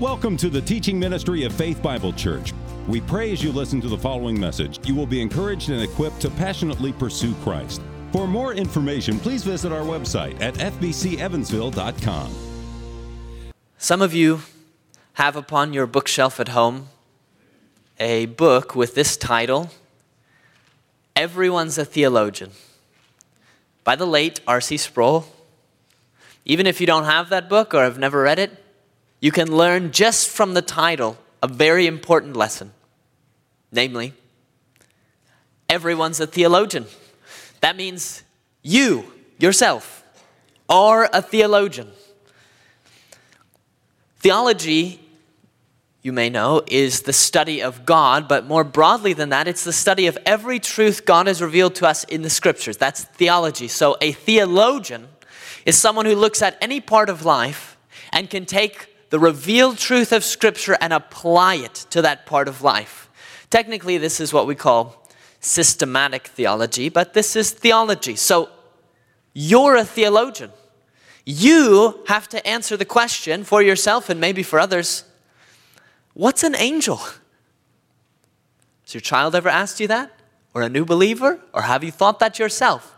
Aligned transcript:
Welcome 0.00 0.38
to 0.38 0.48
the 0.48 0.62
teaching 0.62 0.98
ministry 0.98 1.44
of 1.44 1.52
Faith 1.52 1.82
Bible 1.82 2.14
Church. 2.14 2.54
We 2.88 3.02
pray 3.02 3.32
as 3.32 3.44
you 3.44 3.52
listen 3.52 3.82
to 3.82 3.88
the 3.88 3.98
following 3.98 4.40
message, 4.40 4.80
you 4.88 4.94
will 4.94 5.04
be 5.04 5.20
encouraged 5.20 5.68
and 5.68 5.82
equipped 5.82 6.22
to 6.22 6.30
passionately 6.30 6.94
pursue 6.94 7.34
Christ. 7.42 7.82
For 8.10 8.26
more 8.26 8.54
information, 8.54 9.18
please 9.18 9.44
visit 9.44 9.72
our 9.72 9.82
website 9.82 10.40
at 10.40 10.54
fbcevansville.com. 10.54 12.34
Some 13.76 14.00
of 14.00 14.14
you 14.14 14.40
have 15.14 15.36
upon 15.36 15.74
your 15.74 15.86
bookshelf 15.86 16.40
at 16.40 16.48
home 16.48 16.88
a 17.98 18.24
book 18.24 18.74
with 18.74 18.94
this 18.94 19.18
title 19.18 19.68
Everyone's 21.14 21.76
a 21.76 21.84
Theologian 21.84 22.52
by 23.84 23.96
the 23.96 24.06
late 24.06 24.40
R.C. 24.46 24.78
Sproul. 24.78 25.26
Even 26.46 26.66
if 26.66 26.80
you 26.80 26.86
don't 26.86 27.04
have 27.04 27.28
that 27.28 27.50
book 27.50 27.74
or 27.74 27.82
have 27.82 27.98
never 27.98 28.22
read 28.22 28.38
it, 28.38 28.64
you 29.20 29.30
can 29.30 29.54
learn 29.54 29.92
just 29.92 30.28
from 30.28 30.54
the 30.54 30.62
title 30.62 31.18
a 31.42 31.48
very 31.48 31.86
important 31.86 32.36
lesson. 32.36 32.72
Namely, 33.72 34.14
everyone's 35.68 36.20
a 36.20 36.26
theologian. 36.26 36.86
That 37.60 37.76
means 37.76 38.22
you, 38.62 39.12
yourself, 39.38 40.04
are 40.68 41.08
a 41.12 41.22
theologian. 41.22 41.90
Theology, 44.18 45.00
you 46.02 46.12
may 46.12 46.28
know, 46.28 46.62
is 46.66 47.02
the 47.02 47.12
study 47.12 47.62
of 47.62 47.86
God, 47.86 48.28
but 48.28 48.46
more 48.46 48.64
broadly 48.64 49.12
than 49.12 49.28
that, 49.30 49.48
it's 49.48 49.64
the 49.64 49.72
study 49.72 50.06
of 50.06 50.18
every 50.26 50.58
truth 50.58 51.04
God 51.04 51.26
has 51.26 51.40
revealed 51.40 51.74
to 51.76 51.86
us 51.86 52.04
in 52.04 52.22
the 52.22 52.30
scriptures. 52.30 52.76
That's 52.76 53.04
theology. 53.04 53.68
So 53.68 53.96
a 54.00 54.12
theologian 54.12 55.08
is 55.64 55.76
someone 55.76 56.06
who 56.06 56.14
looks 56.14 56.42
at 56.42 56.58
any 56.60 56.80
part 56.80 57.08
of 57.08 57.24
life 57.24 57.78
and 58.12 58.28
can 58.28 58.46
take 58.46 58.89
the 59.10 59.18
revealed 59.18 59.76
truth 59.78 60.12
of 60.12 60.24
Scripture 60.24 60.76
and 60.80 60.92
apply 60.92 61.56
it 61.56 61.74
to 61.90 62.02
that 62.02 62.26
part 62.26 62.48
of 62.48 62.62
life. 62.62 63.10
Technically, 63.50 63.98
this 63.98 64.20
is 64.20 64.32
what 64.32 64.46
we 64.46 64.54
call 64.54 65.06
systematic 65.40 66.28
theology, 66.28 66.88
but 66.88 67.14
this 67.14 67.34
is 67.34 67.50
theology. 67.50 68.14
So 68.14 68.48
you're 69.32 69.76
a 69.76 69.84
theologian. 69.84 70.52
You 71.24 72.00
have 72.06 72.28
to 72.28 72.46
answer 72.46 72.76
the 72.76 72.84
question 72.84 73.44
for 73.44 73.62
yourself 73.62 74.08
and 74.08 74.20
maybe 74.20 74.42
for 74.42 74.58
others 74.58 75.04
what's 76.14 76.42
an 76.42 76.54
angel? 76.56 76.96
Has 78.84 78.94
your 78.94 79.00
child 79.00 79.34
ever 79.34 79.48
asked 79.48 79.80
you 79.80 79.86
that? 79.88 80.10
Or 80.52 80.62
a 80.62 80.68
new 80.68 80.84
believer? 80.84 81.40
Or 81.54 81.62
have 81.62 81.84
you 81.84 81.90
thought 81.90 82.18
that 82.18 82.38
yourself? 82.38 82.96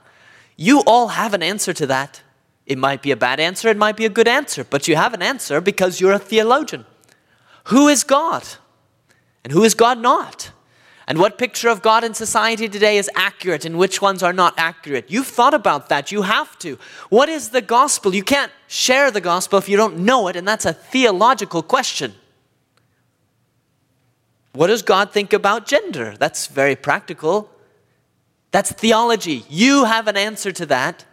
You 0.56 0.82
all 0.86 1.08
have 1.08 1.34
an 1.34 1.42
answer 1.42 1.72
to 1.74 1.86
that. 1.86 2.22
It 2.72 2.78
might 2.78 3.02
be 3.02 3.10
a 3.10 3.16
bad 3.16 3.38
answer, 3.38 3.68
it 3.68 3.76
might 3.76 3.96
be 3.96 4.04
a 4.04 4.10
good 4.10 4.28
answer, 4.28 4.64
but 4.64 4.88
you 4.88 4.96
have 4.96 5.14
an 5.14 5.22
answer 5.22 5.60
because 5.60 6.00
you're 6.00 6.12
a 6.12 6.18
theologian. 6.18 6.84
Who 7.64 7.88
is 7.88 8.04
God? 8.04 8.44
And 9.44 9.52
who 9.52 9.64
is 9.64 9.74
God 9.74 9.98
not? 9.98 10.50
And 11.06 11.18
what 11.18 11.36
picture 11.36 11.68
of 11.68 11.82
God 11.82 12.04
in 12.04 12.14
society 12.14 12.68
today 12.68 12.96
is 12.96 13.10
accurate 13.14 13.64
and 13.64 13.76
which 13.76 14.00
ones 14.00 14.22
are 14.22 14.32
not 14.32 14.54
accurate? 14.56 15.10
You've 15.10 15.26
thought 15.26 15.52
about 15.52 15.88
that. 15.88 16.12
You 16.12 16.22
have 16.22 16.58
to. 16.60 16.78
What 17.10 17.28
is 17.28 17.50
the 17.50 17.60
gospel? 17.60 18.14
You 18.14 18.22
can't 18.22 18.52
share 18.68 19.10
the 19.10 19.20
gospel 19.20 19.58
if 19.58 19.68
you 19.68 19.76
don't 19.76 19.98
know 19.98 20.28
it, 20.28 20.36
and 20.36 20.46
that's 20.46 20.64
a 20.64 20.72
theological 20.72 21.62
question. 21.62 22.14
What 24.52 24.68
does 24.68 24.82
God 24.82 25.12
think 25.12 25.32
about 25.32 25.66
gender? 25.66 26.14
That's 26.18 26.46
very 26.46 26.76
practical. 26.76 27.50
That's 28.50 28.70
theology. 28.70 29.44
You 29.48 29.84
have 29.84 30.08
an 30.08 30.16
answer 30.16 30.52
to 30.52 30.66
that. 30.66 31.04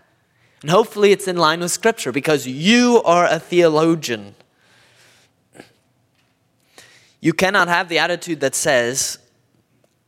And 0.62 0.70
hopefully 0.70 1.12
it's 1.12 1.28
in 1.28 1.38
line 1.38 1.62
with 1.62 1.72
Scripture 1.72 2.12
because 2.12 2.46
you 2.48 3.02
are 3.06 3.26
a 3.26 3.40
theologian. 3.40 4.36
You 7.22 7.34
cannot 7.34 7.68
have 7.68 7.90
the 7.90 8.00
attitude 8.00 8.40
that 8.42 8.56
says, 8.56 9.20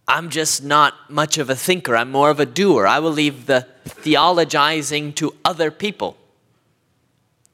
I'm 0.07 0.29
just 0.29 0.63
not 0.63 1.09
much 1.09 1.37
of 1.37 1.49
a 1.49 1.55
thinker, 1.55 1.95
I'm 1.95 2.11
more 2.11 2.29
of 2.29 2.39
a 2.39 2.45
doer. 2.45 2.85
I 2.87 2.99
will 2.99 3.11
leave 3.11 3.45
the 3.45 3.67
theologizing 3.85 5.15
to 5.15 5.35
other 5.45 5.71
people. 5.71 6.17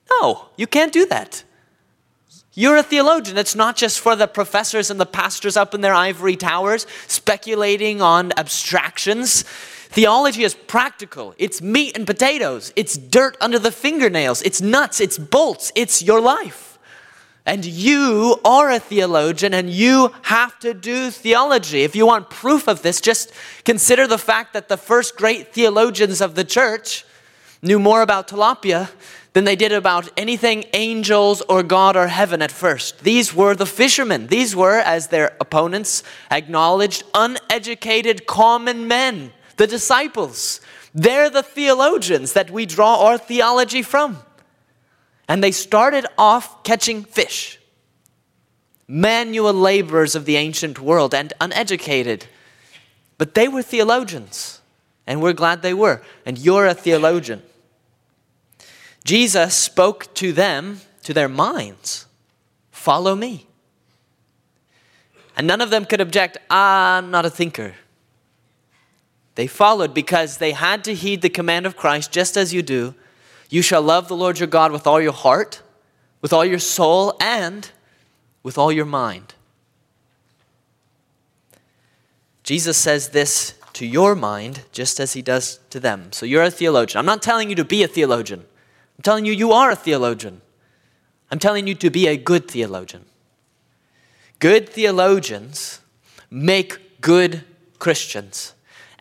No, 0.09 0.47
you 0.57 0.67
can't 0.67 0.93
do 0.93 1.05
that. 1.07 1.43
You're 2.53 2.77
a 2.77 2.83
theologian. 2.83 3.37
It's 3.37 3.53
not 3.53 3.75
just 3.75 3.99
for 3.99 4.15
the 4.15 4.27
professors 4.27 4.89
and 4.89 4.99
the 4.99 5.05
pastors 5.05 5.55
up 5.55 5.75
in 5.75 5.81
their 5.81 5.93
ivory 5.93 6.35
towers 6.35 6.87
speculating 7.05 8.01
on 8.01 8.31
abstractions. 8.35 9.45
Theology 9.97 10.43
is 10.43 10.53
practical. 10.53 11.33
It's 11.39 11.59
meat 11.59 11.97
and 11.97 12.05
potatoes. 12.05 12.71
It's 12.75 12.99
dirt 12.99 13.35
under 13.41 13.57
the 13.57 13.71
fingernails. 13.71 14.43
It's 14.43 14.61
nuts. 14.61 15.01
It's 15.01 15.17
bolts. 15.17 15.71
It's 15.73 16.03
your 16.03 16.21
life. 16.21 16.77
And 17.47 17.65
you 17.65 18.39
are 18.45 18.69
a 18.69 18.77
theologian 18.77 19.55
and 19.55 19.71
you 19.71 20.13
have 20.21 20.59
to 20.59 20.75
do 20.75 21.09
theology. 21.09 21.81
If 21.81 21.95
you 21.95 22.05
want 22.05 22.29
proof 22.29 22.67
of 22.67 22.83
this, 22.83 23.01
just 23.01 23.31
consider 23.65 24.05
the 24.05 24.19
fact 24.19 24.53
that 24.53 24.69
the 24.69 24.77
first 24.77 25.17
great 25.17 25.51
theologians 25.51 26.21
of 26.21 26.35
the 26.35 26.43
church 26.43 27.03
knew 27.63 27.79
more 27.79 28.03
about 28.03 28.27
tilapia 28.27 28.91
than 29.33 29.45
they 29.45 29.55
did 29.55 29.71
about 29.71 30.11
anything 30.15 30.65
angels 30.73 31.41
or 31.49 31.63
God 31.63 31.97
or 31.97 32.05
heaven 32.05 32.43
at 32.43 32.51
first. 32.51 32.99
These 32.99 33.33
were 33.33 33.55
the 33.55 33.65
fishermen. 33.65 34.27
These 34.27 34.55
were, 34.55 34.77
as 34.77 35.07
their 35.07 35.35
opponents 35.41 36.03
acknowledged, 36.29 37.01
uneducated 37.15 38.27
common 38.27 38.87
men 38.87 39.31
the 39.57 39.67
disciples. 39.67 40.61
They're 40.93 41.29
the 41.29 41.43
theologians 41.43 42.33
that 42.33 42.49
we 42.49 42.65
draw 42.65 43.05
our 43.05 43.17
theology 43.17 43.81
from. 43.81 44.17
And 45.27 45.43
they 45.43 45.51
started 45.51 46.05
off 46.17 46.63
catching 46.63 47.03
fish, 47.03 47.59
manual 48.87 49.53
laborers 49.53 50.15
of 50.15 50.25
the 50.25 50.37
ancient 50.37 50.79
world 50.79 51.13
and 51.13 51.33
uneducated. 51.41 52.27
But 53.17 53.33
they 53.33 53.47
were 53.47 53.61
theologians, 53.61 54.61
and 55.05 55.21
we're 55.21 55.33
glad 55.33 55.61
they 55.61 55.73
were. 55.73 56.01
And 56.25 56.37
you're 56.37 56.65
a 56.65 56.73
theologian. 56.73 57.41
Jesus 59.03 59.53
spoke 59.53 60.13
to 60.15 60.31
them, 60.31 60.79
to 61.03 61.13
their 61.13 61.29
minds 61.29 62.07
follow 62.87 63.15
me. 63.15 63.45
And 65.35 65.45
none 65.45 65.59
of 65.59 65.69
them 65.69 65.83
could 65.83 65.99
object, 65.99 66.37
ah, 66.49 66.97
I'm 66.97 67.11
not 67.11 67.25
a 67.25 67.29
thinker. 67.29 67.73
They 69.37 69.45
followed 69.45 69.93
because 69.93 70.37
they 70.37 70.53
had 70.53 70.83
to 70.85 70.95
heed 70.95 71.21
the 71.21 71.29
command 71.29 71.67
of 71.67 71.77
Christ, 71.77 72.11
just 72.11 72.37
as 72.37 72.55
you 72.55 72.63
do. 72.63 72.95
You 73.51 73.61
shall 73.61 73.83
love 73.83 74.07
the 74.07 74.15
Lord 74.15 74.39
your 74.39 74.47
God 74.47 74.71
with 74.71 74.87
all 74.87 74.99
your 74.99 75.13
heart, 75.13 75.61
with 76.21 76.33
all 76.33 76.43
your 76.43 76.57
soul, 76.57 77.15
and 77.21 77.69
with 78.41 78.57
all 78.57 78.71
your 78.71 78.83
mind. 78.83 79.35
Jesus 82.41 82.77
says 82.77 83.09
this 83.09 83.53
to 83.73 83.85
your 83.85 84.15
mind 84.15 84.63
just 84.71 84.99
as 84.99 85.13
he 85.13 85.21
does 85.21 85.59
to 85.69 85.79
them. 85.79 86.11
So 86.13 86.25
you're 86.25 86.41
a 86.41 86.49
theologian. 86.49 86.97
I'm 86.97 87.05
not 87.05 87.21
telling 87.21 87.51
you 87.51 87.55
to 87.57 87.63
be 87.63 87.83
a 87.83 87.87
theologian, 87.87 88.39
I'm 88.39 89.03
telling 89.03 89.23
you 89.23 89.33
you 89.33 89.51
are 89.51 89.69
a 89.69 89.75
theologian. 89.75 90.41
I'm 91.29 91.37
telling 91.37 91.67
you 91.67 91.75
to 91.75 91.91
be 91.91 92.07
a 92.07 92.17
good 92.17 92.49
theologian. 92.49 93.05
Good 94.39 94.67
theologians 94.67 95.81
make 96.31 97.01
good 97.01 97.43
Christians 97.77 98.55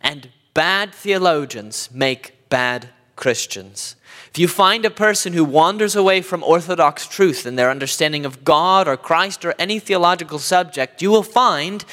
and 0.06 0.28
bad 0.54 0.94
theologians 0.94 1.90
make 1.92 2.48
bad 2.48 2.88
Christians. 3.16 3.96
If 4.30 4.38
you 4.38 4.46
find 4.46 4.84
a 4.84 4.90
person 4.90 5.32
who 5.32 5.44
wanders 5.44 5.96
away 5.96 6.22
from 6.22 6.44
orthodox 6.44 7.08
truth 7.08 7.44
in 7.44 7.56
their 7.56 7.70
understanding 7.72 8.24
of 8.24 8.44
God 8.44 8.86
or 8.86 8.96
Christ 8.96 9.44
or 9.44 9.52
any 9.58 9.80
theological 9.80 10.38
subject, 10.38 11.02
you 11.02 11.10
will 11.10 11.24
find 11.24 11.84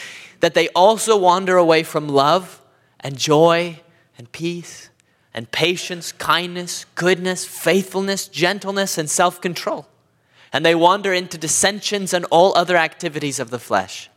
that 0.42 0.54
they 0.54 0.70
also 0.70 1.18
wander 1.18 1.58
away 1.58 1.82
from 1.82 2.08
love 2.08 2.62
and 3.00 3.18
joy 3.18 3.80
and 4.16 4.32
peace 4.32 4.92
and 5.34 5.52
patience, 5.52 6.12
kindness, 6.12 6.86
goodness, 6.94 7.46
faithfulness, 7.46 8.28
gentleness, 8.28 9.00
and 9.00 9.10
self 9.10 9.42
control. 9.42 9.88
And 10.52 10.64
they 10.64 10.76
wander 10.76 11.14
into 11.14 11.40
dissensions 11.40 12.14
and 12.14 12.26
all 12.26 12.56
other 12.56 12.78
activities 12.78 13.40
of 13.40 13.50
the 13.50 13.58
flesh. 13.58 14.12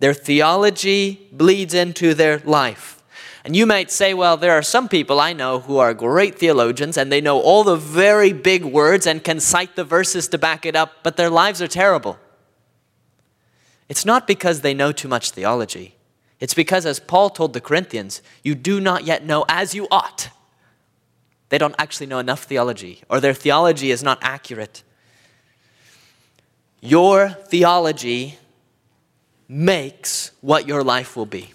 Their 0.00 0.14
theology 0.14 1.28
bleeds 1.32 1.74
into 1.74 2.14
their 2.14 2.38
life. 2.40 3.02
And 3.44 3.54
you 3.54 3.66
might 3.66 3.90
say, 3.90 4.14
well, 4.14 4.36
there 4.36 4.52
are 4.52 4.62
some 4.62 4.88
people 4.88 5.20
I 5.20 5.34
know 5.34 5.60
who 5.60 5.76
are 5.76 5.92
great 5.92 6.38
theologians 6.38 6.96
and 6.96 7.12
they 7.12 7.20
know 7.20 7.40
all 7.40 7.62
the 7.62 7.76
very 7.76 8.32
big 8.32 8.64
words 8.64 9.06
and 9.06 9.22
can 9.22 9.38
cite 9.38 9.76
the 9.76 9.84
verses 9.84 10.28
to 10.28 10.38
back 10.38 10.64
it 10.64 10.74
up, 10.74 11.02
but 11.02 11.16
their 11.16 11.28
lives 11.28 11.60
are 11.60 11.68
terrible. 11.68 12.18
It's 13.88 14.06
not 14.06 14.26
because 14.26 14.62
they 14.62 14.72
know 14.72 14.92
too 14.92 15.08
much 15.08 15.30
theology. 15.30 15.94
It's 16.40 16.54
because, 16.54 16.84
as 16.84 17.00
Paul 17.00 17.30
told 17.30 17.52
the 17.52 17.60
Corinthians, 17.60 18.22
you 18.42 18.54
do 18.54 18.80
not 18.80 19.04
yet 19.04 19.24
know 19.24 19.44
as 19.48 19.74
you 19.74 19.86
ought. 19.90 20.30
They 21.48 21.58
don't 21.58 21.74
actually 21.78 22.06
know 22.06 22.18
enough 22.18 22.44
theology, 22.44 23.02
or 23.08 23.20
their 23.20 23.34
theology 23.34 23.90
is 23.90 24.02
not 24.02 24.18
accurate. 24.20 24.82
Your 26.80 27.28
theology 27.28 28.38
makes 29.48 30.32
what 30.40 30.66
your 30.66 30.82
life 30.82 31.16
will 31.16 31.26
be. 31.26 31.52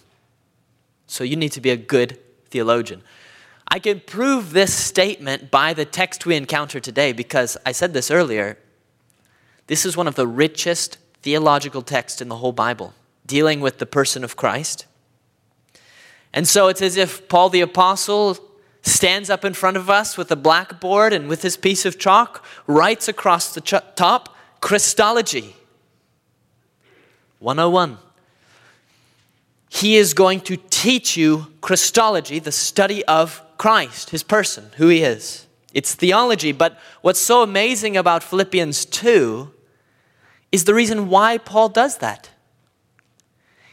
So 1.08 1.24
you 1.24 1.36
need 1.36 1.52
to 1.54 1.62
be 1.62 1.72
a 1.72 1.78
good 1.78 2.20
theologian. 2.50 3.02
I 3.68 3.80
can 3.80 4.00
prove 4.00 4.52
this 4.52 4.74
statement 4.74 5.52
by 5.52 5.74
the 5.74 5.86
text 5.86 6.26
we 6.26 6.36
encounter 6.36 6.80
today 6.80 7.14
because 7.14 7.58
I 7.66 7.72
said 7.72 7.94
this 7.94 8.10
earlier. 8.10 8.58
This 9.68 9.86
is 9.86 9.96
one 9.96 10.08
of 10.08 10.16
the 10.16 10.28
richest 10.28 10.98
theological 11.22 11.82
texts 11.82 12.22
in 12.22 12.30
the 12.30 12.38
whole 12.38 12.52
Bible, 12.52 12.94
dealing 13.26 13.60
with 13.60 13.78
the 13.78 13.86
person 13.86 14.24
of 14.24 14.36
Christ. 14.36 14.86
And 16.34 16.48
so 16.48 16.68
it's 16.68 16.82
as 16.82 16.98
if 16.98 17.28
Paul 17.28 17.50
the 17.50 17.62
Apostle 17.62 18.38
stands 18.82 19.30
up 19.30 19.44
in 19.44 19.54
front 19.54 19.78
of 19.78 19.90
us 19.90 20.18
with 20.18 20.32
a 20.32 20.36
blackboard 20.36 21.14
and 21.14 21.28
with 21.28 21.42
his 21.42 21.58
piece 21.58 21.86
of 21.86 22.00
chalk 22.00 22.44
writes 22.66 23.08
across 23.08 23.54
the 23.54 23.62
ch- 23.62 23.74
top 23.96 24.36
Christology 24.62 25.56
101. 27.40 27.98
He 29.70 29.98
is 29.98 30.14
going 30.14 30.42
to 30.42 30.58
teach 30.70 31.16
you 31.16 31.48
Christology, 31.62 32.40
the 32.40 32.52
study 32.52 33.04
of 33.06 33.42
Christ, 33.58 34.10
his 34.10 34.24
person, 34.24 34.72
who 34.78 34.88
he 34.88 35.04
is. 35.04 35.46
It's 35.74 35.94
theology, 35.94 36.52
but 36.52 36.80
what's 37.02 37.20
so 37.20 37.44
amazing 37.44 37.96
about 37.96 38.24
Philippians 38.24 38.86
2 38.86 39.52
is 40.52 40.64
the 40.64 40.74
reason 40.74 41.10
why 41.10 41.38
Paul 41.38 41.70
does 41.70 42.00
that. 42.00 42.30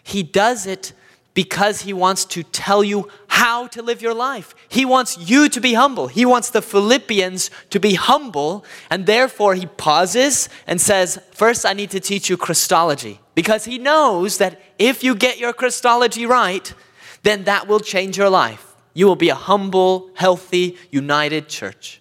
He 0.03 0.23
does 0.23 0.67
it 0.67 0.93
because 1.33 1.83
he 1.83 1.93
wants 1.93 2.25
to 2.27 2.43
tell 2.43 2.85
you 2.85 3.09
how 3.37 3.67
to 3.67 3.83
live 3.83 4.01
your 4.01 4.15
life. 4.15 4.55
He 4.67 4.87
wants 4.87 5.19
you 5.19 5.51
to 5.51 5.61
be 5.61 5.75
humble. 5.75 6.07
He 6.07 6.25
wants 6.25 6.49
the 6.49 6.63
Philippians 6.63 7.51
to 7.69 7.79
be 7.79 7.93
humble, 7.93 8.65
and 8.89 9.05
therefore 9.05 9.55
he 9.55 9.67
pauses 9.67 10.49
and 10.67 10.81
says, 10.81 11.21
First, 11.33 11.67
I 11.67 11.75
need 11.75 11.91
to 11.91 12.01
teach 12.01 12.31
you 12.31 12.39
Christology. 12.39 13.21
Because 13.35 13.67
he 13.67 13.77
knows 13.77 14.39
that 14.39 14.59
if 14.79 15.05
you 15.05 15.15
get 15.15 15.39
your 15.39 15.53
Christology 15.53 16.25
right, 16.25 16.73
then 17.25 17.45
that 17.45 17.69
will 17.69 17.81
change 17.81 18.17
your 18.17 18.31
life. 18.31 18.75
You 18.95 19.07
will 19.07 19.17
be 19.17 19.29
a 19.29 19.35
humble, 19.35 20.09
healthy, 20.15 20.79
united 20.91 21.47
church. 21.47 22.01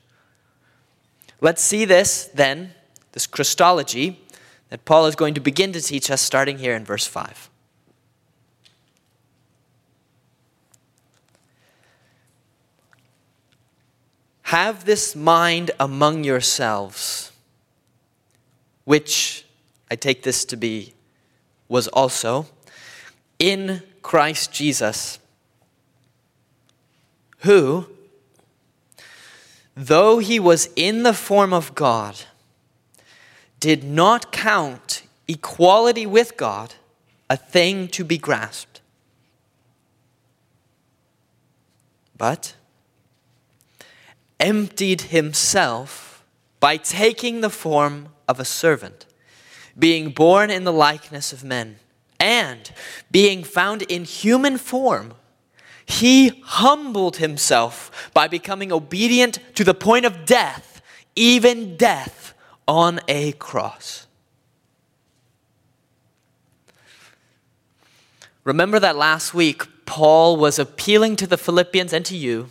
Let's 1.41 1.61
see 1.61 1.83
this 1.83 2.29
then, 2.33 2.73
this 3.11 3.27
Christology 3.27 4.21
that 4.69 4.85
Paul 4.85 5.05
is 5.07 5.17
going 5.17 5.33
to 5.33 5.41
begin 5.41 5.73
to 5.73 5.81
teach 5.81 6.09
us 6.09 6.21
starting 6.21 6.59
here 6.59 6.75
in 6.75 6.85
verse 6.85 7.05
5. 7.05 7.49
Have 14.49 14.85
this 14.85 15.15
mind 15.15 15.71
among 15.79 16.23
yourselves, 16.23 17.31
which 18.83 19.43
I 19.89 19.95
take 19.95 20.21
this 20.21 20.45
to 20.45 20.55
be 20.55 20.93
was 21.67 21.87
also 21.87 22.45
in 23.39 23.81
Christ 24.03 24.53
Jesus, 24.53 25.17
who, 27.39 27.87
though 29.75 30.19
he 30.19 30.39
was 30.39 30.69
in 30.75 31.01
the 31.01 31.13
form 31.13 31.51
of 31.51 31.73
God, 31.73 32.15
did 33.59 33.83
not 33.83 34.31
count 34.31 35.01
equality 35.27 36.05
with 36.05 36.37
God 36.37 36.75
a 37.31 37.35
thing 37.35 37.87
to 37.87 38.03
be 38.03 38.19
grasped, 38.19 38.79
but 42.15 42.53
emptied 44.39 45.01
himself 45.01 46.23
by 46.59 46.77
taking 46.77 47.41
the 47.41 47.49
form 47.49 48.09
of 48.27 48.39
a 48.39 48.45
servant, 48.45 49.05
being 49.77 50.09
born 50.09 50.49
in 50.49 50.63
the 50.63 50.73
likeness 50.73 51.31
of 51.31 51.43
men, 51.43 51.77
and 52.19 52.71
being 53.11 53.43
found 53.43 53.81
in 53.83 54.03
human 54.03 54.57
form. 54.57 55.13
He 55.85 56.41
humbled 56.43 57.17
himself 57.17 58.09
by 58.13 58.27
becoming 58.27 58.71
obedient 58.71 59.39
to 59.55 59.63
the 59.63 59.75
point 59.75 60.05
of 60.05 60.25
death, 60.25 60.81
even 61.15 61.77
death 61.77 62.33
on 62.67 62.99
a 63.07 63.33
cross. 63.33 64.07
Remember 68.43 68.79
that 68.79 68.95
last 68.95 69.33
week, 69.33 69.63
Paul 69.85 70.37
was 70.37 70.57
appealing 70.57 71.15
to 71.17 71.27
the 71.27 71.37
Philippians 71.37 71.93
and 71.93 72.05
to 72.05 72.17
you 72.17 72.49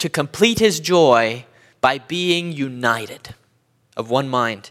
to 0.00 0.08
complete 0.08 0.58
his 0.58 0.80
joy 0.80 1.44
by 1.80 1.98
being 1.98 2.52
united 2.52 3.34
of 3.96 4.10
one 4.10 4.28
mind. 4.28 4.70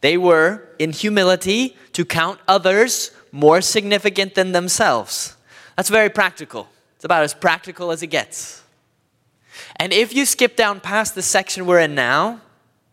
They 0.00 0.16
were, 0.16 0.68
in 0.78 0.92
humility, 0.92 1.76
to 1.92 2.04
count 2.04 2.40
others 2.48 3.10
more 3.30 3.60
significant 3.60 4.34
than 4.34 4.52
themselves. 4.52 5.36
That's 5.76 5.90
very 5.90 6.10
practical. 6.10 6.68
It's 6.96 7.04
about 7.04 7.22
as 7.22 7.34
practical 7.34 7.90
as 7.90 8.02
it 8.02 8.08
gets. 8.08 8.62
And 9.76 9.92
if 9.92 10.14
you 10.14 10.24
skip 10.24 10.56
down 10.56 10.80
past 10.80 11.14
the 11.14 11.22
section 11.22 11.66
we're 11.66 11.80
in 11.80 11.94
now, 11.94 12.40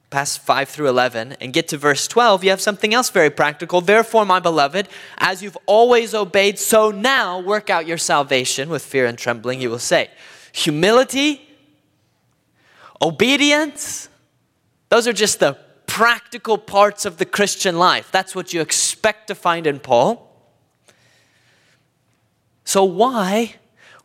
past 0.10 0.40
5 0.40 0.70
through 0.70 0.90
11, 0.90 1.38
and 1.42 1.54
get 1.54 1.70
to 1.70 1.78
verse 1.78 2.08
12, 2.08 2.44
you 2.44 2.50
have 2.50 2.62
something 2.62 2.94
else 2.94 3.10
very 3.10 3.30
practical. 3.30 3.82
Therefore, 3.82 4.26
my 4.26 4.40
beloved, 4.40 4.88
as 5.18 5.42
you've 5.42 5.58
always 5.66 6.14
obeyed, 6.14 6.60
so 6.60 6.92
now 6.92 7.40
work 7.40 7.70
out 7.70 7.88
your 7.88 7.98
salvation 7.98 8.70
with 8.70 8.84
fear 8.84 9.06
and 9.06 9.18
trembling, 9.18 9.62
you 9.62 9.70
will 9.70 9.80
say 9.80 10.10
humility, 10.58 11.48
obedience. 13.00 14.10
Those 14.90 15.08
are 15.08 15.14
just 15.14 15.40
the 15.40 15.56
practical 15.86 16.58
parts 16.58 17.06
of 17.06 17.18
the 17.18 17.26
Christian 17.26 17.78
life. 17.78 18.12
That's 18.12 18.36
what 18.36 18.54
you 18.54 18.62
expect 18.62 19.28
to 19.28 19.36
find 19.36 19.68
in 19.68 19.80
Paul. 19.80 20.24
So, 22.66 22.84
why, 22.84 23.56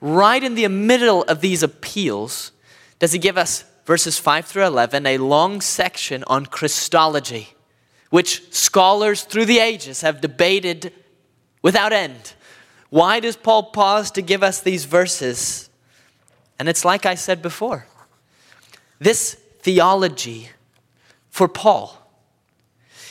right 0.01 0.45
in 0.45 0.55
the 0.55 0.69
middle 0.69 1.23
of 1.23 1.41
these 1.41 1.63
appeals, 1.63 2.53
does 2.99 3.13
he 3.13 3.19
give 3.19 3.39
us 3.39 3.65
verses 3.87 4.19
5 4.19 4.45
through 4.45 4.67
11 4.67 5.07
a 5.07 5.19
long 5.19 5.61
section 5.61 6.23
on 6.27 6.47
Christology, 6.47 7.49
which 8.11 8.53
scholars 8.53 9.23
through 9.25 9.47
the 9.47 9.59
ages 9.59 10.03
have 10.03 10.21
debated 10.21 10.93
without 11.63 11.93
end? 11.93 12.35
Why 12.91 13.21
does 13.21 13.37
Paul 13.37 13.65
pause 13.65 14.11
to 14.13 14.23
give 14.23 14.43
us 14.43 14.61
these 14.61 14.85
verses? 14.85 15.71
And 16.59 16.69
it's 16.69 16.85
like 16.85 17.07
I 17.07 17.15
said 17.15 17.43
before 17.43 17.87
this 18.99 19.35
theology 19.61 20.51
for 21.31 21.49
Paul 21.49 21.99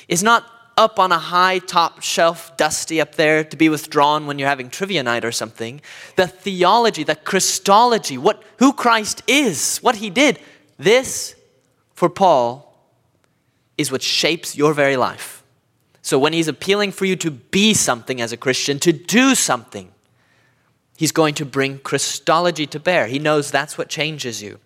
is 0.08 0.24
not 0.24 0.46
up 0.78 1.00
on 1.00 1.12
a 1.12 1.20
high 1.20 1.60
top 1.60 2.02
shelf, 2.02 2.56
dusty 2.58 3.02
up 3.02 3.16
there 3.16 3.44
to 3.44 3.58
be 3.58 3.70
withdrawn 3.70 4.26
when 4.26 4.40
you're 4.40 4.48
having 4.48 4.70
trivia 4.70 5.04
night 5.04 5.26
or 5.26 5.32
something. 5.32 5.82
The 6.16 6.28
theology, 6.28 7.04
the 7.04 7.16
Christology, 7.16 8.18
what, 8.18 8.42
who 8.58 8.74
Christ 8.74 9.22
is, 9.28 9.78
what 9.80 9.98
he 9.98 10.10
did, 10.10 10.40
this 10.78 11.36
for 11.94 12.10
Paul 12.10 12.68
is 13.78 13.92
what 13.92 14.02
shapes 14.02 14.56
your 14.56 14.74
very 14.74 14.98
life. 14.98 15.44
So 16.02 16.18
when 16.18 16.34
he's 16.34 16.48
appealing 16.48 16.94
for 16.94 17.06
you 17.06 17.16
to 17.18 17.32
be 17.32 17.74
something 17.74 18.22
as 18.22 18.32
a 18.32 18.38
Christian, 18.38 18.80
to 18.80 18.92
do 18.92 19.36
something, 19.36 19.92
He's 21.02 21.12
going 21.12 21.34
to 21.34 21.46
bring 21.46 21.80
Christology 21.80 22.68
to 22.68 22.80
bear. 22.80 23.08
He 23.08 23.18
knows 23.18 23.50
that's 23.50 23.76
what 23.76 23.90
changes 23.90 24.44
you. 24.44 24.60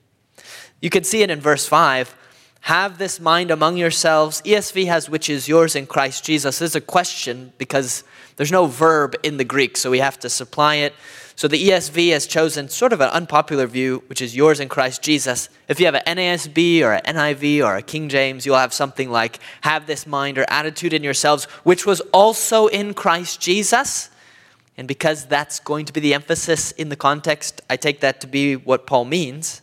You 0.82 0.90
can 0.90 1.06
see 1.06 1.22
it 1.22 1.30
in 1.30 1.40
verse 1.40 1.66
5. 1.66 2.14
Have 2.60 2.98
this 2.98 3.22
mind 3.22 3.52
among 3.52 3.78
yourselves. 3.78 4.42
ESV 4.42 4.88
has 4.88 5.10
which 5.10 5.30
is 5.30 5.48
yours 5.48 5.78
in 5.78 5.88
Christ 5.88 6.26
Jesus. 6.26 6.60
This 6.60 6.72
is 6.72 6.76
a 6.76 6.82
question 6.82 7.54
because 7.58 8.04
there's 8.36 8.52
no 8.52 8.66
verb 8.66 9.16
in 9.24 9.38
the 9.38 9.46
Greek, 9.46 9.78
so 9.78 9.90
we 9.90 10.00
have 10.00 10.20
to 10.20 10.30
supply 10.30 10.76
it. 10.76 10.94
So 11.38 11.48
the 11.48 11.70
ESV 11.70 12.12
has 12.12 12.28
chosen 12.28 12.68
sort 12.68 12.92
of 12.92 13.00
an 13.00 13.12
unpopular 13.12 13.66
view, 13.66 14.04
which 14.08 14.22
is 14.22 14.36
yours 14.36 14.60
in 14.60 14.68
Christ 14.68 15.02
Jesus. 15.02 15.48
If 15.70 15.80
you 15.80 15.86
have 15.86 15.96
an 15.96 16.18
NASB 16.18 16.82
or 16.82 16.96
an 16.96 17.16
NIV 17.16 17.64
or 17.64 17.78
a 17.78 17.82
King 17.82 18.10
James, 18.10 18.46
you'll 18.46 18.58
have 18.58 18.74
something 18.74 19.10
like, 19.10 19.40
have 19.62 19.88
this 19.88 20.06
mind 20.06 20.38
or 20.38 20.46
attitude 20.50 20.92
in 20.92 21.02
yourselves, 21.02 21.46
which 21.64 21.86
was 21.86 22.02
also 22.12 22.68
in 22.68 22.94
Christ 22.94 23.40
Jesus. 23.40 24.10
And 24.78 24.88
because 24.88 25.26
that's 25.26 25.60
going 25.60 25.86
to 25.86 25.94
be 25.94 26.00
the 26.00 26.14
emphasis 26.14 26.72
in 26.72 26.90
the 26.90 26.96
context, 26.96 27.62
I 27.70 27.78
take 27.78 28.02
that 28.02 28.20
to 28.22 28.28
be 28.28 28.56
what 28.56 28.86
Paul 28.86 29.06
means. 29.06 29.62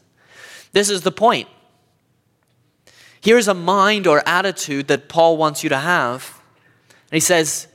This 0.73 0.88
is 0.88 1.02
the 1.02 1.12
point. 1.12 1.49
Here's 3.21 3.47
a 3.47 3.54
mind 3.54 4.07
or 4.07 4.26
attitude 4.26 4.88
that 4.88 5.09
Paul 5.09 5.37
wants 5.37 5.62
you 5.62 5.69
to 5.69 5.78
have. 5.78 6.40
And 6.88 7.16
he 7.16 7.21
says, 7.21 7.69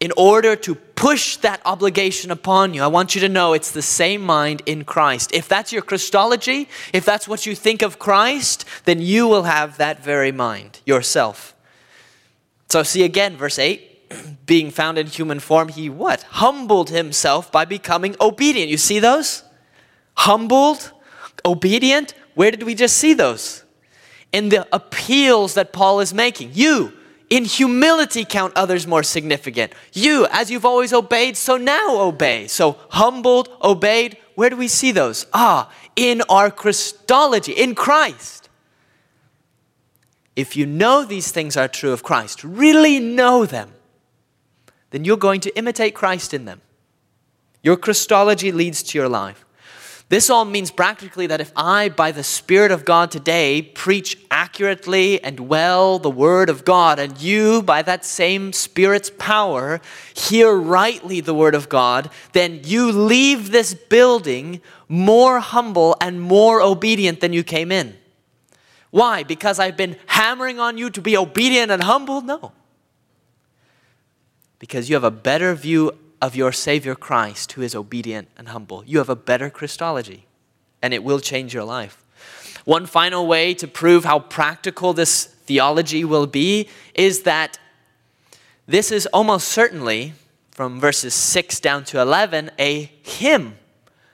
in 0.00 0.12
order 0.16 0.54
to 0.56 0.74
push 0.74 1.36
that 1.38 1.60
obligation 1.64 2.30
upon 2.30 2.74
you, 2.74 2.82
I 2.82 2.86
want 2.86 3.14
you 3.14 3.20
to 3.22 3.28
know 3.28 3.52
it's 3.52 3.70
the 3.70 3.82
same 3.82 4.22
mind 4.22 4.62
in 4.66 4.84
Christ. 4.84 5.32
If 5.34 5.48
that's 5.48 5.72
your 5.72 5.82
Christology, 5.82 6.68
if 6.92 7.04
that's 7.04 7.26
what 7.26 7.44
you 7.44 7.54
think 7.54 7.82
of 7.82 7.98
Christ, 7.98 8.64
then 8.84 9.00
you 9.00 9.26
will 9.26 9.44
have 9.44 9.78
that 9.78 10.02
very 10.02 10.32
mind 10.32 10.80
yourself. 10.86 11.54
So, 12.68 12.82
see 12.82 13.02
again, 13.02 13.36
verse 13.36 13.58
8 13.58 13.93
being 14.46 14.70
found 14.70 14.98
in 14.98 15.06
human 15.06 15.40
form, 15.40 15.68
he 15.68 15.88
what? 15.88 16.22
Humbled 16.22 16.90
himself 16.90 17.50
by 17.50 17.64
becoming 17.64 18.16
obedient. 18.20 18.70
You 18.70 18.76
see 18.76 18.98
those? 18.98 19.42
Humbled, 20.16 20.92
obedient. 21.44 22.14
Where 22.34 22.50
did 22.50 22.62
we 22.62 22.74
just 22.74 22.96
see 22.96 23.14
those? 23.14 23.64
In 24.32 24.48
the 24.48 24.66
appeals 24.72 25.54
that 25.54 25.72
Paul 25.72 26.00
is 26.00 26.12
making. 26.12 26.50
You, 26.54 26.92
in 27.30 27.44
humility, 27.44 28.24
count 28.24 28.52
others 28.56 28.86
more 28.86 29.02
significant. 29.02 29.72
You, 29.92 30.26
as 30.30 30.50
you've 30.50 30.64
always 30.64 30.92
obeyed, 30.92 31.36
so 31.36 31.56
now 31.56 32.00
obey. 32.00 32.46
So 32.48 32.78
humbled, 32.90 33.48
obeyed. 33.62 34.16
Where 34.34 34.50
do 34.50 34.56
we 34.56 34.68
see 34.68 34.92
those? 34.92 35.26
Ah, 35.32 35.70
in 35.96 36.22
our 36.28 36.50
Christology, 36.50 37.52
in 37.52 37.74
Christ. 37.74 38.48
if 40.36 40.56
you 40.56 40.66
know 40.66 41.04
these 41.04 41.30
things 41.30 41.56
are 41.56 41.68
true 41.68 41.92
of 41.92 42.02
Christ, 42.02 42.42
really 42.42 42.98
know 42.98 43.46
them, 43.46 43.73
then 44.94 45.04
you're 45.04 45.16
going 45.16 45.40
to 45.40 45.58
imitate 45.58 45.92
Christ 45.92 46.32
in 46.32 46.44
them. 46.44 46.60
Your 47.64 47.76
Christology 47.76 48.52
leads 48.52 48.80
to 48.84 48.98
your 48.98 49.08
life. 49.08 49.44
This 50.08 50.30
all 50.30 50.44
means 50.44 50.70
practically 50.70 51.26
that 51.26 51.40
if 51.40 51.50
I, 51.56 51.88
by 51.88 52.12
the 52.12 52.22
Spirit 52.22 52.70
of 52.70 52.84
God 52.84 53.10
today, 53.10 53.60
preach 53.60 54.16
accurately 54.30 55.20
and 55.24 55.48
well 55.48 55.98
the 55.98 56.12
Word 56.12 56.48
of 56.48 56.64
God, 56.64 57.00
and 57.00 57.20
you, 57.20 57.60
by 57.60 57.82
that 57.82 58.04
same 58.04 58.52
Spirit's 58.52 59.10
power, 59.18 59.80
hear 60.14 60.52
rightly 60.54 61.20
the 61.20 61.34
Word 61.34 61.56
of 61.56 61.68
God, 61.68 62.08
then 62.32 62.60
you 62.62 62.92
leave 62.92 63.50
this 63.50 63.74
building 63.74 64.60
more 64.88 65.40
humble 65.40 65.96
and 66.00 66.20
more 66.20 66.60
obedient 66.60 67.18
than 67.18 67.32
you 67.32 67.42
came 67.42 67.72
in. 67.72 67.96
Why? 68.92 69.24
Because 69.24 69.58
I've 69.58 69.76
been 69.76 69.96
hammering 70.06 70.60
on 70.60 70.78
you 70.78 70.88
to 70.90 71.00
be 71.00 71.16
obedient 71.16 71.72
and 71.72 71.82
humble? 71.82 72.20
No. 72.20 72.52
Because 74.64 74.88
you 74.88 74.96
have 74.96 75.04
a 75.04 75.10
better 75.10 75.54
view 75.54 75.92
of 76.22 76.34
your 76.34 76.50
Savior 76.50 76.94
Christ 76.94 77.52
who 77.52 77.60
is 77.60 77.74
obedient 77.74 78.28
and 78.38 78.48
humble. 78.48 78.82
You 78.86 78.96
have 78.96 79.10
a 79.10 79.14
better 79.14 79.50
Christology, 79.50 80.24
and 80.80 80.94
it 80.94 81.04
will 81.04 81.20
change 81.20 81.52
your 81.52 81.64
life. 81.64 82.02
One 82.64 82.86
final 82.86 83.26
way 83.26 83.52
to 83.52 83.68
prove 83.68 84.06
how 84.06 84.20
practical 84.20 84.94
this 84.94 85.26
theology 85.26 86.02
will 86.02 86.26
be 86.26 86.70
is 86.94 87.24
that 87.24 87.58
this 88.66 88.90
is 88.90 89.04
almost 89.12 89.48
certainly, 89.48 90.14
from 90.50 90.80
verses 90.80 91.12
6 91.12 91.60
down 91.60 91.84
to 91.84 92.00
11, 92.00 92.50
a 92.58 92.90
hymn 93.02 93.58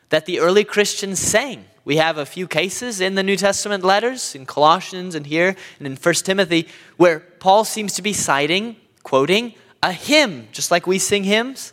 that 0.08 0.26
the 0.26 0.40
early 0.40 0.64
Christians 0.64 1.20
sang. 1.20 1.64
We 1.84 1.98
have 1.98 2.18
a 2.18 2.26
few 2.26 2.48
cases 2.48 3.00
in 3.00 3.14
the 3.14 3.22
New 3.22 3.36
Testament 3.36 3.84
letters, 3.84 4.34
in 4.34 4.46
Colossians 4.46 5.14
and 5.14 5.26
here, 5.26 5.54
and 5.78 5.86
in 5.86 5.94
1 5.94 6.14
Timothy, 6.24 6.66
where 6.96 7.20
Paul 7.20 7.62
seems 7.62 7.92
to 7.92 8.02
be 8.02 8.12
citing, 8.12 8.74
quoting, 9.04 9.54
a 9.82 9.92
hymn, 9.92 10.48
just 10.52 10.70
like 10.70 10.86
we 10.86 10.98
sing 10.98 11.24
hymns. 11.24 11.72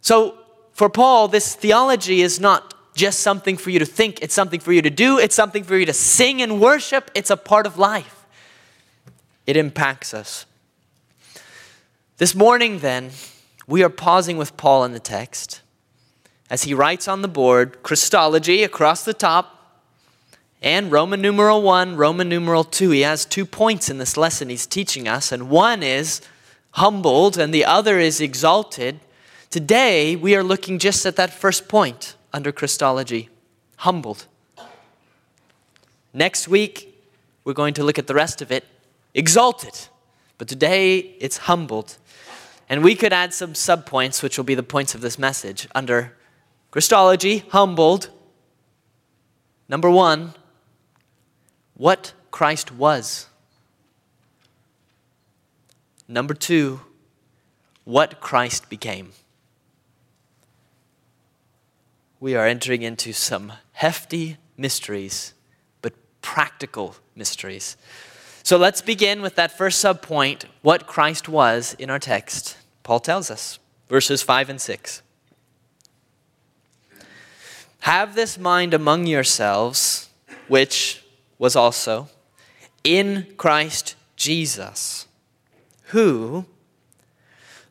So, 0.00 0.38
for 0.72 0.88
Paul, 0.88 1.28
this 1.28 1.54
theology 1.54 2.22
is 2.22 2.40
not 2.40 2.74
just 2.94 3.20
something 3.20 3.56
for 3.56 3.70
you 3.70 3.78
to 3.78 3.86
think, 3.86 4.20
it's 4.22 4.34
something 4.34 4.60
for 4.60 4.72
you 4.72 4.82
to 4.82 4.90
do, 4.90 5.18
it's 5.18 5.34
something 5.34 5.62
for 5.62 5.76
you 5.76 5.86
to 5.86 5.92
sing 5.92 6.42
and 6.42 6.60
worship, 6.60 7.10
it's 7.14 7.30
a 7.30 7.36
part 7.36 7.66
of 7.66 7.78
life. 7.78 8.26
It 9.46 9.56
impacts 9.56 10.12
us. 10.14 10.46
This 12.18 12.34
morning, 12.34 12.80
then, 12.80 13.10
we 13.66 13.82
are 13.82 13.88
pausing 13.88 14.36
with 14.36 14.56
Paul 14.56 14.84
in 14.84 14.92
the 14.92 15.00
text 15.00 15.62
as 16.50 16.64
he 16.64 16.74
writes 16.74 17.06
on 17.06 17.22
the 17.22 17.28
board 17.28 17.82
Christology 17.82 18.62
across 18.64 19.04
the 19.04 19.14
top 19.14 19.82
and 20.62 20.92
Roman 20.92 21.22
numeral 21.22 21.62
1, 21.62 21.96
Roman 21.96 22.28
numeral 22.28 22.64
2. 22.64 22.90
He 22.90 23.00
has 23.00 23.24
two 23.24 23.46
points 23.46 23.88
in 23.88 23.98
this 23.98 24.16
lesson 24.16 24.50
he's 24.50 24.66
teaching 24.66 25.08
us, 25.08 25.32
and 25.32 25.48
one 25.48 25.82
is 25.82 26.20
humbled 26.72 27.38
and 27.38 27.52
the 27.52 27.64
other 27.64 27.98
is 27.98 28.20
exalted. 28.20 29.00
Today, 29.50 30.16
we 30.16 30.36
are 30.36 30.44
looking 30.44 30.78
just 30.78 31.04
at 31.06 31.16
that 31.16 31.32
first 31.32 31.68
point 31.68 32.14
under 32.32 32.52
Christology 32.52 33.28
humbled. 33.76 34.26
Next 36.12 36.48
week, 36.48 37.02
we're 37.44 37.54
going 37.54 37.74
to 37.74 37.82
look 37.82 37.98
at 37.98 38.06
the 38.06 38.14
rest 38.14 38.42
of 38.42 38.52
it 38.52 38.64
exalted. 39.14 39.88
But 40.38 40.48
today, 40.48 40.98
it's 41.18 41.38
humbled. 41.38 41.96
And 42.68 42.84
we 42.84 42.94
could 42.94 43.12
add 43.12 43.34
some 43.34 43.54
subpoints, 43.54 44.22
which 44.22 44.36
will 44.36 44.44
be 44.44 44.54
the 44.54 44.62
points 44.62 44.94
of 44.94 45.00
this 45.00 45.18
message, 45.18 45.66
under 45.74 46.14
Christology, 46.70 47.38
humbled. 47.48 48.10
Number 49.68 49.90
one, 49.90 50.34
what 51.74 52.12
Christ 52.30 52.70
was. 52.70 53.26
Number 56.10 56.34
two, 56.34 56.80
what 57.84 58.20
Christ 58.20 58.68
became 58.68 59.12
we 62.20 62.36
are 62.36 62.46
entering 62.46 62.82
into 62.82 63.12
some 63.14 63.54
hefty 63.72 64.36
mysteries, 64.58 65.32
but 65.80 65.94
practical 66.20 66.96
mysteries. 67.16 67.78
So 68.42 68.58
let's 68.58 68.82
begin 68.82 69.22
with 69.22 69.36
that 69.36 69.56
first 69.56 69.82
subpoint 69.82 70.44
what 70.60 70.86
Christ 70.86 71.28
was 71.28 71.74
in 71.78 71.88
our 71.88 71.98
text. 71.98 72.58
Paul 72.82 73.00
tells 73.00 73.30
us, 73.30 73.58
verses 73.88 74.20
5 74.20 74.50
and 74.50 74.60
6. 74.60 75.02
Have 77.80 78.14
this 78.14 78.38
mind 78.38 78.74
among 78.74 79.06
yourselves, 79.06 80.10
which 80.48 81.02
was 81.38 81.56
also 81.56 82.08
in 82.84 83.28
Christ 83.38 83.94
Jesus, 84.16 85.06
who, 85.90 86.46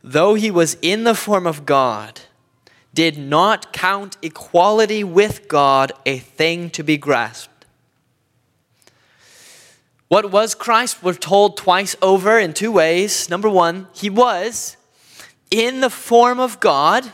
though 0.03 0.35
he 0.35 0.51
was 0.51 0.77
in 0.81 1.03
the 1.03 1.15
form 1.15 1.45
of 1.45 1.65
God, 1.65 2.21
did 2.93 3.17
not 3.17 3.71
count 3.71 4.17
equality 4.21 5.03
with 5.03 5.47
God 5.47 5.91
a 6.05 6.19
thing 6.19 6.69
to 6.71 6.83
be 6.83 6.97
grasped. 6.97 7.65
What 10.07 10.31
was 10.31 10.55
Christ? 10.55 11.03
We're 11.03 11.13
told 11.13 11.55
twice 11.55 11.95
over 12.01 12.39
in 12.39 12.53
two 12.53 12.71
ways. 12.71 13.29
Number 13.29 13.49
one, 13.49 13.87
he 13.93 14.09
was 14.09 14.75
in 15.51 15.81
the 15.81 15.89
form 15.89 16.39
of 16.39 16.59
God. 16.59 17.11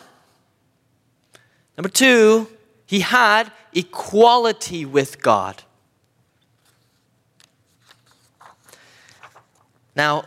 Number 1.77 1.89
two, 1.89 2.47
he 2.85 3.01
had 3.01 3.51
equality 3.73 4.85
with 4.85 5.21
God. 5.21 5.63
Now, 9.95 10.25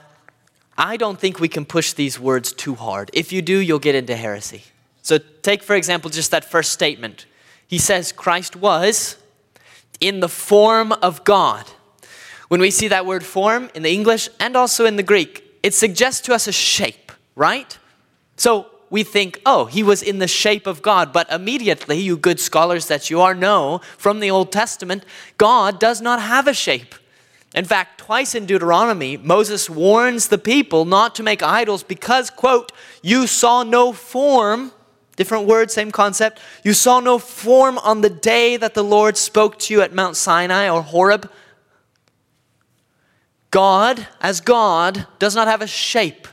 I 0.78 0.96
don't 0.96 1.18
think 1.18 1.40
we 1.40 1.48
can 1.48 1.64
push 1.64 1.92
these 1.92 2.20
words 2.20 2.52
too 2.52 2.76
hard. 2.76 3.10
If 3.12 3.32
you 3.32 3.42
do, 3.42 3.58
you'll 3.58 3.80
get 3.80 3.96
into 3.96 4.14
heresy. 4.14 4.62
So, 5.02 5.18
take 5.42 5.64
for 5.64 5.74
example 5.74 6.08
just 6.08 6.30
that 6.30 6.44
first 6.44 6.72
statement. 6.72 7.26
He 7.66 7.78
says 7.78 8.12
Christ 8.12 8.54
was 8.54 9.16
in 10.00 10.20
the 10.20 10.28
form 10.28 10.92
of 10.92 11.24
God. 11.24 11.66
When 12.46 12.60
we 12.60 12.70
see 12.70 12.88
that 12.88 13.04
word 13.04 13.24
form 13.24 13.70
in 13.74 13.82
the 13.82 13.90
English 13.90 14.28
and 14.38 14.56
also 14.56 14.86
in 14.86 14.94
the 14.94 15.02
Greek, 15.02 15.42
it 15.64 15.74
suggests 15.74 16.20
to 16.22 16.34
us 16.34 16.46
a 16.46 16.52
shape, 16.52 17.10
right? 17.34 17.76
So, 18.36 18.66
we 18.90 19.02
think, 19.02 19.42
oh, 19.44 19.66
he 19.66 19.82
was 19.82 20.02
in 20.02 20.18
the 20.18 20.28
shape 20.28 20.66
of 20.66 20.80
God. 20.80 21.12
But 21.12 21.30
immediately, 21.30 21.98
you 21.98 22.16
good 22.16 22.40
scholars 22.40 22.86
that 22.86 23.10
you 23.10 23.20
are 23.20 23.34
know 23.34 23.80
from 23.98 24.20
the 24.20 24.30
Old 24.30 24.52
Testament, 24.52 25.04
God 25.36 25.78
does 25.78 26.00
not 26.00 26.22
have 26.22 26.46
a 26.46 26.54
shape. 26.54 26.94
In 27.54 27.64
fact, 27.64 27.98
twice 27.98 28.34
in 28.34 28.46
Deuteronomy, 28.46 29.16
Moses 29.16 29.70
warns 29.70 30.28
the 30.28 30.38
people 30.38 30.84
not 30.84 31.14
to 31.14 31.22
make 31.22 31.42
idols 31.42 31.82
because, 31.82 32.30
quote, 32.30 32.72
you 33.02 33.26
saw 33.26 33.62
no 33.62 33.92
form 33.92 34.72
Different 35.18 35.48
word, 35.48 35.68
same 35.68 35.90
concept. 35.90 36.38
You 36.62 36.72
saw 36.72 37.00
no 37.00 37.18
form 37.18 37.76
on 37.78 38.02
the 38.02 38.08
day 38.08 38.56
that 38.56 38.74
the 38.74 38.84
Lord 38.84 39.16
spoke 39.16 39.58
to 39.58 39.74
you 39.74 39.82
at 39.82 39.92
Mount 39.92 40.16
Sinai 40.16 40.70
or 40.70 40.80
Horeb. 40.80 41.28
God, 43.50 44.06
as 44.20 44.40
God, 44.40 45.08
does 45.18 45.34
not 45.34 45.48
have 45.48 45.60
a 45.60 45.66
shape. 45.66 46.28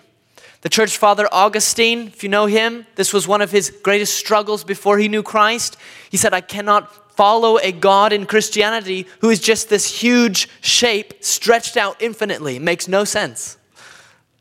The 0.65 0.69
church 0.69 0.97
father 0.97 1.29
Augustine, 1.31 2.07
if 2.07 2.23
you 2.23 2.29
know 2.29 2.47
him, 2.47 2.87
this 2.95 3.13
was 3.13 3.27
one 3.27 3.43
of 3.43 3.51
his 3.51 3.69
greatest 3.69 4.17
struggles 4.17 4.63
before 4.63 4.97
he 4.97 5.07
knew 5.07 5.21
Christ. 5.21 5.77
He 6.09 6.17
said, 6.17 6.33
I 6.33 6.41
cannot 6.41 7.15
follow 7.15 7.59
a 7.59 7.71
God 7.71 8.11
in 8.11 8.25
Christianity 8.25 9.05
who 9.21 9.29
is 9.29 9.39
just 9.39 9.69
this 9.69 10.01
huge 10.01 10.49
shape 10.61 11.23
stretched 11.23 11.77
out 11.77 12.01
infinitely. 12.01 12.55
It 12.55 12.63
makes 12.63 12.87
no 12.87 13.03
sense. 13.03 13.59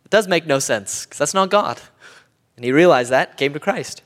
It 0.07 0.11
does 0.11 0.27
make 0.27 0.47
no 0.47 0.61
sense 0.61 1.05
because 1.05 1.19
that's 1.19 1.35
not 1.35 1.51
God. 1.51 1.79
And 2.57 2.65
he 2.65 2.73
realized 2.73 3.11
that, 3.11 3.37
came 3.37 3.53
to 3.53 3.61
Christ. 3.61 4.01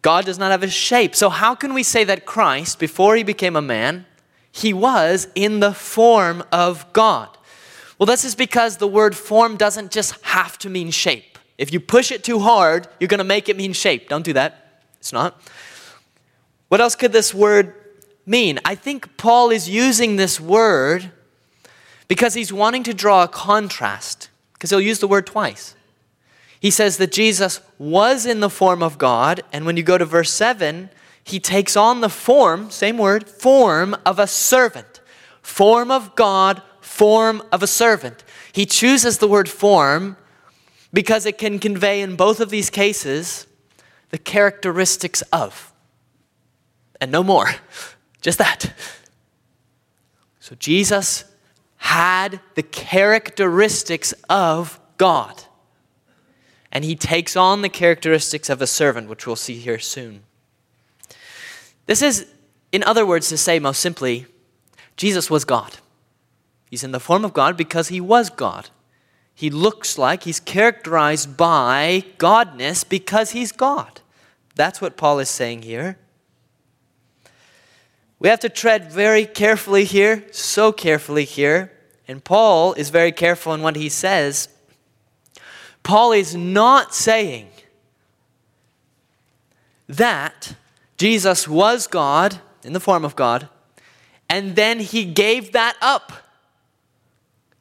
God 0.00 0.24
does 0.24 0.38
not 0.38 0.50
have 0.50 0.62
a 0.62 0.70
shape. 0.70 1.14
So, 1.14 1.28
how 1.28 1.54
can 1.54 1.74
we 1.74 1.82
say 1.82 2.04
that 2.04 2.24
Christ, 2.24 2.78
before 2.78 3.16
he 3.16 3.22
became 3.22 3.54
a 3.54 3.60
man, 3.60 4.06
he 4.50 4.72
was 4.72 5.28
in 5.34 5.60
the 5.60 5.74
form 5.74 6.42
of 6.50 6.90
God? 6.94 7.36
Well, 7.98 8.06
this 8.06 8.24
is 8.24 8.34
because 8.34 8.76
the 8.76 8.86
word 8.86 9.16
form 9.16 9.56
doesn't 9.56 9.90
just 9.90 10.20
have 10.24 10.56
to 10.58 10.70
mean 10.70 10.90
shape. 10.90 11.38
If 11.58 11.72
you 11.72 11.80
push 11.80 12.12
it 12.12 12.22
too 12.22 12.38
hard, 12.38 12.86
you're 13.00 13.08
going 13.08 13.18
to 13.18 13.24
make 13.24 13.48
it 13.48 13.56
mean 13.56 13.72
shape. 13.72 14.08
Don't 14.08 14.24
do 14.24 14.32
that. 14.34 14.82
It's 15.00 15.12
not. 15.12 15.40
What 16.68 16.80
else 16.80 16.94
could 16.94 17.12
this 17.12 17.34
word 17.34 17.74
mean? 18.24 18.60
I 18.64 18.76
think 18.76 19.16
Paul 19.16 19.50
is 19.50 19.68
using 19.68 20.16
this 20.16 20.40
word 20.40 21.10
because 22.06 22.34
he's 22.34 22.52
wanting 22.52 22.84
to 22.84 22.94
draw 22.94 23.24
a 23.24 23.28
contrast, 23.28 24.30
because 24.54 24.70
he'll 24.70 24.80
use 24.80 25.00
the 25.00 25.08
word 25.08 25.26
twice. 25.26 25.74
He 26.60 26.70
says 26.70 26.96
that 26.96 27.12
Jesus 27.12 27.60
was 27.78 28.26
in 28.26 28.40
the 28.40 28.50
form 28.50 28.82
of 28.82 28.98
God, 28.98 29.42
and 29.52 29.66
when 29.66 29.76
you 29.76 29.82
go 29.82 29.98
to 29.98 30.04
verse 30.04 30.32
7, 30.32 30.90
he 31.22 31.38
takes 31.38 31.76
on 31.76 32.00
the 32.00 32.08
form, 32.08 32.70
same 32.70 32.96
word, 32.96 33.28
form 33.28 33.96
of 34.06 34.18
a 34.18 34.26
servant. 34.26 35.00
Form 35.42 35.90
of 35.90 36.14
God, 36.16 36.62
form 36.98 37.42
of 37.52 37.62
a 37.62 37.66
servant. 37.66 38.24
He 38.52 38.66
chooses 38.66 39.18
the 39.18 39.28
word 39.28 39.48
form 39.48 40.16
because 40.92 41.26
it 41.26 41.38
can 41.38 41.60
convey 41.60 42.02
in 42.02 42.16
both 42.16 42.40
of 42.40 42.50
these 42.50 42.70
cases 42.70 43.46
the 44.10 44.18
characteristics 44.18 45.22
of, 45.32 45.72
and 47.00 47.12
no 47.12 47.22
more, 47.22 47.48
just 48.20 48.38
that. 48.38 48.72
So 50.40 50.56
Jesus 50.56 51.24
had 51.76 52.40
the 52.54 52.62
characteristics 52.62 54.12
of 54.28 54.80
God. 54.96 55.44
And 56.72 56.84
he 56.84 56.96
takes 56.96 57.36
on 57.36 57.62
the 57.62 57.68
characteristics 57.68 58.50
of 58.50 58.60
a 58.60 58.66
servant, 58.66 59.08
which 59.08 59.26
we'll 59.26 59.36
see 59.36 59.58
here 59.58 59.78
soon. 59.78 60.22
This 61.86 62.02
is, 62.02 62.26
in 62.72 62.82
other 62.82 63.06
words, 63.06 63.28
to 63.28 63.38
say 63.38 63.58
most 63.58 63.80
simply, 63.80 64.26
Jesus 64.96 65.30
was 65.30 65.44
God. 65.44 65.78
He's 66.70 66.84
in 66.84 66.92
the 66.92 67.00
form 67.00 67.24
of 67.24 67.32
God 67.32 67.56
because 67.56 67.88
he 67.88 68.00
was 68.00 68.30
God. 68.30 68.70
He 69.34 69.50
looks 69.50 69.96
like 69.96 70.24
he's 70.24 70.40
characterized 70.40 71.36
by 71.36 72.04
godness 72.18 72.86
because 72.86 73.30
he's 73.30 73.52
God. 73.52 74.00
That's 74.54 74.80
what 74.80 74.96
Paul 74.96 75.20
is 75.20 75.30
saying 75.30 75.62
here. 75.62 75.96
We 78.18 78.28
have 78.28 78.40
to 78.40 78.48
tread 78.48 78.90
very 78.90 79.24
carefully 79.24 79.84
here, 79.84 80.24
so 80.32 80.72
carefully 80.72 81.24
here. 81.24 81.72
And 82.08 82.24
Paul 82.24 82.72
is 82.72 82.90
very 82.90 83.12
careful 83.12 83.54
in 83.54 83.62
what 83.62 83.76
he 83.76 83.88
says. 83.88 84.48
Paul 85.82 86.12
is 86.12 86.34
not 86.34 86.94
saying 86.94 87.48
that 89.88 90.54
Jesus 90.96 91.46
was 91.46 91.86
God 91.86 92.40
in 92.64 92.72
the 92.72 92.80
form 92.80 93.04
of 93.04 93.14
God, 93.14 93.48
and 94.28 94.56
then 94.56 94.80
he 94.80 95.04
gave 95.04 95.52
that 95.52 95.76
up 95.80 96.12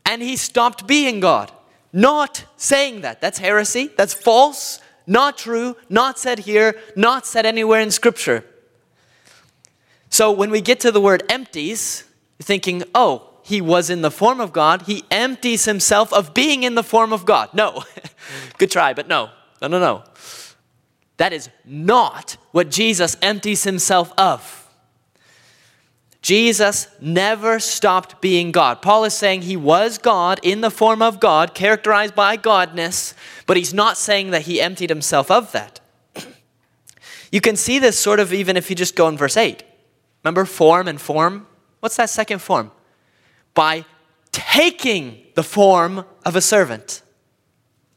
and 0.08 0.22
he 0.22 0.36
stopped 0.36 0.88
being 0.88 1.20
God. 1.20 1.52
Not 1.94 2.46
saying 2.56 3.02
that. 3.02 3.22
That's 3.22 3.38
heresy. 3.38 3.92
That's 3.98 4.14
false. 4.14 4.80
Not 5.06 5.38
true. 5.38 5.76
Not 5.90 6.18
said 6.18 6.40
here. 6.40 6.80
Not 6.96 7.28
said 7.28 7.46
anywhere 7.46 7.82
in 7.82 7.92
Scripture. 7.92 8.44
So 10.10 10.32
when 10.32 10.50
we 10.50 10.62
get 10.62 10.80
to 10.80 10.92
the 10.92 11.02
word 11.02 11.24
empties, 11.30 12.06
thinking, 12.40 12.84
oh, 12.96 13.30
he 13.44 13.62
was 13.62 13.90
in 13.90 14.02
the 14.02 14.12
form 14.12 14.42
of 14.42 14.52
God. 14.52 14.84
He 14.84 15.04
empties 15.10 15.66
himself 15.66 16.12
of 16.12 16.34
being 16.34 16.64
in 16.64 16.76
the 16.76 16.84
form 16.84 17.14
of 17.14 17.26
God. 17.26 17.54
No. 17.54 17.84
Good 18.58 18.72
try, 18.72 18.94
but 18.94 19.08
no. 19.08 19.30
No, 19.62 19.68
no, 19.68 19.80
no. 19.80 20.04
That 21.16 21.34
is 21.34 21.50
not 21.66 22.38
what 22.52 22.70
Jesus 22.70 23.16
empties 23.22 23.64
himself 23.64 24.12
of. 24.18 24.57
Jesus 26.28 26.90
never 27.00 27.58
stopped 27.58 28.20
being 28.20 28.52
God. 28.52 28.82
Paul 28.82 29.06
is 29.06 29.14
saying 29.14 29.44
he 29.44 29.56
was 29.56 29.98
God 29.98 30.42
in 30.44 30.60
the 30.60 30.70
form 30.70 31.02
of 31.02 31.22
God, 31.22 31.56
characterized 31.56 32.16
by 32.16 32.36
godness, 32.36 33.14
but 33.46 33.56
he's 33.56 33.74
not 33.74 33.96
saying 33.96 34.32
that 34.32 34.42
he 34.42 34.60
emptied 34.60 34.90
himself 34.90 35.32
of 35.32 35.54
that. 35.54 35.80
you 37.32 37.40
can 37.40 37.56
see 37.56 37.80
this 37.80 37.98
sort 37.98 38.20
of 38.20 38.34
even 38.34 38.58
if 38.58 38.70
you 38.70 38.76
just 38.76 38.94
go 38.94 39.08
in 39.08 39.16
verse 39.16 39.38
8. 39.38 39.64
Remember 40.26 40.44
form 40.44 40.90
and 40.90 41.00
form? 41.00 41.48
What's 41.80 41.96
that 41.96 42.10
second 42.10 42.40
form? 42.40 42.72
By 43.54 43.86
taking 44.34 45.28
the 45.36 45.44
form 45.44 46.04
of 46.26 46.36
a 46.36 46.42
servant. 46.42 47.04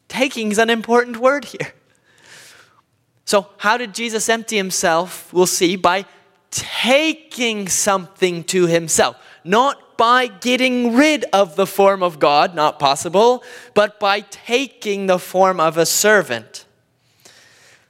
Taking 0.06 0.52
is 0.52 0.58
an 0.58 0.70
important 0.70 1.16
word 1.16 1.46
here. 1.46 1.72
So, 3.24 3.48
how 3.56 3.76
did 3.76 3.92
Jesus 3.92 4.28
empty 4.28 4.56
himself? 4.56 5.32
We'll 5.32 5.46
see 5.46 5.74
by 5.74 6.06
taking 6.50 7.68
something 7.68 8.44
to 8.44 8.66
himself, 8.66 9.16
not 9.44 9.96
by 9.96 10.26
getting 10.26 10.96
rid 10.96 11.24
of 11.32 11.56
the 11.56 11.66
form 11.66 12.02
of 12.02 12.18
God, 12.18 12.54
not 12.54 12.78
possible, 12.78 13.44
but 13.74 14.00
by 14.00 14.20
taking 14.20 15.06
the 15.06 15.18
form 15.18 15.60
of 15.60 15.76
a 15.76 15.86
servant. 15.86 16.64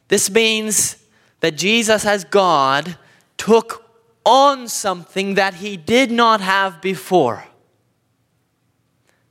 This 0.08 0.28
means 0.28 0.96
that 1.38 1.56
Jesus, 1.56 2.04
as 2.04 2.24
God, 2.24 2.96
took 3.38 3.84
on 4.24 4.68
something 4.68 5.34
that 5.34 5.54
he 5.54 5.76
did 5.76 6.10
not 6.10 6.40
have 6.40 6.82
before. 6.82 7.44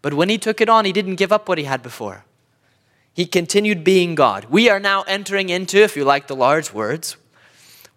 But 0.02 0.14
when 0.14 0.30
he 0.30 0.38
took 0.38 0.62
it 0.62 0.70
on, 0.70 0.86
he 0.86 0.94
didn't 0.94 1.16
give 1.16 1.32
up 1.32 1.50
what 1.50 1.58
he 1.58 1.66
had 1.66 1.84
before. 1.84 2.24
He 3.14 3.26
continued 3.26 3.84
being 3.84 4.16
God. 4.16 4.46
We 4.46 4.70
are 4.70 4.80
now 4.80 5.02
entering 5.04 5.50
into, 5.50 5.78
if 5.78 5.98
you 5.98 6.06
like 6.06 6.28
the 6.28 6.36
large 6.36 6.72
words, 6.72 7.18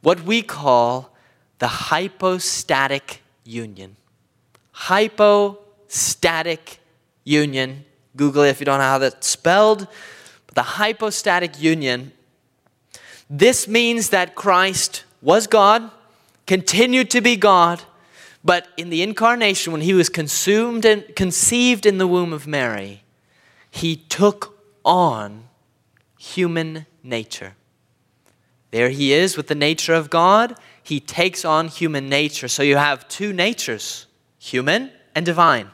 what 0.01 0.23
we 0.25 0.42
call 0.42 1.12
the 1.62 1.68
hypostatic 1.68 3.22
union. 3.44 3.94
Hypostatic 4.72 6.81
union. 7.22 7.85
Google 8.16 8.42
it 8.42 8.48
if 8.48 8.59
you 8.59 8.66
don't 8.66 8.81
know 8.81 8.85
how 8.85 8.98
that's 8.98 9.29
spelled. 9.29 9.87
But 10.46 10.57
the 10.57 10.62
hypostatic 10.62 11.62
union. 11.62 12.11
This 13.31 13.68
means 13.68 14.09
that 14.09 14.35
Christ 14.35 15.05
was 15.20 15.46
God, 15.46 15.88
continued 16.48 17.12
to 17.12 17.20
be 17.20 17.37
God, 17.37 17.81
but 18.42 18.66
in 18.77 18.90
the 18.90 19.01
incarnation, 19.01 19.72
when 19.72 19.83
he 19.83 19.94
was 19.94 20.09
consumed 20.09 20.85
and 20.85 21.14
conceived 21.14 21.87
in 21.87 21.98
the 21.98 22.09
womb 22.09 22.33
of 22.33 22.44
Mary, 22.44 23.05
he 23.70 23.94
took 23.94 24.59
on 24.85 25.44
human 26.18 26.87
nature. 27.05 27.55
There 28.73 28.89
he 28.89 29.13
is 29.13 29.37
with 29.37 29.47
the 29.47 29.55
nature 29.55 29.95
of 29.95 30.11
God, 30.11 30.57
he 30.83 30.99
takes 30.99 31.45
on 31.45 31.69
human 31.69 32.09
nature. 32.09 32.49
So 32.49 32.63
you 32.63 32.77
have 32.77 33.07
two 33.07 33.33
natures, 33.33 34.07
human 34.39 34.91
and 35.15 35.25
divine, 35.25 35.71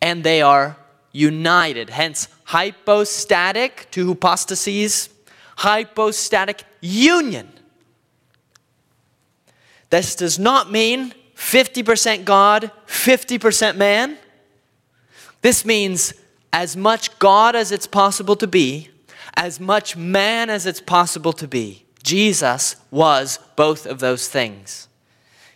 and 0.00 0.24
they 0.24 0.42
are 0.42 0.76
united. 1.12 1.90
Hence, 1.90 2.28
hypostatic, 2.44 3.86
two 3.90 4.14
hypostases, 4.14 5.10
hypostatic 5.56 6.64
union. 6.80 7.52
This 9.90 10.16
does 10.16 10.38
not 10.38 10.72
mean 10.72 11.12
50% 11.36 12.24
God, 12.24 12.70
50% 12.86 13.76
man. 13.76 14.16
This 15.42 15.66
means 15.66 16.14
as 16.50 16.78
much 16.78 17.18
God 17.18 17.54
as 17.54 17.72
it's 17.72 17.86
possible 17.86 18.36
to 18.36 18.46
be, 18.46 18.88
as 19.34 19.60
much 19.60 19.96
man 19.96 20.48
as 20.48 20.64
it's 20.64 20.80
possible 20.80 21.34
to 21.34 21.46
be. 21.46 21.84
Jesus 22.02 22.76
was 22.90 23.38
both 23.56 23.86
of 23.86 24.00
those 24.00 24.28
things. 24.28 24.88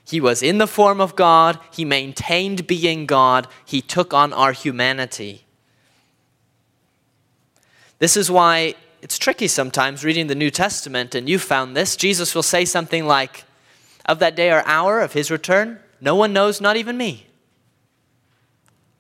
He 0.04 0.20
was 0.20 0.42
in 0.42 0.58
the 0.58 0.68
form 0.68 1.00
of 1.00 1.16
God, 1.16 1.58
he 1.72 1.84
maintained 1.84 2.66
being 2.66 3.06
God, 3.06 3.48
he 3.64 3.80
took 3.80 4.14
on 4.14 4.32
our 4.32 4.52
humanity. 4.52 5.44
This 7.98 8.16
is 8.16 8.30
why 8.30 8.74
it's 9.02 9.18
tricky 9.18 9.48
sometimes 9.48 10.04
reading 10.04 10.28
the 10.28 10.34
New 10.34 10.50
Testament, 10.50 11.14
and 11.14 11.28
you 11.28 11.38
found 11.38 11.76
this. 11.76 11.96
Jesus 11.96 12.34
will 12.34 12.42
say 12.42 12.64
something 12.64 13.06
like, 13.06 13.44
Of 14.04 14.20
that 14.20 14.36
day 14.36 14.50
or 14.50 14.62
hour 14.66 15.00
of 15.00 15.12
his 15.12 15.30
return, 15.30 15.80
no 16.00 16.14
one 16.14 16.32
knows, 16.32 16.60
not 16.60 16.76
even 16.76 16.96
me. 16.96 17.26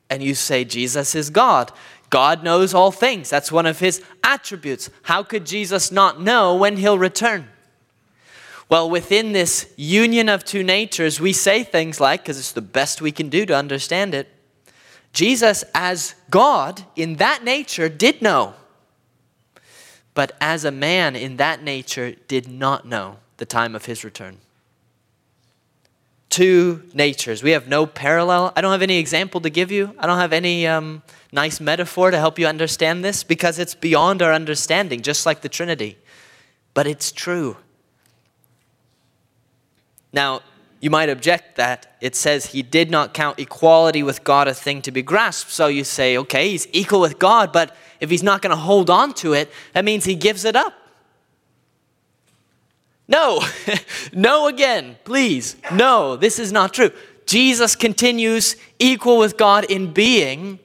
And 0.08 0.22
you 0.22 0.34
say, 0.34 0.64
Jesus 0.64 1.14
is 1.14 1.30
God. 1.30 1.72
God 2.16 2.42
knows 2.42 2.72
all 2.72 2.92
things. 2.92 3.28
That's 3.28 3.52
one 3.52 3.66
of 3.66 3.78
his 3.78 4.02
attributes. 4.24 4.88
How 5.02 5.22
could 5.22 5.44
Jesus 5.44 5.92
not 5.92 6.18
know 6.18 6.56
when 6.56 6.78
he'll 6.78 6.98
return? 6.98 7.46
Well, 8.70 8.88
within 8.88 9.32
this 9.32 9.70
union 9.76 10.30
of 10.30 10.42
two 10.42 10.62
natures, 10.62 11.20
we 11.20 11.34
say 11.34 11.62
things 11.62 12.00
like, 12.00 12.22
because 12.22 12.38
it's 12.38 12.52
the 12.52 12.62
best 12.62 13.02
we 13.02 13.12
can 13.12 13.28
do 13.28 13.44
to 13.44 13.54
understand 13.54 14.14
it, 14.14 14.28
Jesus, 15.12 15.62
as 15.74 16.14
God 16.30 16.86
in 16.96 17.16
that 17.16 17.44
nature, 17.44 17.90
did 17.90 18.22
know. 18.22 18.54
But 20.14 20.32
as 20.40 20.64
a 20.64 20.70
man 20.70 21.16
in 21.16 21.36
that 21.36 21.62
nature, 21.62 22.12
did 22.28 22.48
not 22.48 22.86
know 22.86 23.18
the 23.36 23.44
time 23.44 23.74
of 23.74 23.84
his 23.84 24.04
return. 24.04 24.38
Two 26.28 26.82
natures. 26.92 27.42
We 27.42 27.52
have 27.52 27.68
no 27.68 27.86
parallel. 27.86 28.52
I 28.56 28.60
don't 28.60 28.72
have 28.72 28.82
any 28.82 28.98
example 28.98 29.40
to 29.42 29.50
give 29.50 29.70
you. 29.70 29.94
I 29.98 30.06
don't 30.06 30.18
have 30.18 30.32
any 30.32 30.66
um, 30.66 31.02
nice 31.32 31.60
metaphor 31.60 32.10
to 32.10 32.18
help 32.18 32.38
you 32.38 32.46
understand 32.46 33.04
this 33.04 33.24
because 33.24 33.58
it's 33.58 33.74
beyond 33.74 34.22
our 34.22 34.32
understanding, 34.32 35.02
just 35.02 35.24
like 35.24 35.40
the 35.40 35.48
Trinity. 35.48 35.98
But 36.74 36.86
it's 36.86 37.12
true. 37.12 37.56
Now, 40.12 40.40
you 40.80 40.90
might 40.90 41.08
object 41.08 41.56
that 41.56 41.96
it 42.00 42.14
says 42.14 42.46
he 42.46 42.62
did 42.62 42.90
not 42.90 43.14
count 43.14 43.38
equality 43.38 44.02
with 44.02 44.24
God 44.24 44.46
a 44.46 44.54
thing 44.54 44.82
to 44.82 44.90
be 44.90 45.02
grasped. 45.02 45.50
So 45.50 45.68
you 45.68 45.84
say, 45.84 46.18
okay, 46.18 46.50
he's 46.50 46.68
equal 46.72 47.00
with 47.00 47.18
God, 47.18 47.52
but 47.52 47.74
if 48.00 48.10
he's 48.10 48.22
not 48.22 48.42
going 48.42 48.50
to 48.50 48.56
hold 48.56 48.90
on 48.90 49.14
to 49.14 49.32
it, 49.32 49.50
that 49.72 49.84
means 49.84 50.04
he 50.04 50.14
gives 50.14 50.44
it 50.44 50.54
up. 50.54 50.74
No, 53.08 53.42
no 54.12 54.48
again, 54.48 54.96
please. 55.04 55.56
No, 55.72 56.16
this 56.16 56.38
is 56.38 56.52
not 56.52 56.74
true. 56.74 56.90
Jesus 57.26 57.74
continues 57.74 58.56
equal 58.78 59.18
with 59.18 59.36
God 59.36 59.64
in 59.64 59.92
being, 59.92 60.58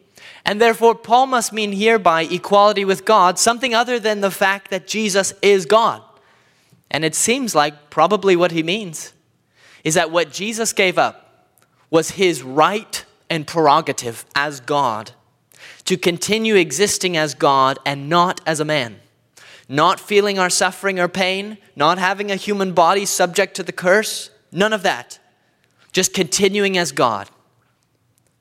and 0.46 0.60
therefore, 0.60 0.96
Paul 0.96 1.28
must 1.28 1.54
mean 1.54 1.72
here 1.72 2.00
by 2.00 2.24
equality 2.24 2.86
with 2.86 3.06
God 3.06 3.38
something 3.38 3.74
other 3.74 4.00
than 4.00 4.22
the 4.22 4.32
fact 4.32 4.72
that 4.72 4.88
Jesus 4.88 5.34
is 5.42 5.66
God. 5.66 6.02
And 6.90 7.06
it 7.06 7.16
seems 7.16 7.56
like 7.56 7.90
probably 7.90 8.36
what 8.36 8.52
he 8.52 8.64
means 8.64 9.14
is 9.84 9.94
that 9.94 10.12
what 10.12 10.32
Jesus 10.32 10.74
gave 10.74 10.98
up 10.98 11.50
was 11.90 12.12
his 12.12 12.44
right 12.44 13.06
and 13.30 13.48
prerogative 13.48 14.26
as 14.36 14.60
God 14.60 15.12
to 15.86 15.98
continue 15.98 16.56
existing 16.56 17.18
as 17.18 17.34
God 17.34 17.80
and 17.86 18.10
not 18.10 18.42
as 18.46 18.60
a 18.60 18.66
man. 18.66 19.01
Not 19.72 20.02
feeling 20.02 20.38
our 20.38 20.50
suffering 20.50 21.00
or 21.00 21.08
pain, 21.08 21.58
not 21.78 21.98
having 21.98 22.30
a 22.30 22.36
human 22.36 22.74
body 22.74 23.06
subject 23.06 23.56
to 23.56 23.64
the 23.64 23.72
curse, 23.72 24.30
none 24.52 24.74
of 24.74 24.84
that. 24.84 25.18
Just 25.94 26.14
continuing 26.14 26.78
as 26.78 26.92
God. 26.92 27.30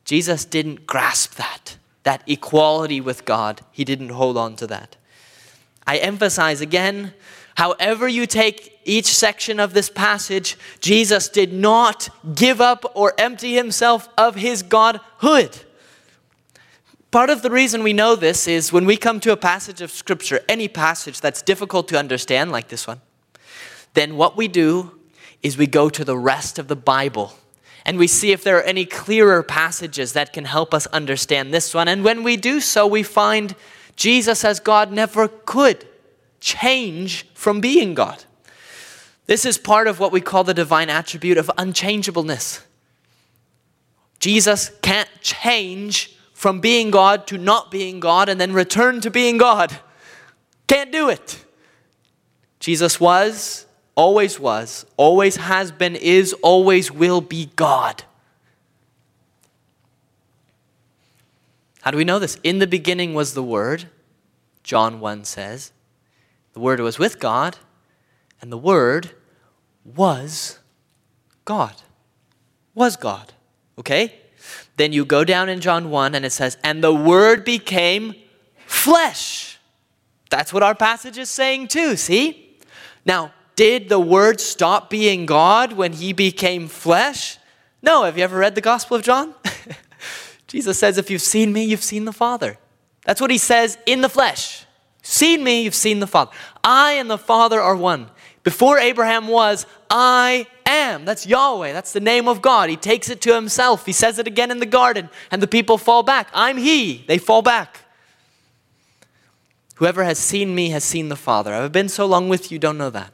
Jesus 0.04 0.44
didn't 0.44 0.88
grasp 0.88 1.36
that, 1.36 1.76
that 2.02 2.24
equality 2.26 3.00
with 3.00 3.24
God. 3.24 3.60
He 3.70 3.84
didn't 3.84 4.08
hold 4.08 4.36
on 4.36 4.56
to 4.56 4.66
that. 4.66 4.96
I 5.86 5.98
emphasize 5.98 6.60
again, 6.60 7.14
however 7.54 8.08
you 8.08 8.26
take 8.26 8.80
each 8.84 9.06
section 9.06 9.60
of 9.60 9.72
this 9.72 9.88
passage, 9.88 10.58
Jesus 10.80 11.28
did 11.28 11.52
not 11.52 12.08
give 12.34 12.60
up 12.60 12.90
or 12.96 13.14
empty 13.16 13.54
himself 13.54 14.08
of 14.18 14.34
his 14.34 14.64
godhood. 14.64 15.60
Part 17.10 17.28
of 17.28 17.42
the 17.42 17.50
reason 17.50 17.82
we 17.82 17.92
know 17.92 18.14
this 18.14 18.46
is 18.46 18.72
when 18.72 18.86
we 18.86 18.96
come 18.96 19.18
to 19.20 19.32
a 19.32 19.36
passage 19.36 19.80
of 19.80 19.90
Scripture, 19.90 20.40
any 20.48 20.68
passage 20.68 21.20
that's 21.20 21.42
difficult 21.42 21.88
to 21.88 21.98
understand, 21.98 22.52
like 22.52 22.68
this 22.68 22.86
one, 22.86 23.00
then 23.94 24.16
what 24.16 24.36
we 24.36 24.46
do 24.46 24.92
is 25.42 25.58
we 25.58 25.66
go 25.66 25.88
to 25.90 26.04
the 26.04 26.16
rest 26.16 26.58
of 26.58 26.68
the 26.68 26.76
Bible 26.76 27.34
and 27.84 27.98
we 27.98 28.06
see 28.06 28.30
if 28.30 28.44
there 28.44 28.58
are 28.58 28.62
any 28.62 28.84
clearer 28.84 29.42
passages 29.42 30.12
that 30.12 30.32
can 30.32 30.44
help 30.44 30.72
us 30.72 30.86
understand 30.88 31.52
this 31.52 31.74
one. 31.74 31.88
And 31.88 32.04
when 32.04 32.22
we 32.22 32.36
do 32.36 32.60
so, 32.60 32.86
we 32.86 33.02
find 33.02 33.56
Jesus 33.96 34.44
as 34.44 34.60
God 34.60 34.92
never 34.92 35.26
could 35.26 35.88
change 36.38 37.26
from 37.34 37.60
being 37.60 37.94
God. 37.94 38.22
This 39.26 39.44
is 39.44 39.58
part 39.58 39.88
of 39.88 39.98
what 39.98 40.12
we 40.12 40.20
call 40.20 40.44
the 40.44 40.54
divine 40.54 40.90
attribute 40.90 41.38
of 41.38 41.50
unchangeableness. 41.58 42.64
Jesus 44.20 44.70
can't 44.82 45.08
change 45.20 46.16
from 46.40 46.58
being 46.58 46.90
God 46.90 47.26
to 47.26 47.36
not 47.36 47.70
being 47.70 48.00
God 48.00 48.30
and 48.30 48.40
then 48.40 48.54
return 48.54 49.02
to 49.02 49.10
being 49.10 49.36
God. 49.36 49.78
Can't 50.66 50.90
do 50.90 51.10
it. 51.10 51.44
Jesus 52.60 52.98
was 52.98 53.66
always 53.94 54.40
was, 54.40 54.86
always 54.96 55.36
has 55.36 55.70
been, 55.70 55.94
is, 55.94 56.32
always 56.42 56.90
will 56.90 57.20
be 57.20 57.50
God. 57.56 58.04
How 61.82 61.90
do 61.90 61.98
we 61.98 62.04
know 62.04 62.18
this? 62.18 62.38
In 62.42 62.58
the 62.58 62.66
beginning 62.66 63.12
was 63.12 63.34
the 63.34 63.42
Word, 63.42 63.90
John 64.62 64.98
1 64.98 65.26
says. 65.26 65.72
The 66.54 66.60
Word 66.60 66.80
was 66.80 66.98
with 66.98 67.20
God, 67.20 67.58
and 68.40 68.50
the 68.50 68.56
Word 68.56 69.10
was 69.84 70.58
God. 71.44 71.74
Was 72.74 72.96
God. 72.96 73.34
Okay? 73.78 74.19
Then 74.80 74.94
you 74.94 75.04
go 75.04 75.24
down 75.24 75.50
in 75.50 75.60
John 75.60 75.90
1 75.90 76.14
and 76.14 76.24
it 76.24 76.30
says, 76.30 76.56
and 76.64 76.82
the 76.82 76.94
Word 76.94 77.44
became 77.44 78.14
flesh. 78.64 79.58
That's 80.30 80.54
what 80.54 80.62
our 80.62 80.74
passage 80.74 81.18
is 81.18 81.28
saying 81.28 81.68
too, 81.68 81.96
see? 81.96 82.56
Now, 83.04 83.34
did 83.56 83.90
the 83.90 84.00
Word 84.00 84.40
stop 84.40 84.88
being 84.88 85.26
God 85.26 85.74
when 85.74 85.92
He 85.92 86.14
became 86.14 86.66
flesh? 86.66 87.36
No. 87.82 88.04
Have 88.04 88.16
you 88.16 88.24
ever 88.24 88.38
read 88.38 88.54
the 88.54 88.62
Gospel 88.62 88.96
of 88.96 89.02
John? 89.02 89.34
Jesus 90.46 90.78
says, 90.78 90.96
If 90.96 91.10
you've 91.10 91.20
seen 91.20 91.52
me, 91.52 91.64
you've 91.64 91.84
seen 91.84 92.06
the 92.06 92.10
Father. 92.10 92.56
That's 93.04 93.20
what 93.20 93.30
He 93.30 93.36
says 93.36 93.76
in 93.84 94.00
the 94.00 94.08
flesh. 94.08 94.64
Seen 95.02 95.44
me, 95.44 95.64
you've 95.64 95.74
seen 95.74 96.00
the 96.00 96.06
Father. 96.06 96.32
I 96.64 96.92
and 96.92 97.10
the 97.10 97.18
Father 97.18 97.60
are 97.60 97.76
one. 97.76 98.10
Before 98.44 98.78
Abraham 98.78 99.28
was, 99.28 99.66
I 99.90 100.46
am. 100.72 101.04
That's 101.04 101.26
Yahweh. 101.26 101.72
That's 101.72 101.92
the 101.92 102.00
name 102.00 102.28
of 102.28 102.42
God. 102.42 102.70
He 102.70 102.76
takes 102.76 103.08
it 103.08 103.20
to 103.22 103.34
himself. 103.34 103.86
He 103.86 103.92
says 103.92 104.18
it 104.18 104.26
again 104.26 104.50
in 104.50 104.58
the 104.58 104.66
garden, 104.66 105.10
and 105.30 105.42
the 105.42 105.46
people 105.46 105.78
fall 105.78 106.02
back. 106.02 106.28
I'm 106.32 106.56
He. 106.56 107.04
They 107.06 107.18
fall 107.18 107.42
back. 107.42 107.80
Whoever 109.76 110.04
has 110.04 110.18
seen 110.18 110.54
me 110.54 110.70
has 110.70 110.84
seen 110.84 111.08
the 111.08 111.16
Father. 111.16 111.54
I've 111.54 111.72
been 111.72 111.88
so 111.88 112.04
long 112.04 112.28
with 112.28 112.52
you, 112.52 112.58
don't 112.58 112.76
know 112.76 112.90
that. 112.90 113.12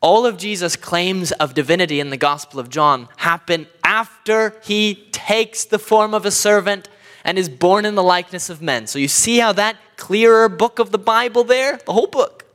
All 0.00 0.26
of 0.26 0.36
Jesus' 0.36 0.74
claims 0.74 1.30
of 1.32 1.54
divinity 1.54 2.00
in 2.00 2.10
the 2.10 2.16
Gospel 2.16 2.58
of 2.58 2.68
John 2.68 3.08
happen 3.18 3.68
after 3.84 4.56
he 4.64 5.06
takes 5.12 5.64
the 5.64 5.78
form 5.78 6.12
of 6.12 6.26
a 6.26 6.32
servant 6.32 6.88
and 7.24 7.38
is 7.38 7.48
born 7.48 7.84
in 7.84 7.94
the 7.94 8.02
likeness 8.02 8.50
of 8.50 8.60
men. 8.60 8.88
So 8.88 8.98
you 8.98 9.06
see 9.06 9.38
how 9.38 9.52
that 9.52 9.76
clearer 9.96 10.48
book 10.48 10.80
of 10.80 10.90
the 10.90 10.98
Bible 10.98 11.44
there, 11.44 11.78
the 11.86 11.92
whole 11.92 12.08
book, 12.08 12.51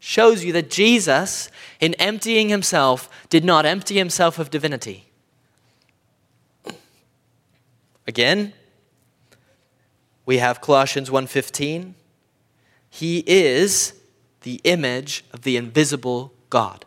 shows 0.00 0.42
you 0.42 0.52
that 0.52 0.70
Jesus, 0.70 1.50
in 1.78 1.94
emptying 1.94 2.48
himself, 2.48 3.08
did 3.28 3.44
not 3.44 3.64
empty 3.64 3.96
himself 3.96 4.38
of 4.38 4.50
divinity. 4.50 5.06
Again, 8.08 8.52
we 10.26 10.38
have 10.38 10.60
Colossians 10.60 11.10
1:15. 11.10 11.94
He 12.88 13.22
is 13.26 13.94
the 14.40 14.60
image 14.64 15.24
of 15.32 15.42
the 15.42 15.56
invisible 15.56 16.32
God 16.48 16.84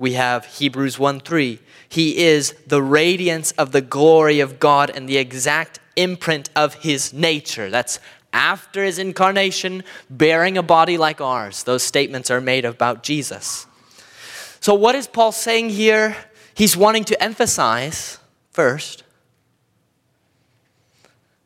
we 0.00 0.14
have 0.14 0.46
Hebrews 0.46 0.98
1 0.98 1.20
3. 1.20 1.60
He 1.86 2.16
is 2.16 2.54
the 2.66 2.82
radiance 2.82 3.52
of 3.52 3.72
the 3.72 3.82
glory 3.82 4.40
of 4.40 4.58
God 4.58 4.88
and 4.88 5.06
the 5.06 5.18
exact 5.18 5.78
imprint 5.94 6.48
of 6.56 6.74
his 6.76 7.12
nature. 7.12 7.68
That's 7.68 8.00
after 8.32 8.84
his 8.84 8.98
incarnation, 8.98 9.82
bearing 10.08 10.56
a 10.56 10.62
body 10.62 10.96
like 10.96 11.20
ours. 11.20 11.64
Those 11.64 11.82
statements 11.82 12.30
are 12.30 12.40
made 12.40 12.64
about 12.64 13.02
Jesus. 13.02 13.66
So, 14.60 14.74
what 14.74 14.94
is 14.94 15.06
Paul 15.06 15.32
saying 15.32 15.70
here? 15.70 16.16
He's 16.54 16.76
wanting 16.76 17.04
to 17.04 17.22
emphasize 17.22 18.18
first 18.50 19.02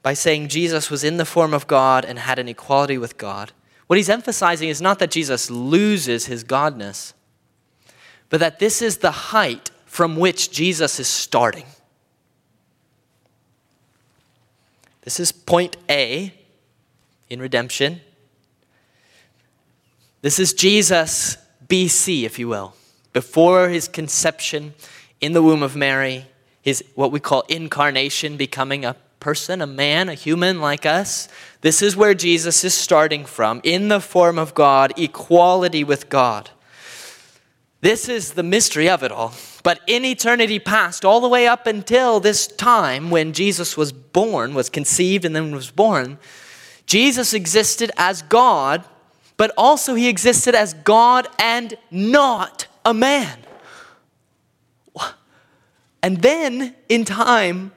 by 0.03 0.15
saying 0.15 0.49
Jesus 0.49 0.91
was 0.91 1.05
in 1.05 1.17
the 1.17 1.25
form 1.25 1.55
of 1.55 1.67
God 1.67 2.05
and 2.05 2.19
had 2.19 2.39
an 2.39 2.49
equality 2.49 2.99
with 2.99 3.17
God. 3.17 3.53
What 3.87 3.97
he's 3.97 4.09
emphasizing 4.09 4.69
is 4.69 4.83
not 4.83 4.99
that 4.99 5.11
Jesus 5.11 5.51
loses 5.51 6.27
his 6.27 6.45
godness, 6.45 7.13
but 8.29 8.41
that 8.41 8.59
this 8.59 8.83
is 8.83 8.99
the 8.99 9.11
height 9.11 9.71
from 9.87 10.17
which 10.17 10.51
Jesus 10.51 10.99
is 10.99 11.07
starting. 11.07 11.67
This 15.03 15.21
is 15.21 15.33
point 15.33 15.77
A 15.89 16.35
in 17.29 17.41
redemption. 17.41 18.01
This 20.23 20.39
is 20.39 20.55
Jesus 20.55 21.37
BC, 21.67 22.25
if 22.25 22.39
you 22.39 22.49
will, 22.49 22.75
before 23.13 23.69
his 23.69 23.89
conception 23.89 24.75
in 25.21 25.33
the 25.33 25.43
womb 25.43 25.63
of 25.63 25.77
Mary, 25.77 26.27
his 26.63 26.83
what 26.95 27.13
we 27.13 27.21
call 27.21 27.43
incarnation, 27.49 28.37
becoming 28.37 28.85
a 28.85 28.97
person, 29.21 29.63
a 29.63 29.67
man, 29.67 30.09
a 30.09 30.15
human 30.15 30.61
like 30.61 30.85
us. 30.85 31.29
This 31.63 31.81
is 31.81 31.97
where 31.97 32.15
Jesus 32.15 32.63
is 32.65 32.75
starting 32.75 33.25
from, 33.25 33.61
in 33.65 33.89
the 33.89 34.01
form 34.01 34.39
of 34.39 34.55
God, 34.55 34.93
equality 34.99 35.83
with 35.83 36.09
God. 36.09 36.51
This 37.81 38.09
is 38.09 38.33
the 38.33 38.43
mystery 38.43 38.89
of 38.89 39.03
it 39.03 39.13
all. 39.13 39.35
But 39.63 39.81
in 39.87 40.05
eternity 40.05 40.59
past, 40.59 41.05
all 41.05 41.21
the 41.21 41.29
way 41.29 41.47
up 41.47 41.67
until 41.67 42.21
this 42.21 42.47
time 42.47 43.11
when 43.11 43.33
Jesus 43.33 43.77
was 43.77 43.93
born, 43.93 44.55
was 44.55 44.69
conceived, 44.71 45.25
and 45.25 45.35
then 45.35 45.55
was 45.55 45.71
born, 45.71 46.19
Jesus 46.87 47.33
existed 47.33 47.91
as 47.97 48.23
God, 48.23 48.85
but 49.37 49.53
also 49.57 49.95
he 49.95 50.09
existed 50.09 50.55
as 50.55 50.75
God 50.75 51.27
and 51.39 51.75
not 51.91 52.67
a 52.85 52.95
man. 52.95 53.39
And 56.03 56.21
then 56.21 56.75
in 56.89 57.07
time, 57.07 57.73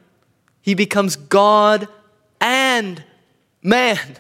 he 0.62 0.74
becomes 0.74 1.16
God 1.16 1.88
and 2.42 3.02
man. 3.64 4.18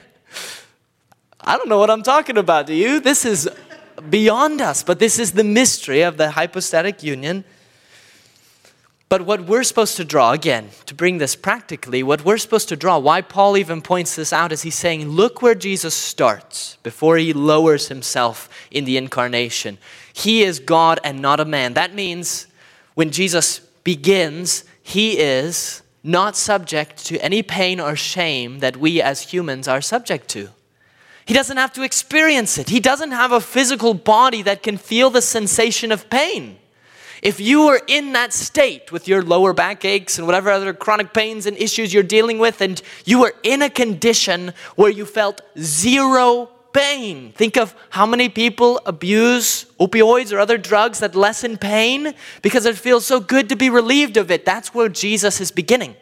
I 1.41 1.57
don't 1.57 1.67
know 1.67 1.77
what 1.77 1.89
I'm 1.89 2.03
talking 2.03 2.37
about, 2.37 2.67
do 2.67 2.73
you? 2.73 3.01
This 3.01 3.25
is 3.25 3.49
beyond 4.09 4.61
us. 4.61 4.81
But 4.81 4.99
this 4.99 5.19
is 5.19 5.33
the 5.33 5.43
mystery 5.43 6.01
of 6.01 6.15
the 6.15 6.31
hypostatic 6.31 7.03
union. 7.03 7.43
But 9.09 9.21
what 9.21 9.45
we're 9.45 9.63
supposed 9.63 9.95
to 9.97 10.03
draw, 10.03 10.33
again, 10.33 10.69
to 10.85 10.93
bring 10.93 11.17
this 11.17 11.35
practically, 11.35 12.03
what 12.03 12.25
we're 12.25 12.37
supposed 12.37 12.67
to 12.69 12.75
draw, 12.75 12.97
why 12.97 13.21
Paul 13.21 13.55
even 13.55 13.81
points 13.81 14.15
this 14.17 14.33
out, 14.33 14.51
is 14.51 14.63
he's 14.63 14.75
saying, 14.75 15.07
look 15.07 15.41
where 15.41 15.55
Jesus 15.55 15.93
starts 15.93 16.77
before 16.83 17.15
he 17.15 17.31
lowers 17.31 17.87
himself 17.87 18.49
in 18.69 18.83
the 18.83 18.97
incarnation. 18.97 19.77
He 20.11 20.43
is 20.43 20.59
God 20.59 20.99
and 21.05 21.21
not 21.21 21.39
a 21.39 21.45
man. 21.45 21.73
That 21.73 21.95
means 21.95 22.47
when 22.95 23.11
Jesus 23.11 23.59
begins, 23.85 24.65
he 24.83 25.17
is 25.17 25.83
not 26.03 26.35
subject 26.35 27.05
to 27.05 27.17
any 27.19 27.41
pain 27.41 27.79
or 27.79 27.95
shame 27.95 28.59
that 28.59 28.75
we 28.75 29.01
as 29.01 29.21
humans 29.21 29.69
are 29.69 29.81
subject 29.81 30.27
to. 30.29 30.49
He 31.25 31.33
doesn't 31.33 31.57
have 31.57 31.73
to 31.73 31.83
experience 31.83 32.57
it. 32.57 32.69
He 32.69 32.79
doesn't 32.81 33.11
have 33.11 33.31
a 33.31 33.41
physical 33.41 33.93
body 33.93 34.41
that 34.41 34.63
can 34.63 34.77
feel 34.77 35.09
the 35.09 35.21
sensation 35.21 35.91
of 35.91 36.09
pain. 36.09 36.57
If 37.27 37.41
you 37.41 37.65
were 37.65 37.81
in 37.87 38.13
that 38.13 38.31
state 38.31 38.89
with 38.93 39.05
your 39.05 39.21
lower 39.21 39.51
back 39.51 39.83
aches 39.83 40.17
and 40.17 40.25
whatever 40.25 40.49
other 40.49 40.73
chronic 40.73 41.13
pains 41.13 41.45
and 41.45 41.57
issues 41.57 41.93
you're 41.93 42.01
dealing 42.01 42.39
with, 42.39 42.61
and 42.61 42.81
you 43.03 43.19
were 43.19 43.33
in 43.43 43.61
a 43.61 43.69
condition 43.69 44.53
where 44.77 44.89
you 44.89 45.05
felt 45.05 45.41
zero 45.59 46.49
pain, 46.71 47.33
think 47.33 47.57
of 47.57 47.75
how 47.89 48.05
many 48.05 48.29
people 48.29 48.79
abuse 48.85 49.65
opioids 49.77 50.31
or 50.31 50.39
other 50.39 50.57
drugs 50.57 50.99
that 50.99 51.15
lessen 51.15 51.57
pain 51.57 52.13
because 52.41 52.65
it 52.65 52.77
feels 52.77 53.05
so 53.05 53.19
good 53.19 53.49
to 53.49 53.57
be 53.57 53.69
relieved 53.69 54.15
of 54.15 54.31
it. 54.31 54.45
That's 54.45 54.73
where 54.73 54.87
Jesus 54.87 55.41
is 55.41 55.51
beginning. 55.51 55.97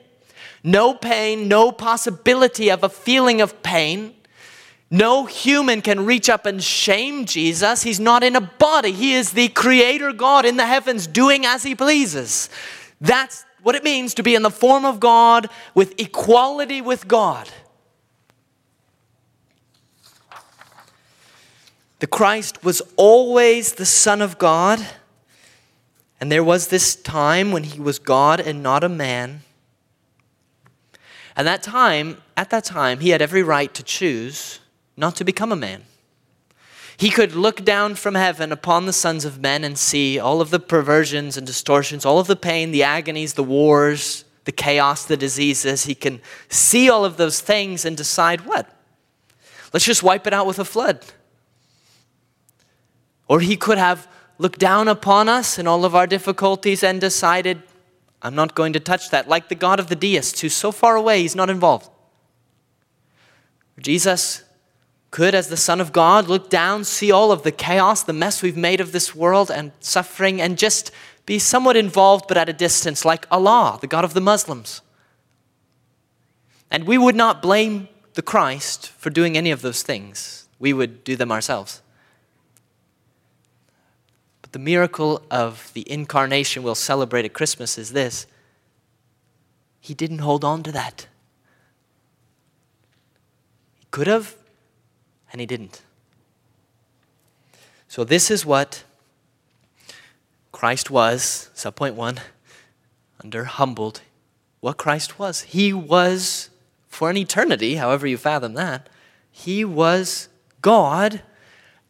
No 0.63 0.93
pain, 0.93 1.47
no 1.47 1.71
possibility 1.71 2.69
of 2.69 2.83
a 2.83 2.89
feeling 2.89 3.41
of 3.41 3.63
pain. 3.63 4.13
No 4.91 5.25
human 5.25 5.81
can 5.81 6.05
reach 6.05 6.29
up 6.29 6.45
and 6.45 6.63
shame 6.63 7.25
Jesus. 7.25 7.83
He's 7.83 7.99
not 7.99 8.23
in 8.23 8.35
a 8.35 8.41
body. 8.41 8.91
He 8.91 9.13
is 9.13 9.31
the 9.31 9.47
creator 9.49 10.13
God 10.13 10.45
in 10.45 10.57
the 10.57 10.65
heavens 10.65 11.07
doing 11.07 11.45
as 11.45 11.63
he 11.63 11.73
pleases. 11.73 12.49
That's 13.01 13.45
what 13.63 13.75
it 13.75 13.83
means 13.83 14.13
to 14.13 14.23
be 14.23 14.35
in 14.35 14.43
the 14.43 14.51
form 14.51 14.85
of 14.85 14.99
God 14.99 15.49
with 15.73 15.99
equality 15.99 16.81
with 16.81 17.07
God. 17.07 17.49
The 21.99 22.07
Christ 22.07 22.63
was 22.63 22.81
always 22.97 23.73
the 23.73 23.85
Son 23.85 24.21
of 24.21 24.37
God, 24.37 24.85
and 26.19 26.31
there 26.31 26.43
was 26.43 26.67
this 26.67 26.95
time 26.95 27.51
when 27.51 27.63
he 27.63 27.79
was 27.79 27.97
God 27.97 28.39
and 28.39 28.61
not 28.61 28.83
a 28.83 28.89
man. 28.89 29.41
And 31.35 31.47
that 31.47 31.63
time, 31.63 32.21
at 32.37 32.51
that 32.51 32.65
time, 32.65 32.99
he 32.99 33.09
had 33.09 33.21
every 33.21 33.41
right 33.41 33.73
to 33.73 33.81
choose 33.81 34.59
not 34.97 35.15
to 35.17 35.23
become 35.23 35.51
a 35.51 35.55
man. 35.55 35.83
He 36.97 37.09
could 37.09 37.35
look 37.35 37.65
down 37.65 37.95
from 37.95 38.15
heaven 38.15 38.51
upon 38.51 38.85
the 38.85 38.93
sons 38.93 39.25
of 39.25 39.41
men 39.41 39.63
and 39.63 39.77
see 39.77 40.17
all 40.17 40.39
of 40.39 40.49
the 40.49 40.59
perversions 40.59 41.35
and 41.35 41.45
distortions, 41.45 42.05
all 42.05 42.19
of 42.19 42.27
the 42.27 42.37
pain, 42.37 42.71
the 42.71 42.83
agonies, 42.83 43.33
the 43.33 43.43
wars, 43.43 44.23
the 44.45 44.53
chaos, 44.53 45.03
the 45.03 45.17
diseases. 45.17 45.83
He 45.83 45.95
can 45.95 46.21
see 46.47 46.89
all 46.89 47.03
of 47.03 47.17
those 47.17 47.41
things 47.41 47.83
and 47.83 47.97
decide 47.97 48.41
what? 48.41 48.69
Let's 49.73 49.85
just 49.85 50.03
wipe 50.03 50.25
it 50.25 50.33
out 50.33 50.47
with 50.47 50.57
a 50.57 50.63
flood. 50.63 51.03
Or 53.27 53.41
he 53.41 53.57
could 53.57 53.77
have 53.77 54.07
looked 54.37 54.59
down 54.59 54.87
upon 54.87 55.27
us 55.27 55.57
and 55.57 55.67
all 55.67 55.83
of 55.83 55.95
our 55.95 56.07
difficulties 56.07 56.81
and 56.81 57.01
decided, 57.01 57.61
I'm 58.21 58.35
not 58.35 58.55
going 58.55 58.71
to 58.71 58.79
touch 58.79 59.09
that, 59.09 59.27
like 59.27 59.49
the 59.49 59.55
God 59.55 59.81
of 59.81 59.87
the 59.87 59.95
deists, 59.97 60.39
who's 60.39 60.53
so 60.53 60.71
far 60.71 60.95
away, 60.95 61.21
he's 61.21 61.35
not 61.35 61.49
involved. 61.49 61.89
Jesus 63.79 64.44
could, 65.15 65.33
as 65.33 65.47
the 65.47 65.55
Son 65.55 65.79
of 65.79 65.93
God, 65.93 66.27
look 66.27 66.49
down, 66.49 66.83
see 66.83 67.09
all 67.09 67.31
of 67.31 67.43
the 67.43 67.51
chaos, 67.53 68.03
the 68.03 68.11
mess 68.11 68.43
we've 68.43 68.57
made 68.57 68.81
of 68.81 68.91
this 68.91 69.15
world 69.15 69.49
and 69.49 69.71
suffering, 69.79 70.41
and 70.41 70.57
just 70.57 70.91
be 71.25 71.39
somewhat 71.39 71.77
involved 71.77 72.25
but 72.27 72.35
at 72.35 72.49
a 72.49 72.53
distance, 72.53 73.05
like 73.05 73.25
Allah, 73.31 73.77
the 73.79 73.87
God 73.87 74.03
of 74.03 74.13
the 74.13 74.19
Muslims. 74.19 74.81
And 76.69 76.83
we 76.83 76.97
would 76.97 77.15
not 77.15 77.41
blame 77.41 77.87
the 78.15 78.21
Christ 78.21 78.89
for 78.89 79.09
doing 79.09 79.37
any 79.37 79.51
of 79.51 79.61
those 79.61 79.83
things, 79.83 80.49
we 80.59 80.73
would 80.73 81.05
do 81.05 81.15
them 81.15 81.31
ourselves. 81.31 81.81
But 84.41 84.51
the 84.51 84.59
miracle 84.59 85.21
of 85.31 85.71
the 85.73 85.89
incarnation 85.89 86.61
we'll 86.61 86.75
celebrate 86.75 87.23
at 87.23 87.31
Christmas 87.31 87.77
is 87.77 87.93
this 87.93 88.27
He 89.79 89.93
didn't 89.93 90.19
hold 90.19 90.43
on 90.43 90.61
to 90.63 90.73
that. 90.73 91.07
He 93.79 93.85
could 93.91 94.07
have, 94.07 94.35
and 95.35 95.41
he 95.41 95.45
didn't. 95.45 95.81
So, 97.89 98.05
this 98.05 98.31
is 98.31 98.45
what 98.45 98.85
Christ 100.53 100.89
was, 100.89 101.49
subpoint 101.53 101.95
one, 101.95 102.21
under 103.21 103.43
humbled, 103.43 103.99
what 104.61 104.77
Christ 104.77 105.19
was. 105.19 105.41
He 105.41 105.73
was, 105.73 106.51
for 106.87 107.09
an 107.09 107.17
eternity, 107.17 107.75
however 107.75 108.07
you 108.07 108.15
fathom 108.15 108.53
that, 108.53 108.87
he 109.29 109.65
was 109.65 110.29
God 110.61 111.21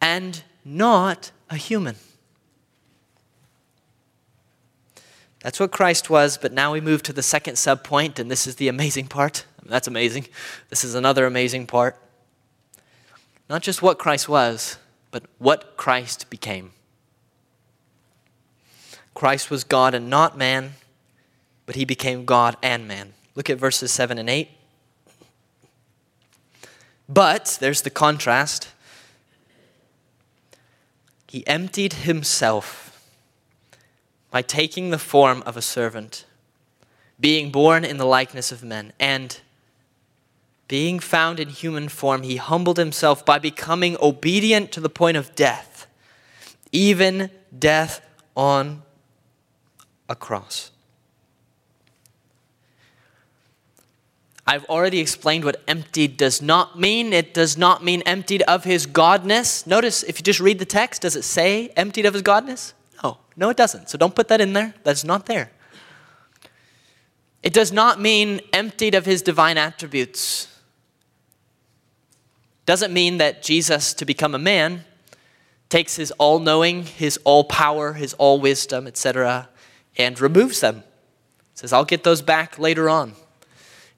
and 0.02 0.42
not 0.66 1.30
a 1.48 1.56
human. 1.56 1.98
That's 5.42 5.60
what 5.60 5.72
Christ 5.72 6.10
was, 6.10 6.40
but 6.40 6.52
now 6.52 6.74
we 6.74 6.82
move 6.82 7.04
to 7.04 7.14
the 7.14 7.22
second 7.22 7.58
subpoint, 7.58 8.18
and 8.18 8.32
this 8.32 8.48
is 8.48 8.56
the 8.56 8.70
amazing 8.70 9.06
part. 9.06 9.46
That's 9.64 9.88
amazing. 9.88 10.26
This 10.70 10.84
is 10.84 10.96
another 10.96 11.28
amazing 11.28 11.68
part. 11.68 12.00
Not 13.50 13.62
just 13.62 13.82
what 13.82 14.00
Christ 14.00 14.28
was, 14.28 14.78
but 15.12 15.24
what 15.38 15.78
Christ 15.78 16.30
became. 16.30 16.72
Christ 19.14 19.50
was 19.50 19.64
God 19.64 19.94
and 19.94 20.10
not 20.10 20.38
man, 20.38 20.74
but 21.66 21.76
he 21.76 21.86
became 21.86 22.26
God 22.26 22.58
and 22.62 22.88
man. 22.88 23.14
Look 23.34 23.50
at 23.50 23.58
verses 23.58 23.92
7 23.92 24.18
and 24.18 24.30
8. 24.30 24.50
But, 27.08 27.58
there's 27.62 27.84
the 27.84 27.90
contrast. 27.90 28.70
He 31.28 31.46
emptied 31.48 31.94
himself 31.94 32.86
by 34.32 34.42
taking 34.42 34.90
the 34.90 34.98
form 34.98 35.44
of 35.46 35.56
a 35.56 35.62
servant, 35.62 36.26
being 37.20 37.52
born 37.52 37.86
in 37.86 37.98
the 37.98 38.06
likeness 38.06 38.52
of 38.52 38.64
men, 38.64 38.92
and 39.00 39.40
being 40.68 41.00
found 41.00 41.40
in 41.40 41.50
human 41.50 41.90
form, 41.90 42.24
he 42.24 42.38
humbled 42.38 42.78
himself 42.78 43.26
by 43.26 43.40
becoming 43.40 43.98
obedient 44.02 44.72
to 44.72 44.80
the 44.80 44.90
point 44.90 45.18
of 45.18 45.36
death, 45.36 45.88
even 46.72 47.30
death 47.58 48.02
on 48.36 48.82
a 50.10 50.16
cross. 50.16 50.72
I've 54.48 54.66
already 54.66 55.00
explained 55.00 55.44
what 55.44 55.62
emptied 55.68 56.18
does 56.18 56.42
not 56.42 56.80
mean. 56.80 57.14
It 57.14 57.34
does 57.34 57.58
not 57.58 57.84
mean 57.84 58.04
emptied 58.04 58.44
of 58.44 58.64
his 58.64 58.86
godness. 58.86 59.66
Notice 59.66 60.04
if 60.04 60.20
you 60.20 60.24
just 60.24 60.40
read 60.40 60.60
the 60.60 60.66
text, 60.66 61.02
does 61.02 61.16
it 61.16 61.24
say 61.24 61.70
emptied 61.70 62.06
of 62.06 62.14
his 62.14 62.22
godness? 62.22 62.74
No, 63.04 63.18
no, 63.36 63.50
it 63.50 63.58
doesn't. 63.58 63.90
So 63.90 63.98
don't 63.98 64.14
put 64.14 64.28
that 64.28 64.42
in 64.42 64.54
there. 64.54 64.76
That's 64.84 65.04
not 65.04 65.26
there. 65.26 65.52
It 67.42 67.54
does 67.54 67.72
not 67.72 68.00
mean 68.00 68.40
emptied 68.54 68.94
of 68.94 69.06
his 69.06 69.24
divine 69.24 69.58
attributes 69.58 70.55
doesn't 72.66 72.94
mean 72.94 73.18
that 73.18 73.44
Jesus, 73.44 73.94
to 73.96 74.06
become 74.06 74.34
a 74.34 74.40
man, 74.40 74.86
takes 75.70 75.96
his 75.96 76.12
all 76.12 76.40
knowing, 76.40 76.84
his 76.84 77.20
all 77.24 77.44
power, 77.44 77.94
his 77.94 78.14
all 78.16 78.40
wisdom, 78.40 78.88
etc., 78.88 79.50
and 79.98 80.20
removes 80.20 80.60
them. 80.60 80.84
Says, 81.54 81.72
I'll 81.72 81.86
get 81.86 82.04
those 82.04 82.22
back 82.22 82.60
later 82.60 82.90
on. 82.90 83.14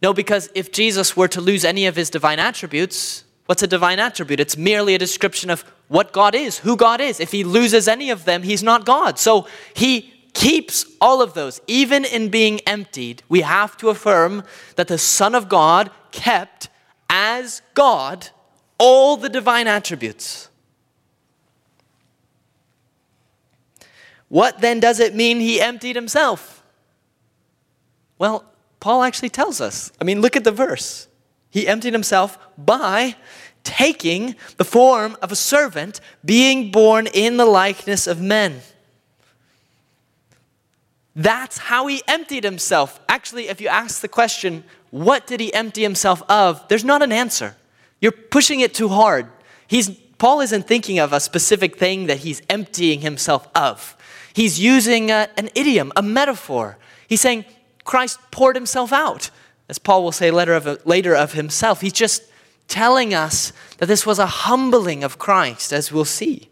No, 0.01 0.13
because 0.13 0.49
if 0.53 0.71
Jesus 0.71 1.17
were 1.17 1.27
to 1.29 1.41
lose 1.41 1.65
any 1.65 1.87
of 1.87 1.95
his 1.95 2.09
divine 2.09 2.39
attributes, 2.39 3.23
what's 3.47 3.63
a 3.63 3.67
divine 3.67 3.99
attribute? 3.99 4.39
It's 4.39 4.55
merely 4.55 4.93
a 4.93 4.99
description 4.99 5.49
of 5.49 5.63
what 5.87 6.11
God 6.11 6.35
is, 6.35 6.59
who 6.59 6.75
God 6.75 7.01
is. 7.01 7.19
If 7.19 7.31
he 7.31 7.43
loses 7.43 7.87
any 7.87 8.11
of 8.11 8.25
them, 8.25 8.43
he's 8.43 8.61
not 8.61 8.85
God. 8.85 9.17
So 9.17 9.47
he 9.73 10.13
keeps 10.33 10.85
all 11.01 11.21
of 11.21 11.33
those. 11.33 11.59
Even 11.65 12.05
in 12.05 12.29
being 12.29 12.59
emptied, 12.61 13.23
we 13.27 13.41
have 13.41 13.75
to 13.77 13.89
affirm 13.89 14.43
that 14.75 14.87
the 14.87 14.99
Son 14.99 15.33
of 15.33 15.49
God 15.49 15.89
kept 16.11 16.69
as 17.09 17.63
God 17.73 18.29
all 18.77 19.17
the 19.17 19.29
divine 19.29 19.67
attributes. 19.67 20.49
What 24.29 24.59
then 24.59 24.79
does 24.79 24.99
it 24.99 25.15
mean 25.15 25.39
he 25.39 25.61
emptied 25.61 25.95
himself? 25.95 26.63
Well, 28.19 28.45
Paul 28.79 29.03
actually 29.03 29.29
tells 29.29 29.61
us. 29.61 29.91
I 30.01 30.03
mean, 30.03 30.21
look 30.21 30.35
at 30.35 30.43
the 30.43 30.51
verse. 30.51 31.07
He 31.49 31.67
emptied 31.67 31.93
himself 31.93 32.37
by 32.57 33.15
taking 33.63 34.35
the 34.57 34.65
form 34.65 35.17
of 35.21 35.31
a 35.31 35.35
servant, 35.35 35.99
being 36.23 36.71
born 36.71 37.07
in 37.07 37.37
the 37.37 37.45
likeness 37.45 38.07
of 38.07 38.21
men. 38.21 38.61
That's 41.15 41.57
how 41.57 41.87
he 41.87 42.03
emptied 42.07 42.43
himself. 42.43 42.99
Actually, 43.09 43.47
if 43.47 43.59
you 43.59 43.67
ask 43.67 44.01
the 44.01 44.07
question, 44.07 44.63
what 44.91 45.25
did 45.25 45.39
he 45.39 45.53
empty 45.53 45.81
himself 45.81 46.21
of? 46.29 46.65
There's 46.67 46.85
not 46.85 47.01
an 47.01 47.11
answer. 47.11 47.55
You're 47.99 48.11
pushing 48.11 48.59
it 48.59 48.73
too 48.73 48.89
hard. 48.89 49.27
He's, 49.67 49.89
Paul 50.17 50.41
isn't 50.41 50.67
thinking 50.67 50.99
of 50.99 51.13
a 51.13 51.19
specific 51.19 51.77
thing 51.77 52.07
that 52.07 52.19
he's 52.19 52.41
emptying 52.49 53.01
himself 53.01 53.47
of. 53.55 53.95
He's 54.33 54.59
using 54.59 55.09
a, 55.09 55.29
an 55.37 55.49
idiom, 55.55 55.91
a 55.95 56.01
metaphor. 56.01 56.77
He's 57.07 57.21
saying 57.21 57.45
Christ 57.83 58.19
poured 58.31 58.55
himself 58.55 58.93
out, 58.93 59.31
as 59.67 59.79
Paul 59.79 60.03
will 60.03 60.11
say 60.11 60.29
later 60.29 60.53
of, 60.53 60.85
later 60.85 61.15
of 61.15 61.33
himself. 61.33 61.81
He's 61.81 61.93
just 61.93 62.23
telling 62.67 63.13
us 63.13 63.53
that 63.77 63.87
this 63.87 64.05
was 64.05 64.19
a 64.19 64.25
humbling 64.25 65.03
of 65.03 65.17
Christ, 65.17 65.73
as 65.73 65.91
we'll 65.91 66.05
see. 66.05 66.49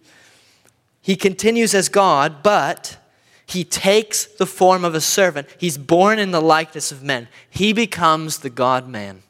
He 1.02 1.16
continues 1.16 1.76
as 1.76 1.90
God, 1.90 2.42
but 2.42 2.98
he 3.46 3.64
takes 3.64 4.26
the 4.26 4.48
form 4.48 4.84
of 4.84 4.96
a 4.96 5.02
servant. 5.02 5.48
He's 5.60 5.78
born 5.78 6.18
in 6.18 6.32
the 6.32 6.42
likeness 6.42 6.92
of 6.92 7.04
men. 7.04 7.28
He 7.50 7.74
becomes 7.74 8.40
the 8.40 8.50
God 8.50 8.88
man. 8.88 9.22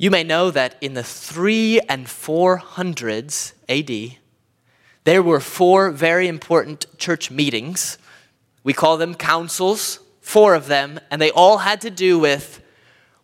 You 0.00 0.12
may 0.12 0.22
know 0.22 0.52
that 0.52 0.76
in 0.80 0.94
the 0.94 1.02
3 1.02 1.80
and 1.88 2.06
400s 2.06 3.54
AD, 3.68 4.18
there 5.02 5.22
were 5.24 5.40
four 5.40 5.90
very 5.90 6.28
important 6.28 6.86
church 6.98 7.32
meetings. 7.32 7.98
We 8.62 8.72
call 8.72 8.96
them 8.96 9.16
councils, 9.16 9.98
four 10.20 10.54
of 10.54 10.68
them, 10.68 11.00
and 11.10 11.20
they 11.20 11.32
all 11.32 11.58
had 11.58 11.80
to 11.80 11.90
do 11.90 12.16
with 12.16 12.62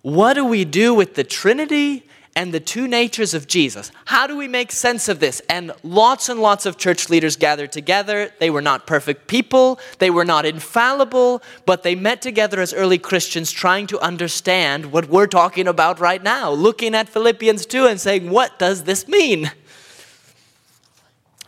what 0.02 0.34
do 0.34 0.44
we 0.44 0.64
do 0.64 0.92
with 0.92 1.14
the 1.14 1.22
Trinity 1.22 2.08
and 2.36 2.52
the 2.52 2.60
two 2.60 2.88
natures 2.88 3.32
of 3.32 3.46
Jesus. 3.46 3.92
How 4.06 4.26
do 4.26 4.36
we 4.36 4.48
make 4.48 4.72
sense 4.72 5.08
of 5.08 5.20
this? 5.20 5.40
And 5.48 5.72
lots 5.82 6.28
and 6.28 6.40
lots 6.40 6.66
of 6.66 6.76
church 6.76 7.08
leaders 7.08 7.36
gathered 7.36 7.70
together. 7.70 8.32
They 8.40 8.50
were 8.50 8.62
not 8.62 8.86
perfect 8.86 9.28
people, 9.28 9.78
they 9.98 10.10
were 10.10 10.24
not 10.24 10.44
infallible, 10.44 11.42
but 11.64 11.82
they 11.82 11.94
met 11.94 12.22
together 12.22 12.60
as 12.60 12.74
early 12.74 12.98
Christians 12.98 13.52
trying 13.52 13.86
to 13.88 14.00
understand 14.00 14.86
what 14.86 15.08
we're 15.08 15.26
talking 15.26 15.68
about 15.68 16.00
right 16.00 16.22
now, 16.22 16.50
looking 16.50 16.94
at 16.94 17.08
Philippians 17.08 17.66
2 17.66 17.86
and 17.86 18.00
saying, 18.00 18.30
what 18.30 18.58
does 18.58 18.84
this 18.84 19.06
mean? 19.06 19.52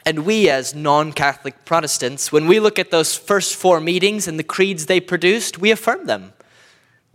And 0.04 0.24
we, 0.24 0.48
as 0.48 0.72
non 0.72 1.12
Catholic 1.12 1.64
Protestants, 1.64 2.30
when 2.30 2.46
we 2.46 2.60
look 2.60 2.78
at 2.78 2.92
those 2.92 3.16
first 3.16 3.56
four 3.56 3.80
meetings 3.80 4.28
and 4.28 4.38
the 4.38 4.44
creeds 4.44 4.86
they 4.86 5.00
produced, 5.00 5.58
we 5.58 5.72
affirm 5.72 6.06
them. 6.06 6.32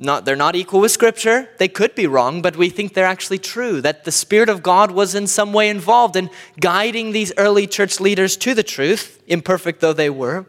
Not, 0.04 0.26
they're 0.26 0.36
not 0.36 0.56
equal 0.56 0.80
with 0.80 0.92
Scripture. 0.92 1.48
They 1.60 1.68
could 1.68 1.94
be 1.94 2.08
wrong, 2.08 2.42
but 2.42 2.58
we 2.58 2.70
think 2.70 2.96
they're 2.96 3.06
actually 3.06 3.38
true. 3.38 3.82
That 3.82 4.04
the 4.04 4.12
Spirit 4.12 4.50
of 4.50 4.64
God 4.64 4.90
was 4.90 5.14
in 5.14 5.28
some 5.28 5.54
way 5.54 5.70
involved 5.70 6.16
in 6.16 6.32
guiding 6.60 7.12
these 7.12 7.32
early 7.38 7.68
church 7.68 8.00
leaders 8.00 8.36
to 8.38 8.56
the 8.56 8.64
truth, 8.64 9.22
imperfect 9.28 9.80
though 9.80 9.94
they 9.94 10.10
were. 10.10 10.48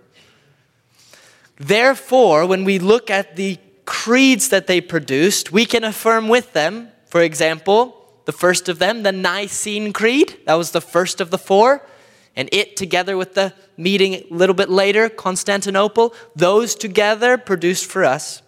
Therefore, 1.59 2.47
when 2.47 2.65
we 2.65 2.79
look 2.79 3.11
at 3.11 3.37
the 3.37 3.59
creeds 3.85 4.49
that 4.49 4.69
they 4.69 4.81
produced, 4.81 5.53
we 5.53 5.67
can 5.67 5.85
affirm 5.85 6.29
with 6.29 6.55
them, 6.55 6.89
for 7.05 7.21
example, 7.21 8.09
the 8.25 8.33
first 8.33 8.71
of 8.71 8.79
them, 8.79 9.03
the 9.03 9.13
Nicene 9.13 9.93
Creed. 9.93 10.39
That 10.47 10.55
was 10.55 10.71
the 10.71 10.81
first 10.81 11.21
of 11.21 11.31
the 11.31 11.37
four. 11.37 11.87
And 12.35 12.49
it, 12.53 12.79
together 12.79 13.19
with 13.19 13.35
the 13.35 13.53
meeting 13.77 14.15
a 14.15 14.27
little 14.31 14.55
bit 14.55 14.71
later, 14.71 15.11
Constantinople, 15.11 16.15
those 16.35 16.75
together 16.75 17.37
produced 17.37 17.85
for 17.85 18.03
us 18.03 18.41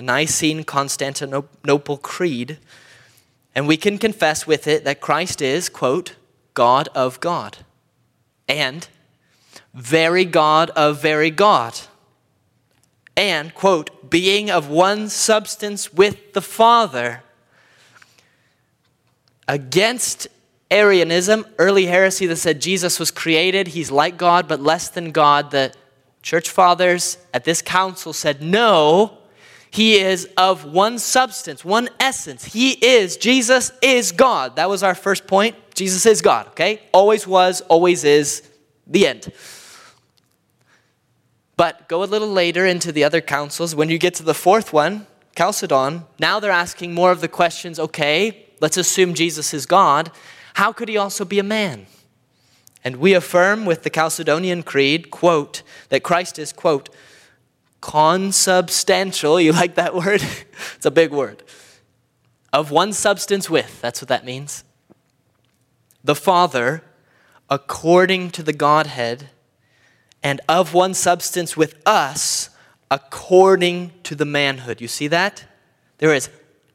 the 0.00 0.06
Nicene 0.06 0.64
Constantinople 0.64 1.98
Creed. 1.98 2.56
And 3.54 3.68
we 3.68 3.76
can 3.76 3.98
confess 3.98 4.46
with 4.46 4.66
it 4.66 4.84
that 4.84 5.02
Christ 5.02 5.42
is, 5.42 5.68
quote, 5.68 6.14
God 6.54 6.88
of 6.94 7.20
God, 7.20 7.58
and 8.48 8.88
very 9.74 10.24
God 10.24 10.70
of 10.70 11.02
very 11.02 11.30
God, 11.30 11.78
and, 13.14 13.54
quote, 13.54 14.08
being 14.08 14.50
of 14.50 14.70
one 14.70 15.10
substance 15.10 15.92
with 15.92 16.32
the 16.32 16.40
Father. 16.40 17.22
Against 19.46 20.28
Arianism, 20.70 21.44
early 21.58 21.86
heresy 21.86 22.24
that 22.24 22.36
said 22.36 22.62
Jesus 22.62 22.98
was 22.98 23.10
created, 23.10 23.68
he's 23.68 23.90
like 23.90 24.16
God 24.16 24.48
but 24.48 24.62
less 24.62 24.88
than 24.88 25.10
God, 25.10 25.50
the 25.50 25.74
church 26.22 26.48
fathers 26.48 27.18
at 27.34 27.44
this 27.44 27.60
council 27.60 28.14
said, 28.14 28.40
no, 28.40 29.18
he 29.70 29.98
is 29.98 30.28
of 30.36 30.64
one 30.64 30.98
substance, 30.98 31.64
one 31.64 31.88
essence. 32.00 32.44
He 32.44 32.72
is, 32.72 33.16
Jesus 33.16 33.70
is 33.80 34.10
God. 34.10 34.56
That 34.56 34.68
was 34.68 34.82
our 34.82 34.96
first 34.96 35.26
point. 35.26 35.56
Jesus 35.74 36.06
is 36.06 36.20
God, 36.22 36.48
okay? 36.48 36.82
Always 36.92 37.26
was, 37.26 37.60
always 37.62 38.02
is, 38.02 38.42
the 38.86 39.06
end. 39.06 39.32
But 41.56 41.88
go 41.88 42.02
a 42.02 42.04
little 42.04 42.28
later 42.28 42.66
into 42.66 42.90
the 42.90 43.04
other 43.04 43.20
councils. 43.20 43.74
When 43.74 43.88
you 43.88 43.98
get 43.98 44.14
to 44.14 44.22
the 44.24 44.34
fourth 44.34 44.72
one, 44.72 45.06
Chalcedon, 45.36 46.04
now 46.18 46.40
they're 46.40 46.50
asking 46.50 46.92
more 46.92 47.12
of 47.12 47.20
the 47.20 47.28
questions 47.28 47.78
okay, 47.78 48.46
let's 48.60 48.76
assume 48.76 49.14
Jesus 49.14 49.54
is 49.54 49.66
God. 49.66 50.10
How 50.54 50.72
could 50.72 50.88
he 50.88 50.96
also 50.96 51.24
be 51.24 51.38
a 51.38 51.44
man? 51.44 51.86
And 52.82 52.96
we 52.96 53.14
affirm 53.14 53.66
with 53.66 53.82
the 53.82 53.90
Chalcedonian 53.90 54.64
Creed, 54.64 55.10
quote, 55.10 55.62
that 55.90 56.02
Christ 56.02 56.38
is, 56.38 56.52
quote, 56.52 56.88
consubstantial. 57.80 59.40
You 59.40 59.52
like 59.52 59.74
that 59.76 59.94
word? 59.94 60.22
it's 60.76 60.86
a 60.86 60.90
big 60.90 61.10
word. 61.10 61.42
Of 62.52 62.70
one 62.70 62.92
substance 62.92 63.48
with, 63.48 63.80
that's 63.80 64.02
what 64.02 64.08
that 64.08 64.24
means. 64.24 64.64
The 66.02 66.14
Father, 66.14 66.82
according 67.48 68.30
to 68.32 68.42
the 68.42 68.52
Godhead, 68.52 69.30
and 70.22 70.40
of 70.48 70.74
one 70.74 70.94
substance 70.94 71.56
with 71.56 71.80
us, 71.86 72.50
according 72.90 73.92
to 74.02 74.14
the 74.14 74.24
manhood. 74.24 74.80
You 74.80 74.88
see 74.88 75.08
that? 75.08 75.44
There 75.98 76.14
is 76.14 76.28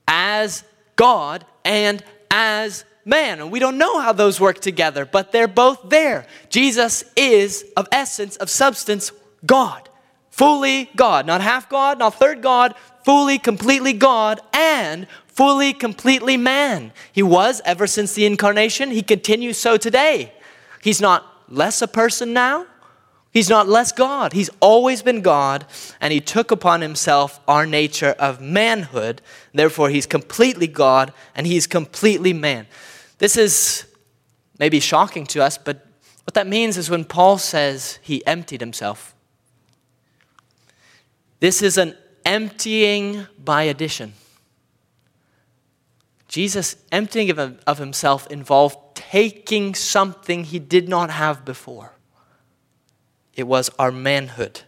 as 0.08 0.64
God 0.96 1.46
and 1.64 2.04
as 2.32 2.86
man. 3.04 3.40
And 3.40 3.52
we 3.52 3.60
don't 3.60 3.78
know 3.78 4.00
how 4.00 4.14
those 4.14 4.40
work 4.40 4.60
together, 4.60 5.06
but 5.06 5.32
they're 5.32 5.48
both 5.48 5.90
there. 5.90 6.26
Jesus 6.50 7.04
is, 7.16 7.66
of 7.78 7.88
essence, 7.92 8.36
of 8.38 8.50
substance, 8.50 9.12
God. 9.46 9.90
Fully 10.36 10.90
God. 10.98 11.26
Not 11.26 11.40
half 11.40 11.70
God, 11.70 11.98
not 11.98 12.16
third 12.16 12.42
God, 12.42 12.76
fully, 13.06 13.40
completely 13.40 13.94
God, 13.94 14.42
and 14.52 15.08
fully, 15.28 15.72
completely 15.72 16.36
man. 16.36 16.92
He 17.14 17.24
was 17.24 17.62
ever 17.64 17.88
since 17.88 18.12
the 18.12 18.26
incarnation. 18.26 18.92
He 18.92 19.02
continues 19.02 19.58
so 19.58 19.78
today. 19.78 20.34
He's 20.84 21.00
not 21.00 21.26
less 21.48 21.82
a 21.82 21.88
person 21.88 22.34
now. 22.34 22.66
He's 23.32 23.50
not 23.50 23.70
less 23.70 23.94
God. 23.94 24.34
He's 24.34 24.50
always 24.60 25.02
been 25.02 25.22
God, 25.22 25.66
and 26.02 26.12
He 26.12 26.20
took 26.20 26.52
upon 26.52 26.82
Himself 26.82 27.40
our 27.48 27.66
nature 27.66 28.14
of 28.20 28.42
manhood. 28.42 29.22
Therefore, 29.54 29.90
He's 29.90 30.06
completely 30.06 30.68
God 30.68 31.14
and 31.34 31.48
He's 31.48 31.66
completely 31.66 32.34
man. 32.34 32.68
This 33.20 33.38
is 33.38 33.86
maybe 34.60 34.82
shocking 34.82 35.26
to 35.28 35.42
us, 35.42 35.58
but 35.58 35.88
what 36.26 36.34
that 36.34 36.46
means 36.46 36.78
is 36.78 36.90
when 36.90 37.06
Paul 37.06 37.38
says 37.38 38.00
He 38.02 38.26
emptied 38.28 38.60
Himself, 38.60 39.15
this 41.46 41.62
is 41.62 41.78
an 41.78 41.96
emptying 42.26 43.28
by 43.38 43.62
addition. 43.62 44.14
Jesus 46.28 46.76
emptying 46.92 47.30
of, 47.30 47.62
of 47.68 47.78
himself 47.78 48.26
involved 48.32 48.76
taking 48.96 49.76
something 49.76 50.44
he 50.44 50.58
did 50.58 50.90
not 50.90 51.12
have 51.12 51.46
before. 51.46 51.94
It 53.36 53.44
was 53.44 53.70
our 53.78 53.92
manhood. 53.92 54.62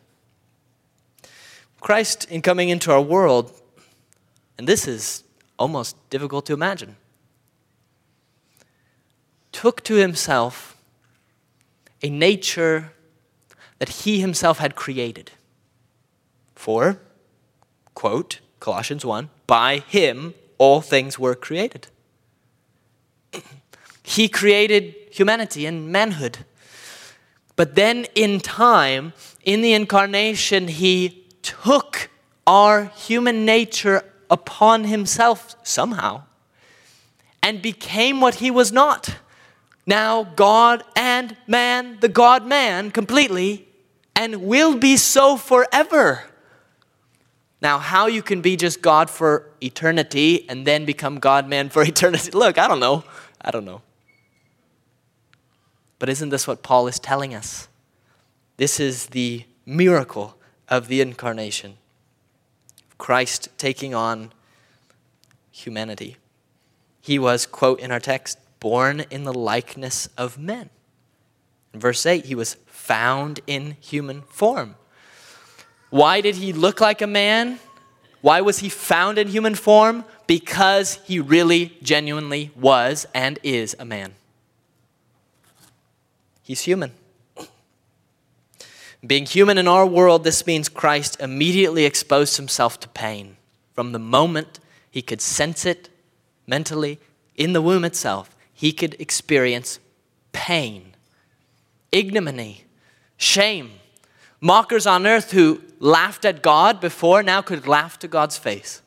Christ, 1.81 2.29
in 2.29 2.43
coming 2.43 2.69
into 2.69 2.91
our 2.91 3.01
world, 3.01 3.59
and 4.59 4.67
this 4.67 4.87
is 4.87 5.23
almost 5.57 5.95
difficult 6.11 6.45
to 6.45 6.53
imagine, 6.53 6.95
took 9.51 9.83
to 9.85 9.95
himself 9.95 10.77
a 12.03 12.09
nature 12.11 12.93
that 13.79 13.89
he 13.89 14.21
himself 14.21 14.59
had 14.59 14.75
created. 14.75 15.31
For, 16.57 16.99
quote, 17.93 18.39
Colossians 18.59 19.05
1, 19.05 19.29
by 19.45 19.77
him 19.77 20.33
all 20.57 20.81
things 20.81 21.19
were 21.19 21.35
created. 21.35 21.87
he 24.03 24.27
created 24.27 24.95
humanity 25.11 25.67
and 25.67 25.89
manhood. 25.91 26.39
But 27.55 27.75
then 27.75 28.07
in 28.15 28.39
time, 28.39 29.13
in 29.45 29.61
the 29.61 29.73
incarnation, 29.73 30.67
he 30.67 31.25
took 31.43 32.09
our 32.47 32.85
human 32.85 33.45
nature 33.45 34.03
upon 34.29 34.85
himself 34.85 35.55
somehow 35.63 36.23
and 37.43 37.61
became 37.61 38.19
what 38.19 38.35
he 38.35 38.49
was 38.49 38.71
not. 38.71 39.17
Now, 39.85 40.23
God 40.23 40.83
and 40.95 41.37
man, 41.45 41.99
the 42.01 42.09
God 42.09 42.47
man, 42.47 42.89
completely, 42.89 43.67
and 44.15 44.41
will 44.41 44.75
be 44.75 44.97
so 44.97 45.37
forever. 45.37 46.23
Now, 47.61 47.79
how 47.79 48.07
you 48.07 48.21
can 48.21 48.41
be 48.41 48.55
just 48.55 48.81
God 48.81 49.09
for 49.09 49.49
eternity 49.61 50.47
and 50.47 50.65
then 50.65 50.85
become 50.85 51.19
God 51.19 51.47
man 51.47 51.69
for 51.69 51.83
eternity, 51.93 52.31
look, 52.31 52.57
I 52.57 52.67
don't 52.67 52.79
know. 52.79 53.03
I 53.41 53.51
don't 53.51 53.65
know. 53.65 53.81
But 55.99 56.09
isn't 56.09 56.29
this 56.29 56.47
what 56.47 56.61
Paul 56.61 56.87
is 56.87 56.99
telling 56.99 57.33
us? 57.33 57.67
This 58.57 58.79
is 58.79 59.07
the 59.07 59.45
miracle 59.65 60.37
of 60.67 60.87
the 60.87 61.01
incarnation. 61.01 61.77
Christ 62.97 63.49
taking 63.57 63.93
on 63.93 64.31
humanity. 65.51 66.17
He 67.01 67.17
was, 67.17 67.45
quote 67.45 67.79
in 67.79 67.91
our 67.91 67.99
text, 67.99 68.37
born 68.59 69.05
in 69.09 69.23
the 69.23 69.33
likeness 69.33 70.09
of 70.17 70.37
men. 70.37 70.69
In 71.73 71.79
verse 71.79 72.05
8, 72.05 72.25
he 72.25 72.35
was 72.35 72.55
found 72.65 73.39
in 73.47 73.77
human 73.79 74.21
form. 74.23 74.75
Why 75.89 76.21
did 76.21 76.36
he 76.36 76.54
look 76.54 76.82
like 76.82 77.02
a 77.02 77.08
man? 77.08 77.60
Why 78.21 78.41
was 78.41 78.60
he 78.60 78.69
found 78.69 79.17
in 79.17 79.28
human 79.28 79.56
form? 79.56 80.04
Because 80.26 80.95
he 81.06 81.19
really, 81.19 81.78
genuinely 81.82 82.52
was 82.56 83.06
and 83.13 83.39
is 83.43 83.76
a 83.80 83.86
man. 83.86 84.15
He's 86.41 86.62
human. 86.62 86.91
Being 89.06 89.25
human 89.25 89.58
in 89.58 89.67
our 89.67 89.85
world, 89.85 90.23
this 90.23 90.46
means 90.48 90.69
Christ 90.69 91.19
immediately 91.21 91.85
exposed 91.85 92.38
himself 92.38 92.79
to 92.81 92.90
pain. 92.90 93.38
From 93.73 93.92
the 93.92 94.00
moment 94.00 94.60
he 94.90 95.02
could 95.02 95.21
sense 95.21 95.65
it 95.65 95.90
mentally 96.48 97.00
in 97.35 97.54
the 97.54 97.62
womb 97.62 97.85
itself, 97.85 98.35
he 98.54 98.71
could 98.71 98.96
experience 99.00 99.79
pain, 100.31 100.96
ignominy, 101.92 102.65
shame. 103.17 103.71
Mockers 104.40 104.85
on 104.85 105.08
earth 105.08 105.31
who 105.31 105.62
laughed 105.79 106.25
at 106.25 106.42
God 106.42 106.79
before 106.79 107.23
now 107.23 107.42
could 107.42 107.67
laugh 107.67 107.98
to 108.00 108.08
God's 108.08 108.38
face. 108.38 108.81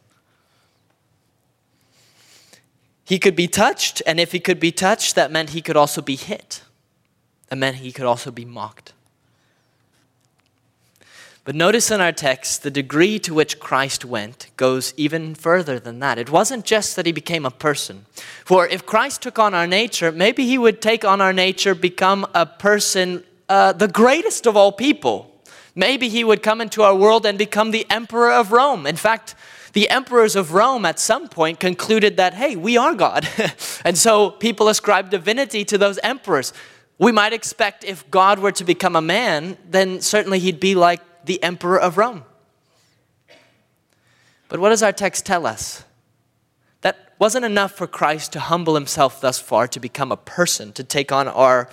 He 3.05 3.19
could 3.19 3.35
be 3.35 3.49
touched, 3.49 4.03
and 4.07 4.21
if 4.21 4.31
he 4.31 4.39
could 4.39 4.61
be 4.61 4.71
touched, 4.71 5.17
that 5.17 5.33
meant 5.33 5.51
he 5.51 5.61
could 5.61 5.77
also 5.77 6.01
be 6.01 6.15
hit 6.15 6.63
That 7.49 7.57
meant 7.57 7.79
he 7.79 7.91
could 7.91 8.07
also 8.07 8.31
be 8.31 8.45
mocked. 8.45 8.93
But 11.43 11.57
notice 11.57 11.91
in 11.91 12.01
our 12.01 12.13
text, 12.13 12.63
the 12.63 12.71
degree 12.71 13.19
to 13.21 13.35
which 13.35 13.59
Christ 13.59 14.05
went 14.05 14.47
goes 14.57 14.95
even 14.97 15.35
further 15.35 15.81
than 15.81 15.99
that. 15.99 16.19
It 16.19 16.31
wasn't 16.31 16.65
just 16.65 16.95
that 16.95 17.07
he 17.07 17.13
became 17.13 17.45
a 17.45 17.51
person. 17.51 18.05
For 18.45 18.69
if 18.69 18.87
Christ 18.87 19.23
took 19.23 19.41
on 19.41 19.55
our 19.55 19.67
nature, 19.67 20.13
maybe 20.13 20.47
he 20.47 20.59
would 20.59 20.81
take 20.81 21.05
on 21.05 21.21
our 21.21 21.33
nature, 21.33 21.75
become 21.75 22.25
a 22.35 22.47
person, 22.47 23.25
uh, 23.49 23.73
the 23.73 23.89
greatest 23.89 24.47
of 24.47 24.57
all 24.57 24.71
people. 24.71 25.30
Maybe 25.75 26.09
he 26.09 26.25
would 26.25 26.43
come 26.43 26.61
into 26.61 26.83
our 26.83 26.95
world 26.95 27.25
and 27.25 27.39
become 27.39 27.71
the 27.71 27.87
emperor 27.91 28.33
of 28.33 28.53
Rome. 28.53 28.87
In 28.87 28.97
fact, 28.97 29.35
the 29.73 29.89
emperors 29.89 30.35
of 30.35 30.53
Rome 30.53 30.85
at 30.85 30.99
some 30.99 31.29
point 31.29 31.61
concluded 31.61 32.17
that, 32.17 32.35
hey, 32.35 32.57
we 32.57 32.77
are 32.77 32.95
God. 32.95 33.29
and 33.85 33.97
so 33.97 34.31
people 34.31 34.69
ascribe 34.69 35.11
divinity 35.11 35.65
to 35.67 35.79
those 35.79 35.99
emperors. 36.03 36.53
We 36.99 37.13
might 37.13 37.33
expect 37.33 37.85
if 37.85 38.11
God 38.11 38.41
were 38.41 38.53
to 38.53 38.65
become 38.65 38.97
a 38.97 39.01
man, 39.01 39.57
then 39.69 40.01
certainly 40.01 40.39
he'd 40.39 40.61
be 40.61 40.75
like 40.75 41.01
the 41.25 41.43
emperor 41.43 41.81
of 41.81 41.97
Rome. 41.97 42.25
But 44.49 44.59
what 44.59 44.71
does 44.71 44.83
our 44.83 44.93
text 44.93 45.25
tell 45.25 45.47
us? 45.47 45.85
That 46.81 47.15
wasn't 47.19 47.45
enough 47.45 47.73
for 47.73 47.87
Christ 47.87 48.33
to 48.33 48.41
humble 48.41 48.75
himself 48.75 49.21
thus 49.21 49.39
far 49.39 49.69
to 49.69 49.79
become 49.79 50.11
a 50.11 50.17
person, 50.17 50.73
to 50.73 50.83
take 50.83 51.13
on 51.13 51.29
our 51.29 51.69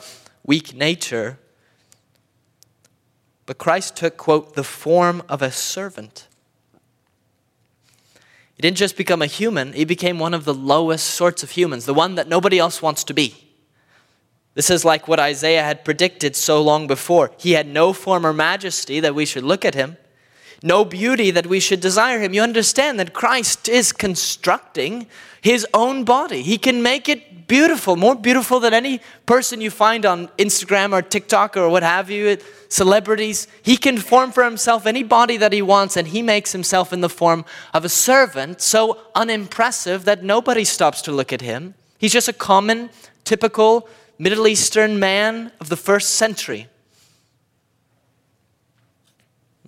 weak 0.45 0.75
nature. 0.75 1.39
But 3.47 3.57
Christ 3.57 3.95
took, 3.95 4.17
quote, 4.17 4.53
the 4.53 4.63
form 4.63 5.23
of 5.27 5.41
a 5.41 5.51
servant. 5.51 6.27
He 8.55 8.61
didn't 8.61 8.77
just 8.77 8.97
become 8.97 9.21
a 9.21 9.27
human, 9.27 9.73
he 9.73 9.85
became 9.85 10.19
one 10.19 10.33
of 10.33 10.45
the 10.45 10.53
lowest 10.53 11.05
sorts 11.05 11.43
of 11.43 11.51
humans, 11.51 11.85
the 11.85 11.93
one 11.93 12.15
that 12.15 12.27
nobody 12.27 12.59
else 12.59 12.81
wants 12.81 13.03
to 13.05 13.13
be. 13.13 13.47
This 14.53 14.69
is 14.69 14.83
like 14.83 15.07
what 15.07 15.19
Isaiah 15.19 15.63
had 15.63 15.85
predicted 15.85 16.35
so 16.35 16.61
long 16.61 16.87
before. 16.87 17.31
He 17.37 17.51
had 17.51 17.67
no 17.67 17.93
form 17.93 18.25
or 18.25 18.33
majesty 18.33 18.99
that 18.99 19.15
we 19.15 19.25
should 19.25 19.43
look 19.43 19.63
at 19.63 19.75
him, 19.75 19.97
no 20.63 20.83
beauty 20.83 21.29
that 21.31 21.45
we 21.45 21.59
should 21.59 21.79
desire 21.79 22.19
him. 22.19 22.33
You 22.33 22.41
understand 22.41 22.99
that 22.99 23.13
Christ 23.13 23.69
is 23.69 23.93
constructing 23.93 25.05
his 25.39 25.65
own 25.73 26.03
body. 26.03 26.41
He 26.41 26.57
can 26.57 26.81
make 26.81 27.07
it 27.07 27.26
beautiful, 27.47 27.95
more 27.95 28.15
beautiful 28.15 28.59
than 28.59 28.73
any 28.73 28.99
person 29.25 29.61
you 29.61 29.71
find 29.71 30.05
on 30.05 30.27
Instagram 30.37 30.91
or 30.91 31.01
TikTok 31.01 31.55
or 31.55 31.69
what 31.69 31.83
have 31.83 32.09
you, 32.09 32.37
celebrities. 32.69 33.47
He 33.61 33.77
can 33.77 33.97
form 33.97 34.31
for 34.31 34.43
himself 34.43 34.85
any 34.85 35.03
body 35.03 35.37
that 35.37 35.53
he 35.53 35.61
wants, 35.61 35.97
and 35.97 36.07
he 36.07 36.21
makes 36.21 36.51
himself 36.51 36.91
in 36.91 37.01
the 37.01 37.09
form 37.09 37.45
of 37.73 37.85
a 37.85 37.89
servant, 37.89 38.61
so 38.61 38.99
unimpressive 39.15 40.05
that 40.05 40.23
nobody 40.23 40.63
stops 40.63 41.01
to 41.03 41.11
look 41.11 41.31
at 41.31 41.41
him. 41.41 41.73
He's 41.97 42.13
just 42.13 42.27
a 42.27 42.33
common, 42.33 42.89
typical 43.23 43.87
Middle 44.19 44.47
Eastern 44.47 44.99
man 44.99 45.51
of 45.59 45.69
the 45.69 45.77
first 45.77 46.15
century. 46.15 46.67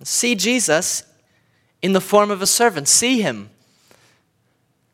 See 0.02 0.34
Jesus 0.34 1.04
in 1.82 1.92
the 1.92 2.00
form 2.00 2.30
of 2.30 2.40
a 2.40 2.46
servant. 2.46 2.88
See 2.88 3.20
him. 3.20 3.50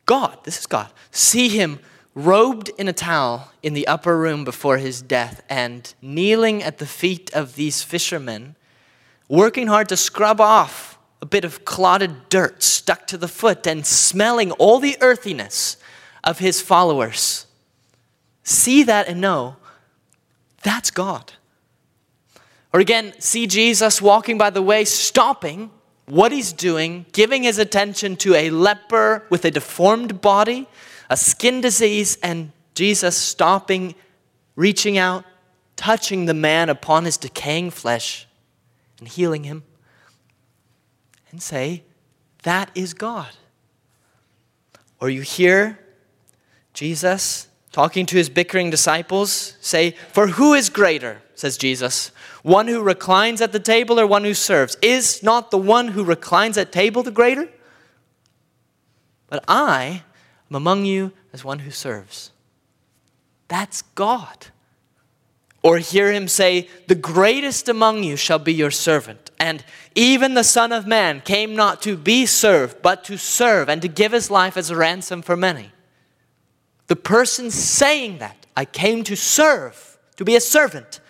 God, 0.04 0.38
this 0.44 0.58
is 0.58 0.66
God. 0.66 0.88
See 1.10 1.48
him 1.48 1.80
robed 2.16 2.70
in 2.78 2.88
a 2.88 2.92
towel 2.92 3.52
in 3.62 3.74
the 3.74 3.86
upper 3.86 4.18
room 4.18 4.44
before 4.44 4.78
his 4.78 5.00
death 5.00 5.44
and 5.48 5.94
kneeling 6.02 6.60
at 6.64 6.78
the 6.78 6.86
feet 6.86 7.32
of 7.32 7.54
these 7.54 7.84
fishermen, 7.84 8.56
working 9.28 9.68
hard 9.68 9.88
to 9.88 9.96
scrub 9.96 10.40
off 10.40 10.98
a 11.22 11.26
bit 11.26 11.44
of 11.44 11.64
clotted 11.64 12.28
dirt 12.28 12.60
stuck 12.60 13.06
to 13.06 13.16
the 13.16 13.28
foot 13.28 13.64
and 13.68 13.86
smelling 13.86 14.50
all 14.52 14.80
the 14.80 14.96
earthiness 15.00 15.76
of 16.24 16.40
his 16.40 16.60
followers 16.60 17.46
see 18.46 18.84
that 18.84 19.08
and 19.08 19.20
know 19.20 19.56
that's 20.62 20.90
God. 20.90 21.32
Or 22.72 22.80
again, 22.80 23.12
see 23.18 23.46
Jesus 23.46 24.00
walking 24.00 24.38
by 24.38 24.50
the 24.50 24.62
way, 24.62 24.84
stopping 24.84 25.70
what 26.06 26.32
he's 26.32 26.52
doing, 26.52 27.06
giving 27.12 27.42
his 27.42 27.58
attention 27.58 28.16
to 28.16 28.34
a 28.34 28.50
leper 28.50 29.26
with 29.30 29.44
a 29.44 29.50
deformed 29.50 30.20
body, 30.20 30.68
a 31.08 31.16
skin 31.16 31.60
disease, 31.60 32.18
and 32.22 32.52
Jesus 32.74 33.16
stopping, 33.16 33.94
reaching 34.54 34.98
out, 34.98 35.24
touching 35.76 36.26
the 36.26 36.34
man 36.34 36.68
upon 36.68 37.04
his 37.04 37.16
decaying 37.16 37.70
flesh, 37.70 38.26
and 38.98 39.08
healing 39.08 39.44
him. 39.44 39.62
And 41.30 41.42
say, 41.42 41.82
That 42.42 42.70
is 42.74 42.94
God. 42.94 43.30
Or 45.00 45.10
you 45.10 45.22
hear 45.22 45.78
Jesus 46.72 47.48
talking 47.72 48.06
to 48.06 48.16
his 48.16 48.30
bickering 48.30 48.70
disciples, 48.70 49.56
say, 49.60 49.90
For 50.12 50.28
who 50.28 50.54
is 50.54 50.70
greater, 50.70 51.20
says 51.34 51.58
Jesus, 51.58 52.10
one 52.42 52.68
who 52.68 52.82
reclines 52.82 53.42
at 53.42 53.52
the 53.52 53.60
table 53.60 54.00
or 54.00 54.06
one 54.06 54.24
who 54.24 54.32
serves? 54.32 54.76
Is 54.80 55.22
not 55.22 55.50
the 55.50 55.58
one 55.58 55.88
who 55.88 56.04
reclines 56.04 56.56
at 56.56 56.72
table 56.72 57.02
the 57.02 57.10
greater? 57.10 57.48
But 59.28 59.44
I 59.46 60.04
am 60.50 60.56
among 60.56 60.84
you 60.84 61.12
as 61.32 61.44
one 61.44 61.60
who 61.60 61.70
serves. 61.70 62.30
That's 63.48 63.82
God. 63.82 64.48
Or 65.62 65.78
hear 65.78 66.12
him 66.12 66.28
say, 66.28 66.68
The 66.86 66.94
greatest 66.94 67.68
among 67.68 68.04
you 68.04 68.16
shall 68.16 68.38
be 68.38 68.54
your 68.54 68.70
servant. 68.70 69.30
And 69.40 69.64
even 69.94 70.34
the 70.34 70.44
Son 70.44 70.72
of 70.72 70.86
Man 70.86 71.20
came 71.20 71.56
not 71.56 71.82
to 71.82 71.96
be 71.96 72.26
served, 72.26 72.82
but 72.82 73.04
to 73.04 73.18
serve 73.18 73.68
and 73.68 73.82
to 73.82 73.88
give 73.88 74.12
his 74.12 74.30
life 74.30 74.56
as 74.56 74.70
a 74.70 74.76
ransom 74.76 75.22
for 75.22 75.36
many. 75.36 75.72
The 76.86 76.96
person 76.96 77.50
saying 77.50 78.18
that, 78.18 78.46
I 78.56 78.64
came 78.64 79.02
to 79.04 79.16
serve, 79.16 79.98
to 80.16 80.24
be 80.24 80.36
a 80.36 80.40
servant, 80.40 81.00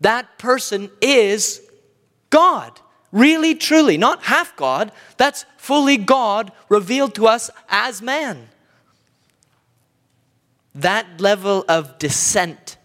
that 0.00 0.38
person 0.38 0.90
is 1.00 1.62
God. 2.30 2.80
Really, 3.12 3.54
truly, 3.54 3.96
not 3.96 4.24
half 4.24 4.54
God, 4.56 4.92
that's 5.16 5.46
fully 5.56 5.96
God 5.96 6.52
revealed 6.68 7.14
to 7.14 7.26
us 7.26 7.50
as 7.68 8.02
man. 8.02 8.48
That 10.76 11.20
level 11.20 11.64
of 11.68 11.98
descent, 11.98 12.76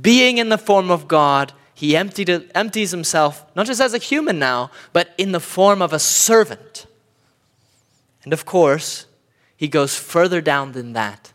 being 0.00 0.38
in 0.38 0.48
the 0.48 0.58
form 0.58 0.90
of 0.90 1.08
God, 1.08 1.52
he 1.74 1.96
emptied, 1.96 2.30
empties 2.54 2.92
himself, 2.92 3.44
not 3.56 3.66
just 3.66 3.80
as 3.80 3.92
a 3.92 3.98
human 3.98 4.38
now, 4.38 4.70
but 4.92 5.12
in 5.18 5.32
the 5.32 5.40
form 5.40 5.82
of 5.82 5.92
a 5.92 5.98
servant. 5.98 6.86
And 8.22 8.32
of 8.32 8.46
course, 8.46 9.06
he 9.56 9.66
goes 9.66 9.98
further 9.98 10.40
down 10.40 10.72
than 10.72 10.92
that. 10.92 11.32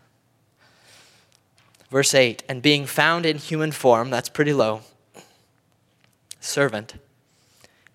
Verse 1.90 2.14
8, 2.14 2.44
and 2.48 2.62
being 2.62 2.86
found 2.86 3.26
in 3.26 3.36
human 3.36 3.70
form, 3.70 4.08
that's 4.08 4.28
pretty 4.28 4.54
low, 4.54 4.80
servant, 6.40 6.94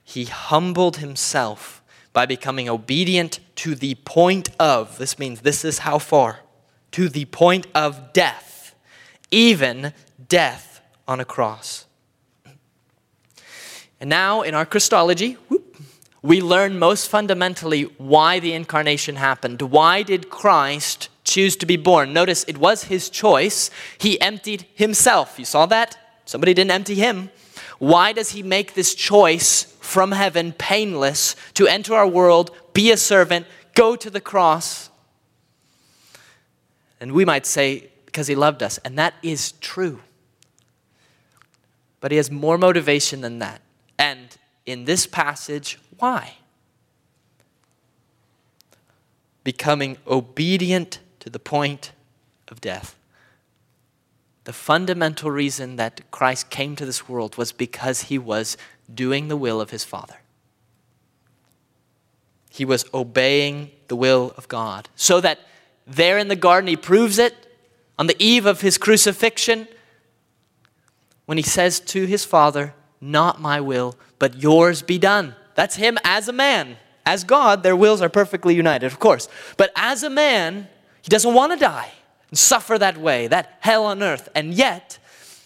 he 0.03 0.25
humbled 0.25 0.97
himself 0.97 1.81
by 2.13 2.27
becoming 2.27 2.69
obedient 2.69 3.39
to 3.55 3.73
the 3.73 3.95
point 3.95 4.49
of, 4.59 4.99
this 4.99 5.17
means 5.17 5.41
this 5.41 5.65
is 5.65 5.79
how 5.79 5.97
far, 5.97 6.41
to 6.95 7.09
the 7.09 7.25
point 7.25 7.67
of 7.75 8.13
death, 8.13 8.73
even 9.29 9.91
death 10.29 10.81
on 11.07 11.19
a 11.19 11.25
cross. 11.25 11.85
And 13.99 14.09
now 14.09 14.41
in 14.41 14.55
our 14.55 14.65
Christology, 14.65 15.33
whoop, 15.49 15.77
we 16.21 16.41
learn 16.41 16.79
most 16.79 17.09
fundamentally 17.09 17.83
why 17.97 18.39
the 18.39 18.53
incarnation 18.53 19.17
happened. 19.17 19.61
Why 19.61 20.03
did 20.03 20.29
Christ 20.29 21.09
choose 21.25 21.57
to 21.57 21.65
be 21.65 21.75
born. 21.75 22.13
Notice 22.13 22.45
it 22.47 22.59
was 22.59 22.85
his 22.85 23.09
choice. 23.09 23.69
He 23.97 24.21
emptied 24.21 24.65
himself. 24.73 25.37
You 25.37 25.43
saw 25.43 25.65
that? 25.65 25.97
Somebody 26.23 26.53
didn't 26.53 26.71
empty 26.71 26.95
him. 26.95 27.29
Why 27.77 28.13
does 28.13 28.29
he 28.29 28.41
make 28.41 28.73
this 28.73 28.95
choice 28.95 29.63
from 29.81 30.13
heaven, 30.13 30.53
painless, 30.53 31.35
to 31.55 31.67
enter 31.67 31.93
our 31.93 32.07
world, 32.07 32.51
be 32.73 32.89
a 32.91 32.97
servant, 32.97 33.47
go 33.73 33.97
to 33.97 34.09
the 34.09 34.21
cross? 34.21 34.89
And 36.99 37.11
we 37.11 37.25
might 37.25 37.45
say, 37.45 37.89
because 38.05 38.27
he 38.27 38.35
loved 38.35 38.63
us. 38.63 38.77
And 38.79 38.97
that 38.97 39.13
is 39.21 39.53
true. 39.53 40.01
But 41.99 42.11
he 42.11 42.17
has 42.17 42.31
more 42.31 42.57
motivation 42.57 43.21
than 43.21 43.39
that. 43.39 43.61
And 43.97 44.37
in 44.65 44.85
this 44.85 45.05
passage, 45.07 45.79
why? 45.97 46.35
Becoming 49.43 49.97
obedient 50.07 50.99
to 51.19 51.29
the 51.29 51.39
point 51.39 51.91
of 52.47 52.61
death. 52.61 52.95
The 54.45 54.53
fundamental 54.53 55.31
reason 55.31 55.75
that 55.75 56.09
Christ 56.11 56.49
came 56.49 56.75
to 56.75 56.85
this 56.85 57.09
world 57.09 57.37
was 57.37 57.51
because 57.51 58.03
he 58.03 58.17
was 58.17 58.57
doing 58.93 59.27
the 59.27 59.37
will 59.37 59.59
of 59.59 59.71
his 59.71 59.83
Father. 59.83 60.17
He 62.51 62.63
was 62.63 62.85
obeying 62.93 63.71
the 63.87 63.95
will 63.95 64.33
of 64.37 64.47
God. 64.47 64.87
So 64.95 65.19
that 65.21 65.39
there 65.88 66.17
in 66.17 66.27
the 66.27 66.36
garden, 66.36 66.67
he 66.67 66.75
proves 66.75 67.19
it 67.19 67.36
on 67.97 68.07
the 68.07 68.15
eve 68.19 68.45
of 68.45 68.61
his 68.61 68.77
crucifixion 68.77 69.67
when 71.25 71.38
he 71.38 71.43
says 71.43 71.79
to 71.79 72.05
his 72.05 72.25
Father, 72.25 72.73
Not 72.99 73.41
my 73.41 73.59
will, 73.59 73.95
but 74.19 74.41
yours 74.41 74.81
be 74.81 74.97
done. 74.97 75.36
That's 75.55 75.75
him 75.75 75.97
as 76.03 76.27
a 76.27 76.33
man. 76.33 76.77
As 77.05 77.23
God, 77.23 77.61
their 77.61 77.75
wills 77.75 78.01
are 78.01 78.09
perfectly 78.09 78.55
united, 78.55 78.88
of 78.88 78.99
course. 78.99 79.29
But 79.57 79.71
as 79.75 80.03
a 80.03 80.09
man, 80.09 80.67
he 81.01 81.09
doesn't 81.09 81.33
want 81.33 81.53
to 81.53 81.57
die 81.57 81.91
and 82.29 82.38
suffer 82.38 82.77
that 82.79 82.97
way, 82.97 83.27
that 83.27 83.57
hell 83.59 83.86
on 83.86 84.01
earth. 84.01 84.27
And 84.33 84.53
yet, 84.53 84.99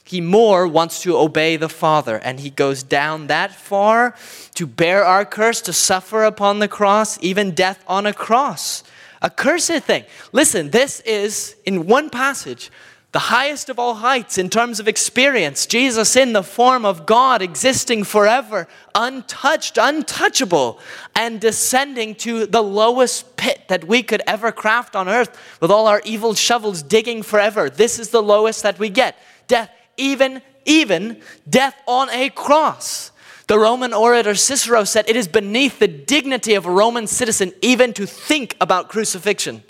He 0.09 0.21
more 0.21 0.67
wants 0.67 1.03
to 1.03 1.15
obey 1.15 1.55
the 1.55 1.69
Father, 1.69 2.17
and 2.17 2.39
he 2.39 2.49
goes 2.49 2.81
down 2.81 3.27
that 3.27 3.53
far 3.53 4.15
to 4.55 4.65
bear 4.65 5.05
our 5.05 5.23
curse, 5.23 5.61
to 5.61 5.71
suffer 5.71 6.23
upon 6.23 6.57
the 6.57 6.67
cross, 6.67 7.19
even 7.21 7.51
death 7.51 7.83
on 7.87 8.07
a 8.07 8.13
cross. 8.13 8.83
A 9.21 9.29
cursed 9.29 9.83
thing. 9.83 10.05
Listen, 10.31 10.69
this 10.69 11.01
is, 11.01 11.55
in 11.65 11.87
one 11.87 12.09
passage, 12.09 12.71
the 13.11 13.19
highest 13.19 13.69
of 13.69 13.79
all 13.79 13.95
heights 13.95 14.37
in 14.37 14.49
terms 14.49 14.79
of 14.79 14.87
experience. 14.87 15.65
Jesus 15.65 16.15
in 16.15 16.33
the 16.33 16.43
form 16.43 16.85
of 16.85 17.07
God, 17.07 17.41
existing 17.41 18.03
forever, 18.03 18.67
untouched, 18.93 19.79
untouchable, 19.81 20.79
and 21.15 21.41
descending 21.41 22.13
to 22.15 22.45
the 22.45 22.61
lowest 22.61 23.35
pit 23.35 23.63
that 23.67 23.85
we 23.85 24.03
could 24.03 24.21
ever 24.27 24.51
craft 24.51 24.95
on 24.95 25.09
earth 25.09 25.35
with 25.59 25.71
all 25.71 25.87
our 25.87 26.01
evil 26.05 26.35
shovels 26.35 26.83
digging 26.83 27.23
forever. 27.23 27.67
This 27.67 27.97
is 27.97 28.09
the 28.09 28.21
lowest 28.21 28.61
that 28.61 28.77
we 28.77 28.89
get 28.89 29.17
death 29.47 29.71
even, 29.97 30.41
even 30.65 31.19
death 31.49 31.75
on 31.87 32.09
a 32.11 32.29
cross. 32.29 33.11
The 33.49 33.57
Roman 33.57 33.93
orator 33.95 34.35
Cicero 34.35 34.83
said, 34.83 35.09
It 35.09 35.15
is 35.15 35.27
beneath 35.27 35.79
the 35.79 35.87
dignity 35.87 36.53
of 36.53 36.67
a 36.67 36.71
Roman 36.71 37.07
citizen 37.07 37.51
even 37.63 37.93
to 37.93 38.05
think 38.05 38.55
about 38.61 38.89
crucifixion. 38.89 39.63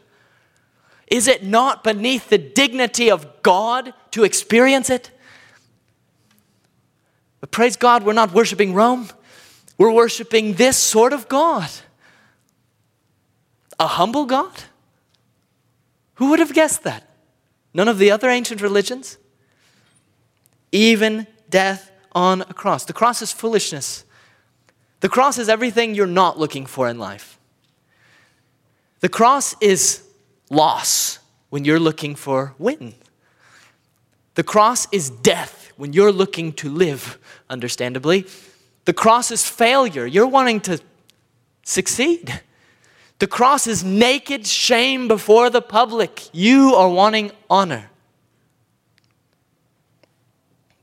Is 1.07 1.29
it 1.29 1.45
not 1.45 1.81
beneath 1.81 2.27
the 2.27 2.37
dignity 2.37 3.09
of 3.09 3.41
God 3.41 3.93
to 4.11 4.25
experience 4.25 4.89
it? 4.89 5.11
But 7.39 7.51
praise 7.51 7.77
God, 7.77 8.03
we're 8.03 8.11
not 8.11 8.33
worshiping 8.33 8.73
Rome. 8.73 9.07
We're 9.77 9.93
worshiping 9.93 10.55
this 10.55 10.75
sort 10.75 11.13
of 11.13 11.29
God. 11.29 11.69
A 13.79 13.87
humble 13.87 14.25
God? 14.25 14.51
Who 16.15 16.31
would 16.31 16.39
have 16.39 16.53
guessed 16.53 16.83
that? 16.83 17.07
None 17.73 17.87
of 17.87 17.97
the 17.97 18.11
other 18.11 18.29
ancient 18.29 18.59
religions? 18.61 19.17
even 20.71 21.25
death 21.49 21.88
on 22.13 22.41
a 22.41 22.53
cross. 22.53 22.85
The 22.85 22.93
cross 22.93 23.21
is 23.21 23.31
foolishness. 23.31 24.03
The 25.01 25.09
cross 25.09 25.37
is 25.37 25.49
everything 25.49 25.95
you're 25.95 26.07
not 26.07 26.37
looking 26.37 26.65
for 26.65 26.89
in 26.89 26.99
life. 26.99 27.39
The 28.99 29.09
cross 29.09 29.55
is 29.61 30.03
loss 30.49 31.19
when 31.49 31.65
you're 31.65 31.79
looking 31.79 32.15
for 32.15 32.53
win. 32.57 32.95
The 34.35 34.43
cross 34.43 34.87
is 34.91 35.09
death 35.09 35.71
when 35.77 35.93
you're 35.93 36.11
looking 36.11 36.53
to 36.53 36.69
live, 36.69 37.17
understandably. 37.49 38.25
The 38.85 38.93
cross 38.93 39.31
is 39.31 39.47
failure. 39.47 40.05
You're 40.05 40.27
wanting 40.27 40.59
to 40.61 40.81
succeed. 41.63 42.41
The 43.19 43.27
cross 43.27 43.67
is 43.67 43.83
naked 43.83 44.47
shame 44.47 45.07
before 45.07 45.49
the 45.49 45.61
public. 45.61 46.29
You 46.33 46.73
are 46.75 46.89
wanting 46.89 47.31
honor. 47.49 47.89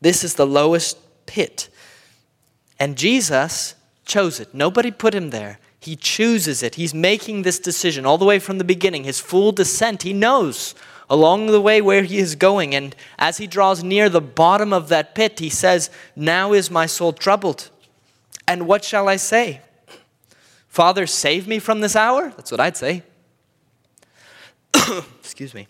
This 0.00 0.22
is 0.22 0.34
the 0.34 0.46
lowest 0.46 0.98
pit. 1.26 1.68
And 2.78 2.96
Jesus 2.96 3.74
chose 4.04 4.40
it. 4.40 4.54
Nobody 4.54 4.90
put 4.90 5.14
him 5.14 5.30
there. 5.30 5.58
He 5.80 5.96
chooses 5.96 6.62
it. 6.62 6.76
He's 6.76 6.94
making 6.94 7.42
this 7.42 7.58
decision 7.58 8.06
all 8.06 8.18
the 8.18 8.24
way 8.24 8.38
from 8.38 8.58
the 8.58 8.64
beginning. 8.64 9.04
His 9.04 9.20
full 9.20 9.52
descent, 9.52 10.02
he 10.02 10.12
knows 10.12 10.74
along 11.08 11.46
the 11.46 11.60
way 11.60 11.80
where 11.80 12.02
he 12.02 12.18
is 12.18 12.34
going. 12.34 12.74
And 12.74 12.94
as 13.18 13.38
he 13.38 13.46
draws 13.46 13.82
near 13.82 14.08
the 14.08 14.20
bottom 14.20 14.72
of 14.72 14.88
that 14.88 15.14
pit, 15.14 15.38
he 15.38 15.50
says, 15.50 15.90
Now 16.14 16.52
is 16.52 16.70
my 16.70 16.86
soul 16.86 17.12
troubled. 17.12 17.70
And 18.48 18.66
what 18.66 18.84
shall 18.84 19.08
I 19.08 19.16
say? 19.16 19.60
Father, 20.68 21.06
save 21.06 21.48
me 21.48 21.58
from 21.58 21.80
this 21.80 21.96
hour? 21.96 22.32
That's 22.36 22.50
what 22.50 22.60
I'd 22.60 22.76
say. 22.76 23.02
Excuse 25.20 25.54
me. 25.54 25.68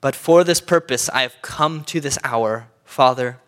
But 0.00 0.14
for 0.14 0.44
this 0.44 0.60
purpose 0.60 1.08
I 1.08 1.22
have 1.22 1.36
come 1.42 1.82
to 1.84 2.00
this 2.00 2.18
hour. 2.22 2.68
Father, 2.84 3.40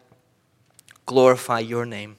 glorify 1.10 1.58
your 1.58 1.84
name. 1.84 2.14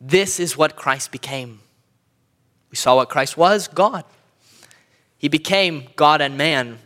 This 0.00 0.38
is 0.38 0.56
what 0.56 0.76
Christ 0.76 1.10
became. 1.10 1.58
We 2.70 2.76
saw 2.76 2.94
what 2.94 3.08
Christ 3.08 3.36
was 3.36 3.66
God. 3.66 4.04
He 5.18 5.26
became 5.26 5.88
God 5.96 6.20
and 6.20 6.38
man, 6.38 6.78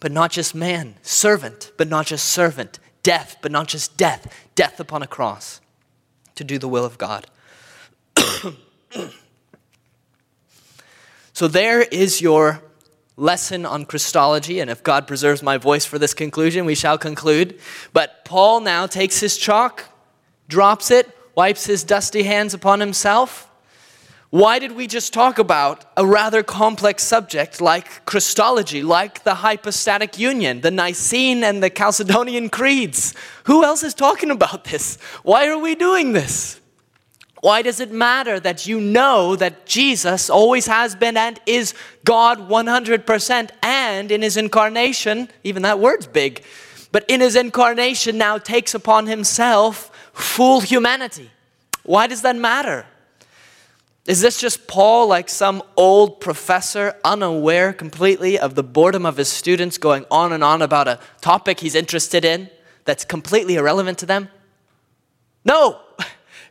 but 0.00 0.12
not 0.12 0.30
just 0.30 0.54
man, 0.54 0.96
servant, 1.00 1.72
but 1.78 1.88
not 1.88 2.04
just 2.04 2.26
servant, 2.26 2.78
death, 3.02 3.38
but 3.40 3.50
not 3.50 3.68
just 3.68 3.96
death, 3.96 4.30
death 4.54 4.78
upon 4.78 5.02
a 5.02 5.06
cross 5.06 5.62
to 6.34 6.44
do 6.44 6.58
the 6.58 6.68
will 6.68 6.84
of 6.84 6.98
God. 6.98 7.26
so 11.32 11.48
there 11.48 11.80
is 11.80 12.20
your 12.20 12.62
lesson 13.18 13.66
on 13.66 13.84
Christology, 13.84 14.60
and 14.60 14.70
if 14.70 14.82
God 14.82 15.06
preserves 15.06 15.42
my 15.42 15.58
voice 15.58 15.84
for 15.84 15.98
this 15.98 16.14
conclusion, 16.14 16.64
we 16.64 16.74
shall 16.74 16.96
conclude. 16.96 17.58
But 17.92 18.24
Paul 18.24 18.60
now 18.60 18.86
takes 18.86 19.20
his 19.20 19.36
chalk, 19.36 19.84
drops 20.48 20.90
it, 20.90 21.10
wipes 21.34 21.66
his 21.66 21.84
dusty 21.84 22.22
hands 22.22 22.54
upon 22.54 22.80
himself. 22.80 23.50
Why 24.30 24.58
did 24.58 24.72
we 24.72 24.86
just 24.86 25.14
talk 25.14 25.38
about 25.38 25.86
a 25.96 26.06
rather 26.06 26.42
complex 26.42 27.02
subject 27.02 27.62
like 27.62 28.04
Christology, 28.04 28.82
like 28.82 29.24
the 29.24 29.36
hypostatic 29.36 30.18
union, 30.18 30.60
the 30.60 30.70
Nicene 30.70 31.42
and 31.42 31.62
the 31.62 31.70
Chalcedonian 31.70 32.52
creeds? 32.52 33.14
Who 33.44 33.64
else 33.64 33.82
is 33.82 33.94
talking 33.94 34.30
about 34.30 34.64
this? 34.64 34.98
Why 35.22 35.48
are 35.48 35.58
we 35.58 35.74
doing 35.74 36.12
this? 36.12 36.57
Why 37.40 37.62
does 37.62 37.78
it 37.80 37.92
matter 37.92 38.40
that 38.40 38.66
you 38.66 38.80
know 38.80 39.36
that 39.36 39.64
Jesus 39.66 40.28
always 40.28 40.66
has 40.66 40.94
been 40.94 41.16
and 41.16 41.40
is 41.46 41.74
God 42.04 42.48
100% 42.48 43.50
and 43.62 44.10
in 44.10 44.22
his 44.22 44.36
incarnation, 44.36 45.28
even 45.44 45.62
that 45.62 45.78
word's 45.78 46.06
big, 46.06 46.42
but 46.90 47.04
in 47.08 47.20
his 47.20 47.36
incarnation 47.36 48.18
now 48.18 48.38
takes 48.38 48.74
upon 48.74 49.06
himself 49.06 49.90
full 50.12 50.60
humanity? 50.60 51.30
Why 51.84 52.06
does 52.06 52.22
that 52.22 52.36
matter? 52.36 52.86
Is 54.06 54.20
this 54.20 54.40
just 54.40 54.66
Paul, 54.66 55.06
like 55.06 55.28
some 55.28 55.62
old 55.76 56.20
professor, 56.20 56.94
unaware 57.04 57.72
completely 57.72 58.38
of 58.38 58.54
the 58.54 58.62
boredom 58.62 59.04
of 59.04 59.18
his 59.18 59.28
students, 59.28 59.76
going 59.78 60.06
on 60.10 60.32
and 60.32 60.42
on 60.42 60.62
about 60.62 60.88
a 60.88 60.98
topic 61.20 61.60
he's 61.60 61.74
interested 61.74 62.24
in 62.24 62.48
that's 62.84 63.04
completely 63.04 63.56
irrelevant 63.56 63.98
to 63.98 64.06
them? 64.06 64.28
No! 65.44 65.80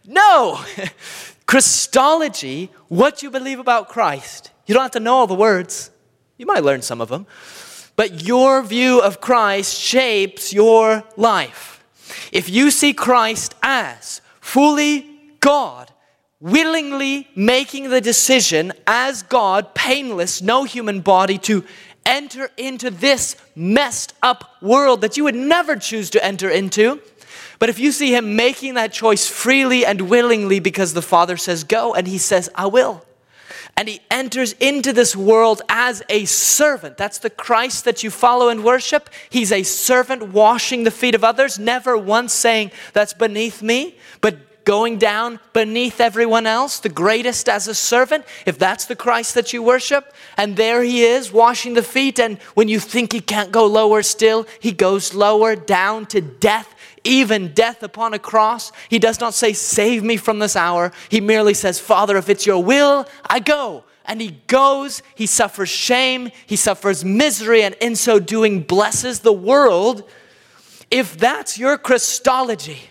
No! 0.08 0.64
Christology, 1.46 2.72
what 2.88 3.22
you 3.22 3.30
believe 3.30 3.60
about 3.60 3.90
Christ. 3.90 4.52
You 4.66 4.74
don't 4.74 4.84
have 4.84 4.92
to 4.92 5.00
know 5.00 5.16
all 5.16 5.28
the 5.28 5.36
words. 5.36 5.92
You 6.38 6.46
might 6.46 6.64
learn 6.64 6.82
some 6.82 7.02
of 7.02 7.10
them. 7.10 7.28
But 7.96 8.24
your 8.24 8.64
view 8.64 9.00
of 9.00 9.22
Christ 9.22 9.78
shapes 9.78 10.54
your 10.54 11.04
life. 11.16 11.84
If 12.32 12.50
you 12.50 12.72
see 12.72 12.94
Christ 12.94 13.56
as 13.62 14.22
fully 14.40 15.10
God, 15.40 15.92
willingly 16.40 17.28
making 17.36 17.90
the 17.90 18.02
decision 18.02 18.72
as 18.86 19.24
God, 19.24 19.74
painless, 19.74 20.42
no 20.42 20.64
human 20.64 21.02
body, 21.02 21.38
to 21.40 21.64
enter 22.06 22.50
into 22.56 22.90
this 22.90 23.36
messed 23.56 24.14
up 24.22 24.62
world 24.62 25.02
that 25.02 25.18
you 25.18 25.24
would 25.24 25.36
never 25.36 25.76
choose 25.76 26.10
to 26.12 26.24
enter 26.24 26.50
into, 26.50 27.02
but 27.60 27.70
if 27.70 27.80
you 27.80 27.92
see 27.92 28.16
him 28.16 28.36
making 28.36 28.76
that 28.76 28.94
choice 28.94 29.28
freely 29.28 29.86
and 29.86 30.10
willingly 30.10 30.60
because 30.60 30.94
the 30.94 31.02
Father 31.02 31.38
says 31.38 31.64
go, 31.64 31.94
and 31.94 32.08
he 32.08 32.18
says, 32.18 32.50
I 32.56 32.68
will. 32.68 33.04
And 33.76 33.88
he 33.88 34.02
enters 34.10 34.54
into 34.54 34.92
this 34.92 35.16
world 35.16 35.62
as 35.70 36.02
a 36.10 36.26
servant. 36.26 36.98
That's 36.98 37.20
the 37.20 37.30
Christ 37.30 37.86
that 37.86 38.04
you 38.04 38.10
follow 38.10 38.50
and 38.50 38.64
worship. 38.64 39.10
He's 39.30 39.52
a 39.52 39.62
servant 39.62 40.30
washing 40.34 40.84
the 40.84 40.92
feet 40.92 41.14
of 41.14 41.24
others, 41.24 41.60
never 41.60 41.96
once 41.96 42.34
saying, 42.34 42.72
That's 42.94 43.14
beneath 43.14 43.62
me, 43.62 43.98
but 44.20 44.66
going 44.68 44.98
down 44.98 45.40
beneath 45.54 46.02
everyone 46.02 46.46
else, 46.46 46.80
the 46.80 46.90
greatest 46.90 47.48
as 47.48 47.70
a 47.70 47.74
servant, 47.74 48.26
if 48.46 48.60
that's 48.60 48.84
the 48.86 48.98
Christ 48.98 49.34
that 49.36 49.54
you 49.54 49.64
worship. 49.64 50.14
And 50.36 50.58
there 50.58 50.84
he 50.84 51.04
is 51.04 51.32
washing 51.32 51.74
the 51.74 51.82
feet. 51.82 52.20
And 52.20 52.38
when 52.54 52.68
you 52.68 52.78
think 52.80 53.14
he 53.14 53.22
can't 53.22 53.50
go 53.52 53.66
lower 53.66 54.04
still, 54.04 54.46
he 54.60 54.74
goes 54.74 55.14
lower 55.14 55.56
down 55.56 56.06
to 56.08 56.20
death 56.20 56.76
even 57.08 57.54
death 57.54 57.82
upon 57.82 58.14
a 58.14 58.20
cross. 58.20 58.72
He 58.90 59.00
does 59.00 59.20
not 59.20 59.34
say, 59.34 59.54
Save 59.54 60.04
me 60.04 60.18
from 60.18 60.40
this 60.40 60.56
hour. 60.56 60.92
He 61.10 61.22
merely 61.22 61.54
says, 61.54 61.80
Father, 61.80 62.18
if 62.18 62.30
it's 62.30 62.46
your 62.46 62.64
will, 62.64 63.08
I 63.26 63.40
go. 63.40 63.86
And 64.08 64.22
he 64.22 64.40
goes, 64.48 65.04
he 65.16 65.26
suffers 65.26 65.68
shame, 65.68 66.32
he 66.46 66.56
suffers 66.56 67.04
misery, 67.04 67.62
and 67.64 67.76
in 67.76 67.98
so 67.98 68.20
doing 68.20 68.62
blesses 68.62 69.20
the 69.20 69.34
world. 69.34 70.10
If 70.90 71.18
that's 71.18 71.58
your 71.58 71.78
Christology, 71.78 72.90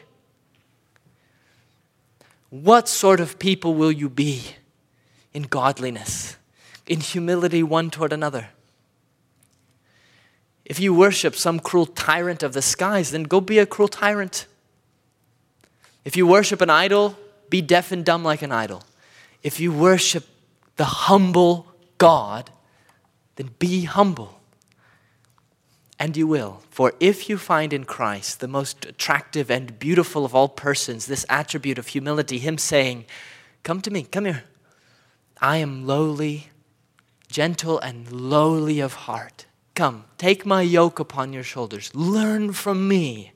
what 2.50 2.86
sort 2.86 3.20
of 3.20 3.38
people 3.38 3.74
will 3.74 3.90
you 3.90 4.10
be 4.10 4.42
in 5.32 5.44
godliness, 5.44 6.36
in 6.86 7.00
humility 7.00 7.62
one 7.62 7.90
toward 7.90 8.12
another? 8.12 8.50
If 10.66 10.80
you 10.80 10.92
worship 10.92 11.36
some 11.36 11.60
cruel 11.60 11.86
tyrant 11.86 12.42
of 12.42 12.52
the 12.52 12.60
skies, 12.60 13.12
then 13.12 13.22
go 13.22 13.40
be 13.40 13.60
a 13.60 13.66
cruel 13.66 13.86
tyrant. 13.86 14.46
If 16.04 16.16
you 16.16 16.26
worship 16.26 16.60
an 16.60 16.70
idol, 16.70 17.16
be 17.48 17.62
deaf 17.62 17.92
and 17.92 18.04
dumb 18.04 18.24
like 18.24 18.42
an 18.42 18.50
idol. 18.50 18.82
If 19.44 19.60
you 19.60 19.72
worship 19.72 20.26
the 20.74 20.84
humble 20.84 21.72
God, 21.98 22.50
then 23.36 23.50
be 23.60 23.84
humble. 23.84 24.40
And 26.00 26.16
you 26.16 26.26
will. 26.26 26.62
For 26.68 26.92
if 26.98 27.28
you 27.28 27.38
find 27.38 27.72
in 27.72 27.84
Christ, 27.84 28.40
the 28.40 28.48
most 28.48 28.84
attractive 28.84 29.50
and 29.50 29.78
beautiful 29.78 30.24
of 30.24 30.34
all 30.34 30.48
persons, 30.48 31.06
this 31.06 31.24
attribute 31.28 31.78
of 31.78 31.88
humility, 31.88 32.38
Him 32.38 32.58
saying, 32.58 33.04
Come 33.62 33.80
to 33.82 33.90
me, 33.90 34.02
come 34.02 34.24
here. 34.24 34.44
I 35.40 35.58
am 35.58 35.86
lowly, 35.86 36.48
gentle, 37.28 37.78
and 37.78 38.10
lowly 38.10 38.80
of 38.80 38.94
heart. 38.94 39.46
Come, 39.76 40.06
take 40.16 40.46
my 40.46 40.62
yoke 40.62 40.98
upon 40.98 41.34
your 41.34 41.42
shoulders. 41.42 41.94
Learn 41.94 42.54
from 42.54 42.88
me. 42.88 43.32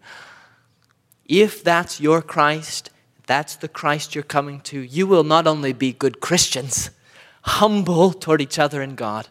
If 1.27 1.63
that's 1.63 2.01
your 2.01 2.23
Christ, 2.23 2.89
that's 3.27 3.57
the 3.57 3.69
Christ 3.69 4.15
you're 4.15 4.25
coming 4.25 4.61
to, 4.63 4.81
you 4.81 5.07
will 5.07 5.23
not 5.23 5.47
only 5.47 5.75
be 5.75 5.93
good 5.93 6.21
Christians, 6.21 6.89
humble 7.43 8.15
toward 8.15 8.41
each 8.41 8.59
other 8.59 8.81
and 8.81 8.97
God, 8.97 9.29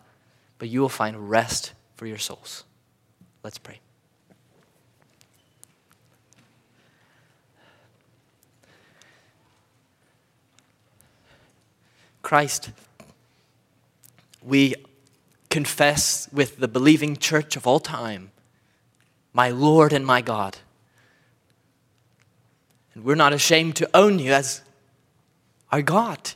but 0.59 0.69
you 0.69 0.81
will 0.81 0.87
find 0.87 1.31
rest 1.31 1.73
for 1.95 2.05
your 2.05 2.19
souls. 2.19 2.63
Let's 3.43 3.57
pray. 3.57 3.79
Christ, 12.21 12.69
we 14.43 14.75
confess 15.49 16.29
with 16.31 16.57
the 16.57 16.67
believing 16.67 17.17
church 17.17 17.55
of 17.55 17.65
all 17.65 17.79
time, 17.79 18.31
my 19.33 19.49
Lord 19.49 19.93
and 19.93 20.05
my 20.05 20.21
God. 20.21 20.57
And 22.93 23.03
we're 23.03 23.15
not 23.15 23.33
ashamed 23.33 23.75
to 23.77 23.89
own 23.93 24.19
you 24.19 24.31
as 24.31 24.61
our 25.71 25.81
God 25.81 26.31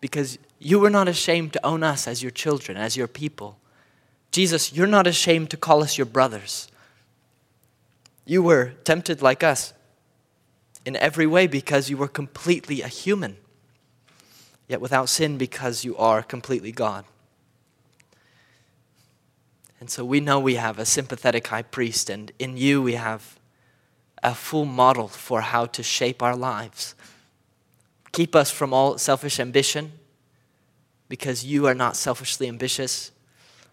because 0.00 0.38
you 0.58 0.78
were 0.78 0.90
not 0.90 1.08
ashamed 1.08 1.52
to 1.52 1.66
own 1.66 1.82
us 1.82 2.06
as 2.06 2.22
your 2.22 2.30
children, 2.30 2.76
as 2.76 2.96
your 2.96 3.08
people. 3.08 3.58
Jesus, 4.30 4.72
you're 4.72 4.86
not 4.86 5.06
ashamed 5.06 5.50
to 5.50 5.56
call 5.56 5.82
us 5.82 5.98
your 5.98 6.06
brothers. 6.06 6.68
You 8.24 8.42
were 8.42 8.72
tempted 8.84 9.22
like 9.22 9.42
us 9.42 9.74
in 10.84 10.96
every 10.96 11.26
way 11.26 11.46
because 11.46 11.90
you 11.90 11.96
were 11.96 12.08
completely 12.08 12.82
a 12.82 12.88
human, 12.88 13.36
yet 14.68 14.80
without 14.80 15.08
sin 15.08 15.38
because 15.38 15.84
you 15.84 15.96
are 15.96 16.22
completely 16.22 16.72
God. 16.72 17.04
And 19.82 19.90
so 19.90 20.04
we 20.04 20.20
know 20.20 20.38
we 20.38 20.54
have 20.54 20.78
a 20.78 20.86
sympathetic 20.86 21.48
high 21.48 21.62
priest, 21.62 22.08
and 22.08 22.30
in 22.38 22.56
you 22.56 22.80
we 22.80 22.94
have 22.94 23.40
a 24.22 24.32
full 24.32 24.64
model 24.64 25.08
for 25.08 25.40
how 25.40 25.66
to 25.66 25.82
shape 25.82 26.22
our 26.22 26.36
lives. 26.36 26.94
Keep 28.12 28.36
us 28.36 28.48
from 28.48 28.72
all 28.72 28.96
selfish 28.96 29.40
ambition 29.40 29.90
because 31.08 31.44
you 31.44 31.66
are 31.66 31.74
not 31.74 31.96
selfishly 31.96 32.46
ambitious. 32.46 33.10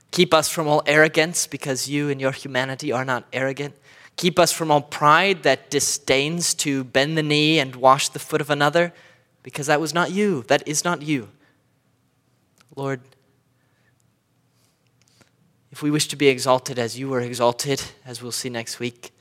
Keep 0.10 0.34
us 0.34 0.49
from 0.49 0.68
all 0.68 0.82
arrogance 0.88 1.45
because 1.45 1.88
you 1.88 2.10
and 2.10 2.20
your 2.20 2.32
humanity 2.32 2.91
are 2.91 3.05
not 3.05 3.26
arrogant. 3.32 3.76
Keep 4.16 4.39
us 4.39 4.51
from 4.51 4.72
all 4.72 4.82
pride 4.82 5.43
that 5.43 5.70
disdains 5.70 6.55
to 6.55 6.86
bend 6.86 7.20
the 7.20 7.22
knee 7.22 7.60
and 7.60 7.76
wash 7.76 8.10
the 8.10 8.18
foot 8.18 8.41
of 8.41 8.49
another 8.49 8.93
because 9.43 9.68
that 9.68 9.80
was 9.80 9.93
not 9.93 10.10
you. 10.10 10.43
That 10.47 10.68
is 10.68 10.84
not 10.84 11.03
you. 11.03 11.30
Lord, 12.76 13.01
if 15.72 15.84
we 15.84 15.91
wish 15.91 16.07
to 16.07 16.15
be 16.15 16.28
exalted 16.28 16.80
as 16.80 16.97
you 16.97 17.09
were 17.09 17.22
exalted, 17.22 17.82
as 18.05 18.22
we'll 18.22 18.32
see 18.32 18.49
next 18.49 18.80
week, 18.80 19.11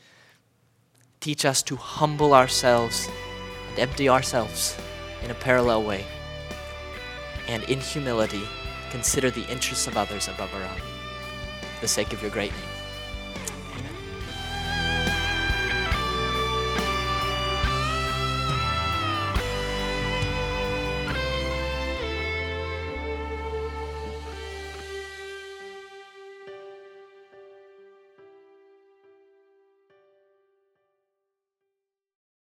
teach 1.21 1.45
us 1.45 1.63
to 1.65 1.77
humble 1.77 2.33
ourselves 2.33 3.09
and 3.71 3.79
empty 3.79 4.09
ourselves 4.09 4.77
in 5.23 5.31
a 5.31 5.35
parallel 5.35 5.83
way. 5.83 6.05
And 7.49 7.63
in 7.65 7.81
humility, 7.81 8.43
consider 8.91 9.31
the 9.31 9.47
interests 9.51 9.87
of 9.87 9.97
others 9.97 10.29
above 10.29 10.53
our 10.55 10.63
own, 10.63 10.81
for 11.75 11.81
the 11.81 11.89
sake 11.89 12.13
of 12.13 12.23
your 12.23 12.31
great 12.31 12.53
name. 12.53 12.78